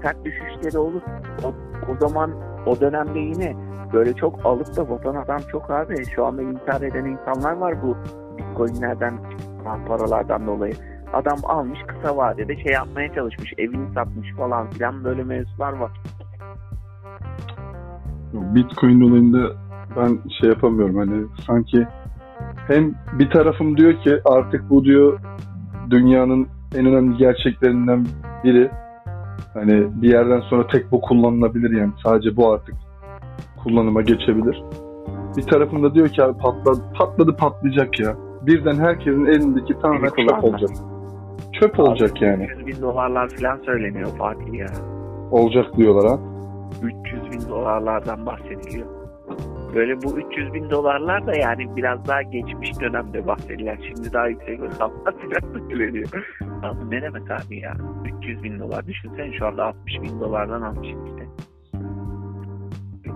Sert 0.03 0.25
düşüşleri 0.25 0.77
olur. 0.77 1.01
O, 1.45 1.47
o 1.91 1.95
zaman 2.07 2.31
o 2.65 2.79
dönemde 2.79 3.19
yine 3.19 3.55
böyle 3.93 4.13
çok 4.13 4.45
alıp 4.45 4.77
da 4.77 4.89
vatan 4.89 5.15
adam 5.15 5.39
çok 5.51 5.69
abi. 5.71 6.05
Şu 6.05 6.25
anda 6.25 6.41
intihar 6.41 6.81
eden 6.81 7.05
insanlar 7.05 7.53
var 7.53 7.75
bu 7.83 7.97
bitcoinlerden 8.37 9.13
paralardan 9.87 10.47
dolayı. 10.47 10.73
Adam 11.13 11.37
almış 11.43 11.79
kısa 11.87 12.17
vadede 12.17 12.63
şey 12.63 12.73
yapmaya 12.73 13.13
çalışmış. 13.13 13.53
Evini 13.57 13.93
satmış 13.93 14.31
falan 14.37 14.69
filan 14.69 15.03
böyle 15.03 15.23
mevzular 15.23 15.73
var. 15.73 15.91
Bitcoin 18.33 19.01
olayında 19.01 19.51
ben 19.97 20.19
şey 20.41 20.49
yapamıyorum 20.49 20.95
hani 20.95 21.25
sanki 21.47 21.87
hem 22.67 22.95
bir 23.19 23.29
tarafım 23.29 23.77
diyor 23.77 23.93
ki 24.01 24.19
artık 24.25 24.69
bu 24.69 24.83
diyor 24.83 25.19
dünyanın 25.89 26.47
en 26.75 26.85
önemli 26.85 27.17
gerçeklerinden 27.17 28.05
biri. 28.43 28.71
Hani 29.53 30.01
bir 30.01 30.11
yerden 30.11 30.39
sonra 30.39 30.67
tek 30.67 30.91
bu 30.91 31.01
kullanılabilir 31.01 31.77
yani 31.77 31.91
sadece 32.03 32.35
bu 32.35 32.51
artık 32.51 32.75
kullanıma 33.63 34.01
geçebilir. 34.01 34.63
Bir 35.37 35.43
tarafında 35.43 35.93
diyor 35.93 36.09
ki 36.09 36.23
abi 36.23 36.37
patladı, 36.37 36.81
patladı 36.97 37.35
patlayacak 37.35 37.99
ya. 37.99 38.15
Birden 38.41 38.75
herkesin 38.75 39.25
elindeki 39.25 39.79
tamamen 39.79 40.09
çöp 40.09 40.43
olacak. 40.43 40.69
Çöp 41.59 41.79
abi, 41.79 41.81
olacak 41.81 42.21
yani. 42.21 42.43
300 42.43 42.67
bin 42.67 42.81
dolarlar 42.81 43.29
falan 43.29 43.57
söyleniyor 43.65 44.09
Fatih 44.17 44.53
ya. 44.53 44.67
Olacak 45.31 45.77
diyorlar 45.77 46.11
ha. 46.11 46.19
300 46.83 47.31
bin 47.31 47.49
dolarlardan 47.49 48.25
bahsediliyor. 48.25 48.87
Böyle 49.75 50.01
bu 50.01 50.19
300 50.19 50.53
bin 50.53 50.69
dolarlar 50.69 51.27
da 51.27 51.35
yani 51.35 51.75
biraz 51.75 52.07
daha 52.07 52.21
geçmiş 52.21 52.81
dönemde 52.81 53.27
bahsedilen. 53.27 53.77
Şimdi 53.87 54.13
daha 54.13 54.27
yüksek 54.27 54.61
rakamlar 54.61 55.13
falan 55.13 55.69
söyleniyor. 55.69 56.09
Abi 56.63 56.91
ne 56.91 57.01
demek 57.01 57.31
abi 57.31 57.59
ya? 57.59 57.73
300 58.19 58.43
bin 58.43 58.59
dolar. 58.59 58.87
Düşünsene 58.87 59.33
şu 59.39 59.47
anda 59.47 59.65
60 59.65 60.01
bin 60.01 60.19
dolardan 60.19 60.61
almışsın 60.61 61.05
işte. 61.05 61.27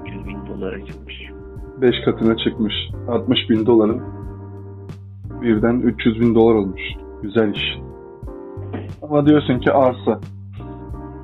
300 0.05 0.28
bin 0.28 0.47
dolara 0.47 0.86
çıkmış. 0.86 1.15
5 1.82 1.95
katına 2.05 2.38
çıkmış. 2.38 2.74
60 3.07 3.49
bin 3.49 3.65
doların 3.65 4.03
birden 5.41 5.80
300 5.80 6.20
bin 6.22 6.36
dolar 6.36 6.55
olmuş. 6.55 6.82
Güzel 7.22 7.53
iş. 7.53 7.87
Ama 9.10 9.26
diyorsun 9.26 9.60
ki 9.60 9.72
arsa. 9.72 10.20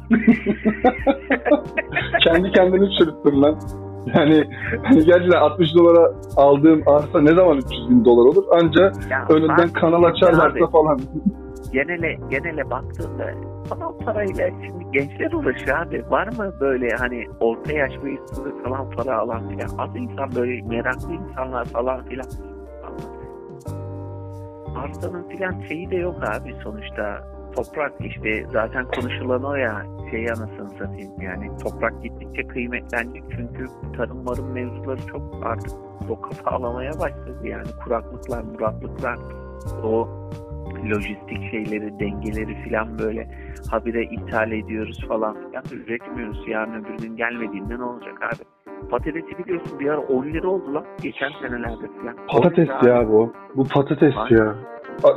Kendi 2.24 2.52
kendini 2.52 2.98
çürüttün 2.98 3.42
lan. 3.42 3.60
Yani 4.16 4.44
hani 4.84 5.06
gerçekten 5.06 5.40
60 5.40 5.76
dolara 5.76 6.12
aldığım 6.38 6.84
arsa 6.88 7.22
ne 7.22 7.36
zaman 7.36 7.58
300 7.58 7.90
bin 7.90 8.06
dolar 8.06 8.26
olur? 8.26 8.44
Anca 8.52 8.92
ya, 9.10 9.26
önünden 9.30 9.70
kanal 9.70 10.04
açarlarsa 10.04 10.68
falan. 10.68 11.00
Genele, 11.74 12.20
genele 12.30 12.70
baktığında 12.70 13.26
falan 13.70 13.98
parayla 13.98 14.50
şimdi 14.50 14.92
gençler 14.92 15.32
uğraşıyor 15.32 15.78
abi. 15.78 16.04
Var 16.10 16.28
mı 16.28 16.54
böyle 16.60 16.90
hani 17.00 17.26
orta 17.40 17.72
yaş 17.74 17.92
ve 18.04 18.14
üstünde 18.14 18.64
falan 18.64 18.90
para 18.90 19.18
alan 19.18 19.50
filan? 19.50 19.70
Az 19.78 19.96
insan 19.96 20.30
böyle 20.36 20.62
meraklı 20.62 21.14
insanlar 21.14 21.66
falan 21.66 22.06
filan. 22.06 22.28
Arsanın 24.76 25.30
filan 25.30 25.62
şeyi 25.68 25.92
de 25.92 25.96
yok 25.96 26.16
abi 26.24 26.56
sonuçta 26.64 27.33
toprak 27.56 27.94
işte 28.00 28.46
zaten 28.52 28.86
konuşulan 28.86 29.44
o 29.44 29.56
ya 29.56 29.86
şey 30.12 30.30
anasını 30.30 30.70
satayım 30.70 31.22
yani 31.22 31.58
toprak 31.64 32.04
gittikçe 32.04 32.48
kıymetlenecek 32.48 33.24
çünkü 33.32 33.68
tarım 33.98 34.24
marım 34.24 34.52
mevzuları 34.52 35.08
çok 35.08 35.46
artık 35.46 35.72
doka 36.08 36.32
sağlamaya 36.32 36.92
başladı 37.00 37.48
yani 37.48 37.68
kuraklıklar 37.84 38.44
muratlıklar 38.44 39.18
o 39.84 40.08
lojistik 40.90 41.52
şeyleri 41.52 42.00
dengeleri 42.00 42.64
filan 42.64 43.00
böyle 43.00 43.28
habire 43.72 44.04
ithal 44.04 44.52
ediyoruz 44.52 45.06
falan 45.08 45.38
filan 45.48 45.64
üretmiyoruz 45.72 46.48
yarın 46.48 46.74
öbür 46.74 46.98
gün 46.98 47.16
gelmediğinde 47.16 47.78
ne 47.78 47.84
olacak 47.84 48.14
abi. 48.24 48.44
Patatesi 48.90 49.38
biliyorsun 49.38 49.80
bir 49.80 49.90
ara 49.90 50.02
10 50.02 50.24
lira 50.24 50.48
oldu 50.48 50.74
lan 50.74 50.86
geçen 51.02 51.30
senelerde 51.42 51.88
filan. 52.00 52.16
Patates 52.28 52.70
ya 52.86 53.08
bu 53.10 53.34
bu 53.56 53.64
patates 53.64 54.14
Aynen. 54.18 54.38
ya 54.38 54.56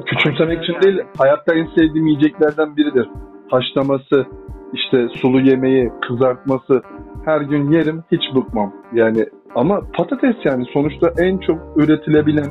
küçümsemek 0.06 0.62
için 0.64 0.82
değil, 0.82 1.00
hayatta 1.18 1.54
en 1.54 1.66
sevdiğim 1.66 2.06
yiyeceklerden 2.06 2.76
biridir. 2.76 3.08
Haşlaması, 3.50 4.26
işte 4.72 5.08
sulu 5.08 5.40
yemeği, 5.40 5.92
kızartması 6.08 6.82
her 7.24 7.40
gün 7.40 7.70
yerim 7.70 8.04
hiç 8.12 8.22
bıkmam. 8.34 8.72
Yani 8.92 9.26
ama 9.54 9.80
patates 9.96 10.36
yani 10.44 10.64
sonuçta 10.72 11.12
en 11.18 11.38
çok 11.38 11.58
üretilebilen 11.76 12.50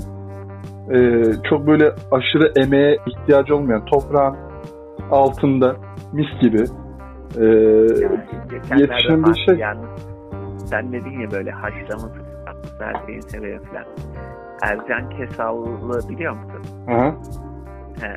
e, 0.94 1.24
çok 1.50 1.68
böyle 1.68 1.92
aşırı 2.12 2.52
emeğe 2.56 2.98
ihtiyacı 3.08 3.56
olmayan 3.56 3.86
toprağın 3.86 4.36
altında 5.12 5.76
mis 6.14 6.42
gibi 6.42 6.64
e, 7.38 7.46
yani 8.70 8.82
yetişen 8.82 9.24
bir 9.24 9.46
şey. 9.48 9.58
Yani, 9.58 9.82
sen 10.66 10.94
dedin 10.94 11.20
ya 11.20 11.32
böyle 11.32 11.52
haşlaması, 11.52 12.20
her 12.80 13.06
şeyin 13.06 13.20
sebebi 13.20 13.60
falan. 13.60 13.86
Ercan 14.62 15.10
Kesal'ı 15.10 16.10
biliyor 16.10 16.34
musun? 16.34 16.62
Hı. 16.88 17.16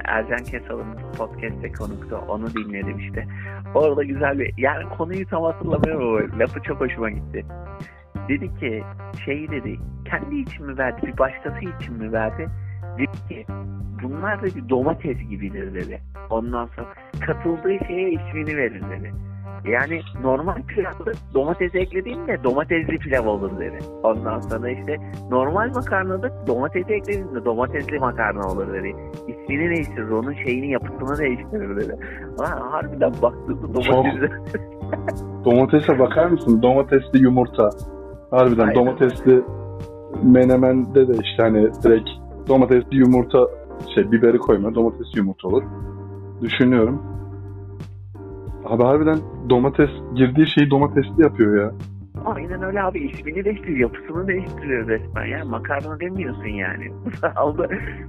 Ercan 0.04 0.44
Kesal'ın 0.44 0.94
podcast'te 1.18 1.72
konuktu. 1.72 2.20
Onu 2.28 2.54
dinledim 2.54 2.98
işte. 2.98 3.26
Orada 3.74 4.04
güzel 4.04 4.38
bir... 4.38 4.54
Yani 4.56 4.88
konuyu 4.88 5.26
tam 5.26 5.42
hatırlamıyorum 5.42 6.08
ama 6.08 6.38
lafı 6.38 6.62
çok 6.62 6.80
hoşuma 6.80 7.10
gitti. 7.10 7.44
Dedi 8.28 8.54
ki 8.54 8.82
şey 9.24 9.50
dedi 9.50 9.78
kendi 10.04 10.36
için 10.36 10.66
mi 10.66 10.78
verdi 10.78 11.06
bir 11.06 11.18
başkası 11.18 11.58
için 11.58 11.94
mi 11.94 12.12
verdi? 12.12 12.48
Dedi 12.98 13.28
ki 13.28 13.46
bunlar 14.02 14.42
dedi 14.42 14.68
domates 14.68 15.18
gibidir 15.30 15.74
dedi. 15.74 16.00
Ondan 16.30 16.66
sonra 16.66 16.86
katıldığı 17.20 17.86
şeye 17.86 18.10
ismini 18.10 18.56
verir 18.56 18.82
dedi. 18.90 19.12
Yani 19.64 20.00
normal 20.22 20.62
pilavda 20.68 21.12
domates 21.34 21.74
eklediğinde 21.74 22.44
domatesli 22.44 22.98
pilav 22.98 23.26
olur 23.26 23.60
dedi. 23.60 23.78
Ondan 24.02 24.40
sonra 24.40 24.70
işte 24.70 24.96
normal 25.30 25.70
makarnada 25.74 26.46
domatesi 26.46 26.92
eklediğinde 26.92 27.44
domatesli 27.44 27.98
makarna 27.98 28.48
olur 28.52 28.74
dedi. 28.74 28.96
İsmini 29.28 29.70
değiştirir, 29.76 30.10
onun 30.10 30.34
şeyini 30.34 30.70
yapısını 30.70 31.18
değiştirir 31.18 31.76
dedi. 31.76 31.96
Ha, 32.38 32.72
harbiden 32.72 33.12
baktığında 33.22 33.74
domatesli... 33.74 34.30
Domatese 35.44 35.98
bakar 35.98 36.26
mısın? 36.26 36.62
Domatesli 36.62 37.22
yumurta. 37.22 37.70
Harbiden 38.30 38.62
Aynen. 38.62 38.74
domatesli 38.74 39.42
menemende 40.22 41.08
de 41.08 41.12
işte 41.12 41.42
hani 41.42 41.70
direkt 41.84 42.08
domatesli 42.48 42.96
yumurta 42.96 43.38
Şey 43.94 44.12
biberi 44.12 44.38
koyma 44.38 44.74
domates 44.74 45.16
yumurta 45.16 45.48
olur. 45.48 45.62
Düşünüyorum. 46.42 47.02
Abi 48.64 48.82
harbiden 48.82 49.18
domates 49.50 49.90
girdiği 50.14 50.46
şeyi 50.46 50.70
domatesli 50.70 51.22
yapıyor 51.22 51.62
ya. 51.62 51.72
Aynen 52.24 52.62
öyle 52.62 52.82
abi 52.82 52.98
ismini 52.98 53.44
değiştiriyor, 53.44 53.78
yapısını 53.78 54.28
değiştiriyor 54.28 54.88
resmen 54.88 55.26
ya. 55.26 55.44
Makarna 55.44 56.00
demiyorsun 56.00 56.46
yani. 56.46 56.92
Aldı 57.36 57.68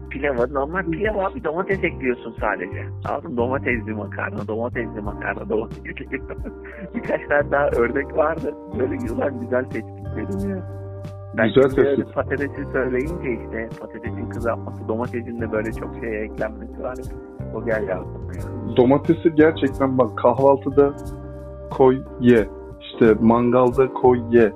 pilava, 0.10 0.48
normal 0.48 0.84
pilav 0.92 1.18
abi 1.18 1.44
domates 1.44 1.84
ekliyorsun 1.84 2.36
sadece. 2.40 2.86
Aldım 3.06 3.38
domatesli 3.38 3.92
makarna, 3.94 4.48
domatesli 4.48 5.02
makarna, 5.02 5.50
domatesli. 5.50 5.84
Birkaç 6.96 7.22
tane 7.30 7.52
daha 7.52 7.68
örnek 7.70 8.18
vardı. 8.18 8.54
Böyle 8.80 8.94
yılan 8.96 9.40
güzel 9.42 9.64
tespit 9.64 10.06
dedim 10.16 10.50
ya. 10.50 10.80
Ben 11.38 11.48
Güzel 11.48 11.70
tespit. 11.70 12.14
patatesi 12.14 12.66
söyleyince 12.72 13.32
işte 13.44 13.70
patatesin 13.82 14.30
kızartması, 14.30 14.88
domatesin 14.88 15.42
de 15.42 15.52
böyle 15.52 15.72
çok 15.72 15.96
şeye 15.96 16.22
eklenmesi 16.24 16.84
var. 16.84 16.96
O 17.56 17.66
geldi 17.66 17.94
aklıma. 17.94 18.78
Domatesi 18.78 19.36
gerçekten 19.36 19.98
bak 19.98 20.18
kahvaltıda 20.18 20.94
koy 21.70 22.04
ye. 22.22 22.50
İşte 22.82 23.16
mangalda 23.22 23.94
koy 23.94 24.20
ye. 24.32 24.54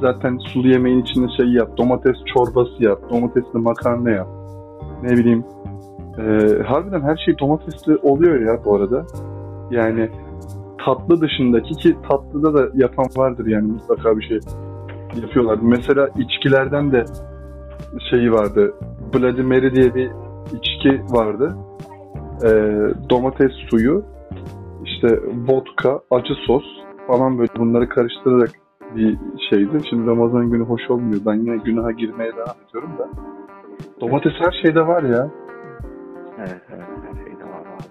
Zaten 0.00 0.38
sulu 0.38 0.68
yemeğin 0.68 1.02
içinde 1.02 1.26
şey 1.36 1.46
yap. 1.46 1.78
Domates 1.78 2.16
çorbası 2.34 2.84
yap. 2.84 3.00
Domatesli 3.10 3.58
makarna 3.58 4.10
yap. 4.10 4.28
Ne 5.02 5.10
bileyim. 5.10 5.44
Ee, 6.18 6.62
harbiden 6.66 7.00
her 7.00 7.16
şey 7.16 7.38
domatesli 7.38 7.96
oluyor 7.96 8.40
ya 8.40 8.64
bu 8.64 8.74
arada. 8.74 9.06
Yani 9.70 10.10
tatlı 10.84 11.20
dışındaki 11.20 11.74
ki 11.74 11.96
tatlıda 12.08 12.54
da 12.54 12.68
yapan 12.74 13.06
vardır 13.16 13.46
yani 13.46 13.72
mutlaka 13.72 14.18
bir 14.18 14.22
şey 14.22 14.40
yapıyorlar. 15.22 15.58
Mesela 15.62 16.08
içkilerden 16.18 16.92
de 16.92 17.04
şeyi 18.10 18.32
vardı. 18.32 18.74
Bloody 19.14 19.42
Mary 19.42 19.74
diye 19.74 19.94
bir 19.94 20.10
içki 20.52 21.02
vardı. 21.10 21.56
Ee, 22.44 22.48
domates 23.10 23.52
suyu, 23.70 24.04
işte 24.94 25.20
vodka, 25.48 26.00
acı 26.10 26.34
sos 26.46 26.64
falan 27.06 27.38
böyle 27.38 27.50
bunları 27.58 27.88
karıştırarak 27.88 28.50
bir 28.96 29.18
şeydi. 29.50 29.78
Şimdi 29.90 30.06
Ramazan 30.10 30.50
günü 30.50 30.64
hoş 30.64 30.90
olmuyor. 30.90 31.20
Ben 31.26 31.34
yine 31.34 31.56
günaha 31.56 31.96
girmeye 31.96 32.32
devam 32.32 32.56
ediyorum 32.68 32.90
da. 32.98 33.08
Domates 34.00 34.32
her 34.44 34.62
şeyde 34.62 34.86
var 34.86 35.02
ya. 35.02 35.30
Evet 36.38 36.62
evet 36.70 36.84
her 37.06 37.24
şeyde 37.24 37.44
var 37.44 37.60
valla. 37.60 37.84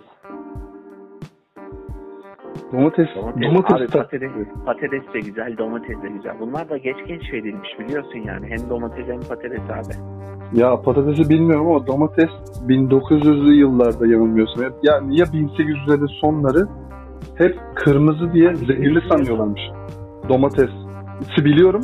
Domates, 2.73 3.07
Domates, 3.15 3.43
domates, 3.43 3.75
abi 3.75 3.85
tat- 3.85 3.93
patates, 4.11 4.31
patates 4.65 5.13
de 5.13 5.19
güzel, 5.19 5.57
domates 5.57 6.01
de 6.03 6.07
güzel. 6.09 6.35
Bunlar 6.39 6.69
da 6.69 6.77
geç 6.77 6.95
keşfedilmiş 7.07 7.69
biliyorsun 7.79 8.19
yani. 8.19 8.45
Hem 8.47 8.69
domates 8.69 9.07
hem 9.07 9.19
patates 9.19 9.69
abi. 9.69 9.93
Ya 10.59 10.81
patatesi 10.81 11.29
bilmiyorum 11.29 11.67
ama 11.67 11.87
domates 11.87 12.29
1900'lü 12.67 13.53
yıllarda 13.53 14.07
yanılmıyorsun. 14.07 14.65
Yani 14.83 15.19
ya 15.19 15.25
1800'lerin 15.25 16.07
sonları 16.21 16.67
hep 17.37 17.59
kırmızı 17.75 18.33
diye 18.33 18.55
zehirli 18.55 19.01
sanıyorlarmış. 19.09 19.61
Domatesi 20.29 20.73
biliyorum. 21.37 21.81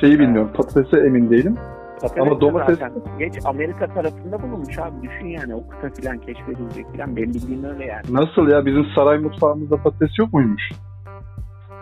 Şeyi 0.00 0.18
bilmiyorum. 0.18 0.50
Patatese 0.56 1.00
emin 1.06 1.30
değilim. 1.30 1.56
Patates 2.00 2.22
Ama 2.22 2.40
domates- 2.40 2.74
zaten 2.74 2.92
geç 3.18 3.34
Amerika 3.44 3.86
tarafında 3.86 4.42
bulunmuş 4.42 4.78
abi. 4.78 5.02
Düşün 5.02 5.26
yani 5.26 5.54
o 5.54 5.68
kıta 5.68 6.02
falan 6.02 6.18
keşfedilecek 6.18 6.86
falan. 6.96 7.16
Benim 7.16 7.34
bildiğim 7.34 7.64
öyle 7.64 7.84
yani. 7.84 8.02
Nasıl 8.10 8.48
ya? 8.48 8.66
Bizim 8.66 8.84
saray 8.94 9.18
mutfağımızda 9.18 9.76
patates 9.76 10.18
yok 10.18 10.32
muymuş? 10.32 10.62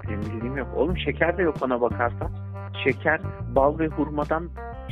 Benim 0.09 0.21
bildiğim 0.21 0.57
yok. 0.57 0.69
Oğlum 0.77 0.99
şeker 0.99 1.39
de 1.39 1.43
yok 1.43 1.55
ona 1.63 1.81
bakarsan. 1.81 2.31
Şeker, 2.85 3.21
bal 3.57 3.79
ve 3.79 3.87
hurmadan 3.87 4.49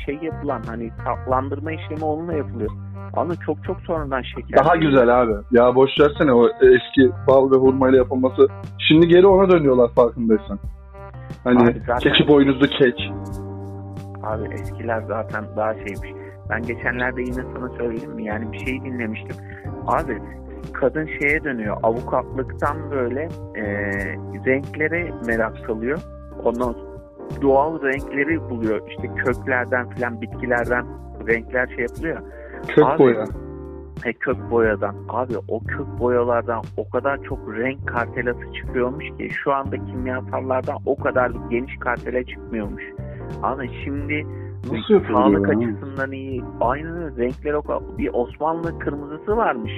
şey 0.07 0.19
yapılan 0.23 0.63
hani 0.67 0.91
tatlandırma 1.05 1.73
işlemi 1.73 2.05
onunla 2.05 2.33
yapılıyor. 2.35 2.71
Ama 3.15 3.35
çok 3.47 3.65
çok 3.65 3.81
sonradan 3.81 4.23
şeker. 4.23 4.65
Daha 4.65 4.77
güzel 4.77 5.23
abi. 5.23 5.33
Ya 5.51 5.75
boş 5.75 5.91
versene 6.01 6.33
o 6.33 6.49
eski 6.49 7.11
bal 7.29 7.51
ve 7.51 7.57
hurmayla 7.57 7.99
yapılması. 7.99 8.49
Şimdi 8.89 9.09
geri 9.09 9.27
ona 9.27 9.51
dönüyorlar 9.51 9.91
farkındaysan. 9.95 10.59
Hani 11.45 11.63
Abi 11.63 11.83
zaten- 11.87 11.99
keçi 11.99 12.29
boynuzlu 12.29 12.67
kek. 12.67 13.13
Abi 14.23 14.55
eskiler 14.55 15.03
zaten 15.09 15.45
daha 15.57 15.75
şeymiş. 15.75 16.11
Ben 16.51 16.63
geçenlerde 16.63 17.23
yine 17.23 17.43
sana 17.55 17.69
söyledim 17.69 18.11
mi? 18.11 18.25
Yani 18.25 18.53
bir 18.53 18.59
şey 18.59 18.85
dinlemiştim. 18.85 19.37
Abi 19.87 20.19
kadın 20.73 21.07
şeye 21.21 21.45
dönüyor. 21.45 21.77
Avukatlıktan 21.83 22.91
böyle 22.91 23.29
e, 23.55 23.65
renklere 24.47 25.11
merak 25.27 25.59
salıyor. 25.67 25.99
Ondan 26.45 26.75
doğal 27.43 27.83
renkleri 27.83 28.51
buluyor. 28.51 28.81
İşte 28.89 29.09
köklerden 29.25 29.91
filan 29.91 30.21
bitkilerden 30.21 30.87
renkler 31.29 31.67
şey 31.67 31.79
yapılıyor. 31.79 32.19
Kök 32.69 32.85
Abi, 32.85 32.99
boya. 32.99 33.25
E, 34.05 34.13
kök 34.13 34.51
boyadan. 34.51 34.95
Abi 35.09 35.33
o 35.49 35.61
kök 35.61 35.87
boyalardan 36.01 36.63
o 36.77 36.91
kadar 36.91 37.23
çok 37.23 37.39
renk 37.57 37.89
kartelası 37.89 38.53
çıkıyormuş 38.53 39.05
ki 39.05 39.29
şu 39.45 39.53
anda 39.53 39.77
kimyasallardan 39.77 40.77
o 40.87 40.97
kadar 40.97 41.33
geniş 41.51 41.77
kartele 41.81 42.25
çıkmıyormuş. 42.25 42.83
Ama 43.43 43.63
şimdi 43.85 44.27
Nasıl 44.73 45.13
sağlık 45.13 45.49
açısından 45.49 46.13
iyi. 46.13 46.43
Öyle. 46.61 47.17
Renkler 47.17 47.53
o 47.53 47.63
kadar. 47.63 47.99
Bir 47.99 48.11
Osmanlı 48.13 48.79
kırmızısı 48.79 49.37
varmış. 49.37 49.73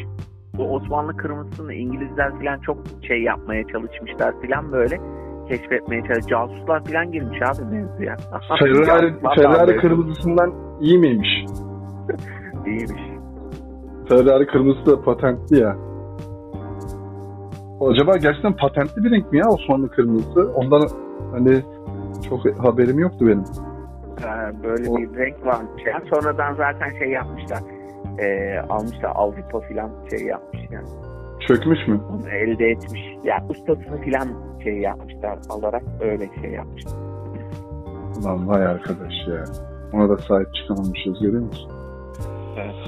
Bu 0.55 0.75
Osmanlı 0.75 1.17
kırmızısını 1.17 1.75
İngilizler 1.75 2.31
falan 2.31 2.59
çok 2.59 2.79
şey 3.09 3.23
yapmaya 3.23 3.67
çalışmışlar 3.67 4.35
falan 4.43 4.73
böyle 4.73 4.97
keşfetmeye 5.49 6.03
çalışmışlar. 6.03 6.49
Casuslar 6.49 6.85
falan 6.85 7.13
girmiş 7.13 7.39
abi 7.43 7.65
mevzuya. 7.65 8.17
Ferrari, 8.59 9.15
Ferrari 9.37 9.69
da 9.69 9.77
kırmızısından 9.77 10.55
iyi 10.81 10.99
miymiş? 10.99 11.45
İyiymiş. 12.67 13.03
Ferrari 14.09 14.47
kırmızısı 14.47 14.87
da 14.87 15.03
patentli 15.03 15.59
ya. 15.59 15.77
Acaba 17.91 18.17
gerçekten 18.17 18.57
patentli 18.57 19.05
bir 19.05 19.11
renk 19.11 19.33
mi 19.33 19.39
ya 19.39 19.49
Osmanlı 19.49 19.91
kırmızısı? 19.91 20.53
Ondan 20.55 20.83
hani 21.33 21.63
çok 22.29 22.59
haberim 22.65 22.99
yoktu 22.99 23.27
benim. 23.27 23.45
Ee, 24.21 24.63
böyle 24.63 24.91
O- 24.91 24.97
bir 24.97 25.17
renk 25.19 25.47
varmış. 25.47 25.83
Yani 25.87 26.05
sonradan 26.15 26.55
zaten 26.55 26.99
şey 26.99 27.09
yapmışlar. 27.11 27.59
Ee, 28.19 28.59
almışlar 28.69 29.13
Avrupa 29.15 29.61
falan 29.61 29.91
şey 30.11 30.27
yapmış 30.27 30.61
yani. 30.71 30.87
Çökmüş 31.49 31.79
mü? 31.89 32.01
Onu 32.11 32.29
elde 32.31 32.67
etmiş. 32.67 33.01
Yani 33.25 33.43
ustasını 33.51 33.97
falan 34.11 34.29
şey 34.63 34.79
yapmışlar 34.79 35.39
alarak 35.51 35.83
öyle 36.01 36.29
şey 36.43 36.51
yapmışlar. 36.51 36.93
Lan 38.25 38.49
vay 38.49 38.67
arkadaş 38.67 39.13
ya. 39.29 39.45
Ona 39.93 40.09
da 40.09 40.17
sahip 40.19 40.55
çıkamamışız 40.55 41.21
görüyor 41.21 41.43
musun? 41.43 41.71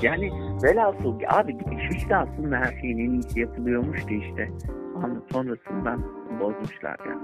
Yani 0.02 0.30
velhasıl 0.64 1.14
abi 1.28 1.56
işte 1.90 2.16
aslında 2.16 2.56
her 2.56 2.80
şeyin 2.80 2.98
en 2.98 3.10
iyisi 3.10 3.40
yapılıyormuştu 3.40 4.14
işte. 4.14 4.48
Ama 4.96 5.08
sonrasından 5.32 6.02
bozmuşlar 6.40 6.96
yani. 7.06 7.22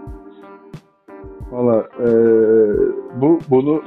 Valla 1.51 1.87
eee, 1.99 2.77
bu 3.21 3.41
bunu 3.51 3.83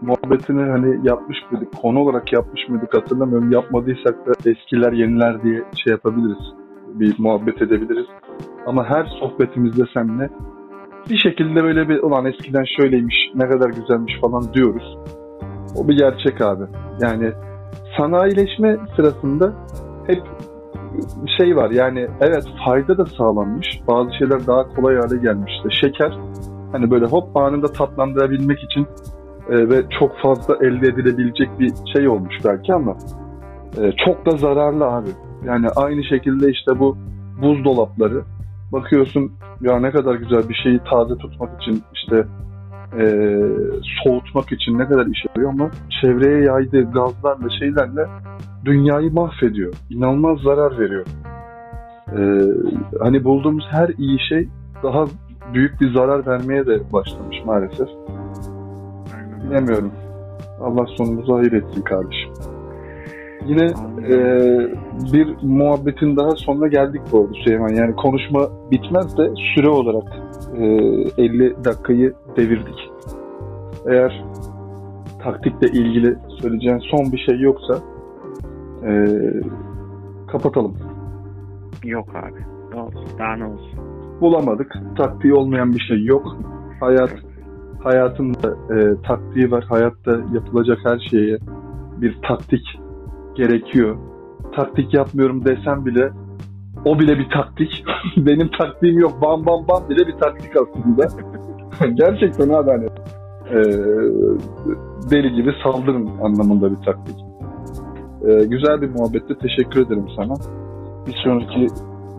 muhabbetini 0.00 0.62
hani 0.62 1.08
yapmış 1.08 1.38
mıydık, 1.50 1.76
konu 1.82 2.00
olarak 2.00 2.32
yapmış 2.32 2.68
mıydık 2.68 2.94
hatırlamıyorum. 2.94 3.52
Yapmadıysak 3.52 4.26
da 4.26 4.50
eskiler 4.50 4.92
yeniler 4.92 5.42
diye 5.42 5.62
şey 5.84 5.90
yapabiliriz. 5.90 6.52
Bir 6.88 7.14
muhabbet 7.18 7.62
edebiliriz. 7.62 8.06
Ama 8.66 8.84
her 8.84 9.04
sohbetimizde 9.20 9.82
seninle 9.94 10.30
bir 11.10 11.16
şekilde 11.16 11.64
böyle 11.64 11.88
bir 11.88 12.02
ulan 12.02 12.24
eskiden 12.24 12.64
şöyleymiş, 12.80 13.16
ne 13.34 13.48
kadar 13.48 13.70
güzelmiş 13.70 14.20
falan 14.20 14.54
diyoruz. 14.54 14.98
O 15.76 15.88
bir 15.88 15.96
gerçek 15.96 16.40
abi. 16.40 16.64
Yani 17.00 17.32
sanayileşme 17.96 18.76
sırasında 18.96 19.52
hep 20.06 20.22
şey 21.38 21.56
var 21.56 21.70
yani 21.70 22.08
evet 22.20 22.44
fayda 22.64 22.98
da 22.98 23.06
sağlanmış. 23.06 23.80
Bazı 23.88 24.10
şeyler 24.18 24.46
daha 24.46 24.68
kolay 24.68 24.96
hale 24.96 25.16
gelmiş. 25.16 25.52
İşte 25.56 25.86
şeker 25.86 26.18
hani 26.72 26.90
böyle 26.90 27.06
hop 27.06 27.36
anında 27.36 27.72
tatlandırabilmek 27.72 28.58
için 28.62 28.86
e, 29.50 29.68
ve 29.68 29.82
çok 30.00 30.18
fazla 30.18 30.56
elde 30.56 30.88
edilebilecek 30.88 31.58
bir 31.58 31.72
şey 31.96 32.08
olmuş 32.08 32.34
belki 32.44 32.74
ama 32.74 32.96
e, 33.80 33.92
çok 34.04 34.26
da 34.26 34.30
zararlı 34.30 34.84
abi. 34.84 35.08
Yani 35.46 35.68
aynı 35.76 36.04
şekilde 36.04 36.50
işte 36.50 36.78
bu 36.78 36.96
buzdolapları 37.42 38.22
bakıyorsun 38.72 39.32
ya 39.60 39.80
ne 39.80 39.90
kadar 39.90 40.14
güzel 40.14 40.48
bir 40.48 40.54
şeyi 40.54 40.80
taze 40.90 41.14
tutmak 41.14 41.62
için 41.62 41.82
işte 41.94 42.26
e, 42.98 43.04
soğutmak 44.04 44.52
için 44.52 44.78
ne 44.78 44.88
kadar 44.88 45.06
işe 45.06 45.28
yarıyor 45.28 45.52
ama 45.52 45.70
çevreye 46.00 46.44
yaydığı 46.44 46.90
gazlarla 46.92 47.50
şeylerle 47.58 48.06
dünyayı 48.64 49.12
mahvediyor. 49.12 49.74
İnanılmaz 49.90 50.38
zarar 50.40 50.78
veriyor. 50.78 51.06
E, 52.08 52.20
hani 53.00 53.24
bulduğumuz 53.24 53.64
her 53.70 53.88
iyi 53.88 54.18
şey 54.28 54.48
daha 54.82 55.04
büyük 55.54 55.80
bir 55.80 55.94
zarar 55.94 56.26
vermeye 56.26 56.66
de 56.66 56.92
başlamış 56.92 57.36
maalesef. 57.46 57.88
Bilemiyorum. 59.44 59.92
Allah 60.60 60.86
sonumuzu 60.86 61.34
hayır 61.34 61.52
etsin 61.52 61.82
kardeşim. 61.82 62.30
Yine 63.46 63.64
e, 64.08 64.14
bir 65.12 65.36
muhabbetin 65.42 66.16
daha 66.16 66.30
sonuna 66.30 66.68
geldik 66.68 67.02
bu 67.12 67.20
arada 67.20 67.32
Süleyman. 67.44 67.68
Yani 67.68 67.96
konuşma 67.96 68.48
bitmez 68.70 69.18
de 69.18 69.30
süre 69.54 69.68
olarak 69.68 70.12
e, 70.56 70.64
50 71.22 71.64
dakikayı 71.64 72.14
devirdik. 72.36 72.90
Eğer 73.86 74.24
taktikle 75.22 75.68
ilgili 75.68 76.16
söyleyeceğin 76.40 76.78
son 76.78 77.12
bir 77.12 77.18
şey 77.18 77.40
yoksa 77.40 77.78
Ee, 78.86 79.06
kapatalım. 80.32 80.76
Yok 81.84 82.08
abi. 82.14 82.40
Ne 82.74 82.80
olsun? 82.80 83.06
Daha 83.18 83.36
ne 83.36 83.44
olsun? 83.44 83.78
Bulamadık. 84.20 84.72
Taktiği 84.96 85.34
olmayan 85.34 85.72
bir 85.72 85.80
şey 85.80 86.04
yok. 86.04 86.36
Hayat 86.80 87.10
hayatın 87.82 88.34
da 88.34 88.74
e, 88.74 89.02
taktiği 89.02 89.50
var. 89.50 89.64
Hayatta 89.68 90.20
yapılacak 90.34 90.78
her 90.84 90.98
şeye 91.10 91.38
bir 92.00 92.18
taktik 92.28 92.62
gerekiyor. 93.36 93.96
Taktik 94.56 94.94
yapmıyorum 94.94 95.44
desem 95.44 95.86
bile 95.86 96.12
o 96.84 96.98
bile 96.98 97.18
bir 97.18 97.30
taktik. 97.30 97.84
Benim 98.16 98.50
taktiğim 98.58 98.98
yok. 98.98 99.22
Bam 99.22 99.46
bam 99.46 99.68
bam 99.68 99.88
bile 99.88 100.06
bir 100.06 100.12
taktik 100.12 100.52
aslında. 100.56 101.08
Gerçekten 101.94 102.48
abi 102.48 102.70
hani 102.70 102.86
e, 103.50 103.62
deli 105.10 105.32
gibi 105.32 105.52
saldırın 105.64 106.06
anlamında 106.22 106.70
bir 106.70 106.84
taktik. 106.84 107.16
E, 108.24 108.44
güzel 108.44 108.80
bir 108.82 108.90
muhabbette 108.90 109.38
teşekkür 109.38 109.86
ederim 109.86 110.06
sana. 110.16 110.34
Bir 111.06 111.16
sonraki 111.24 111.66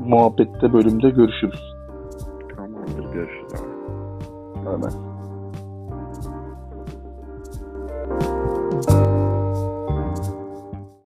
muhabbette 0.05 0.73
bölümde 0.73 1.09
görüşürüz. 1.09 1.75
Tamamdır 2.55 3.13
görüşürüz 3.13 3.53
abi. 3.53 4.65
Bye 4.65 4.81
bye. 4.81 5.04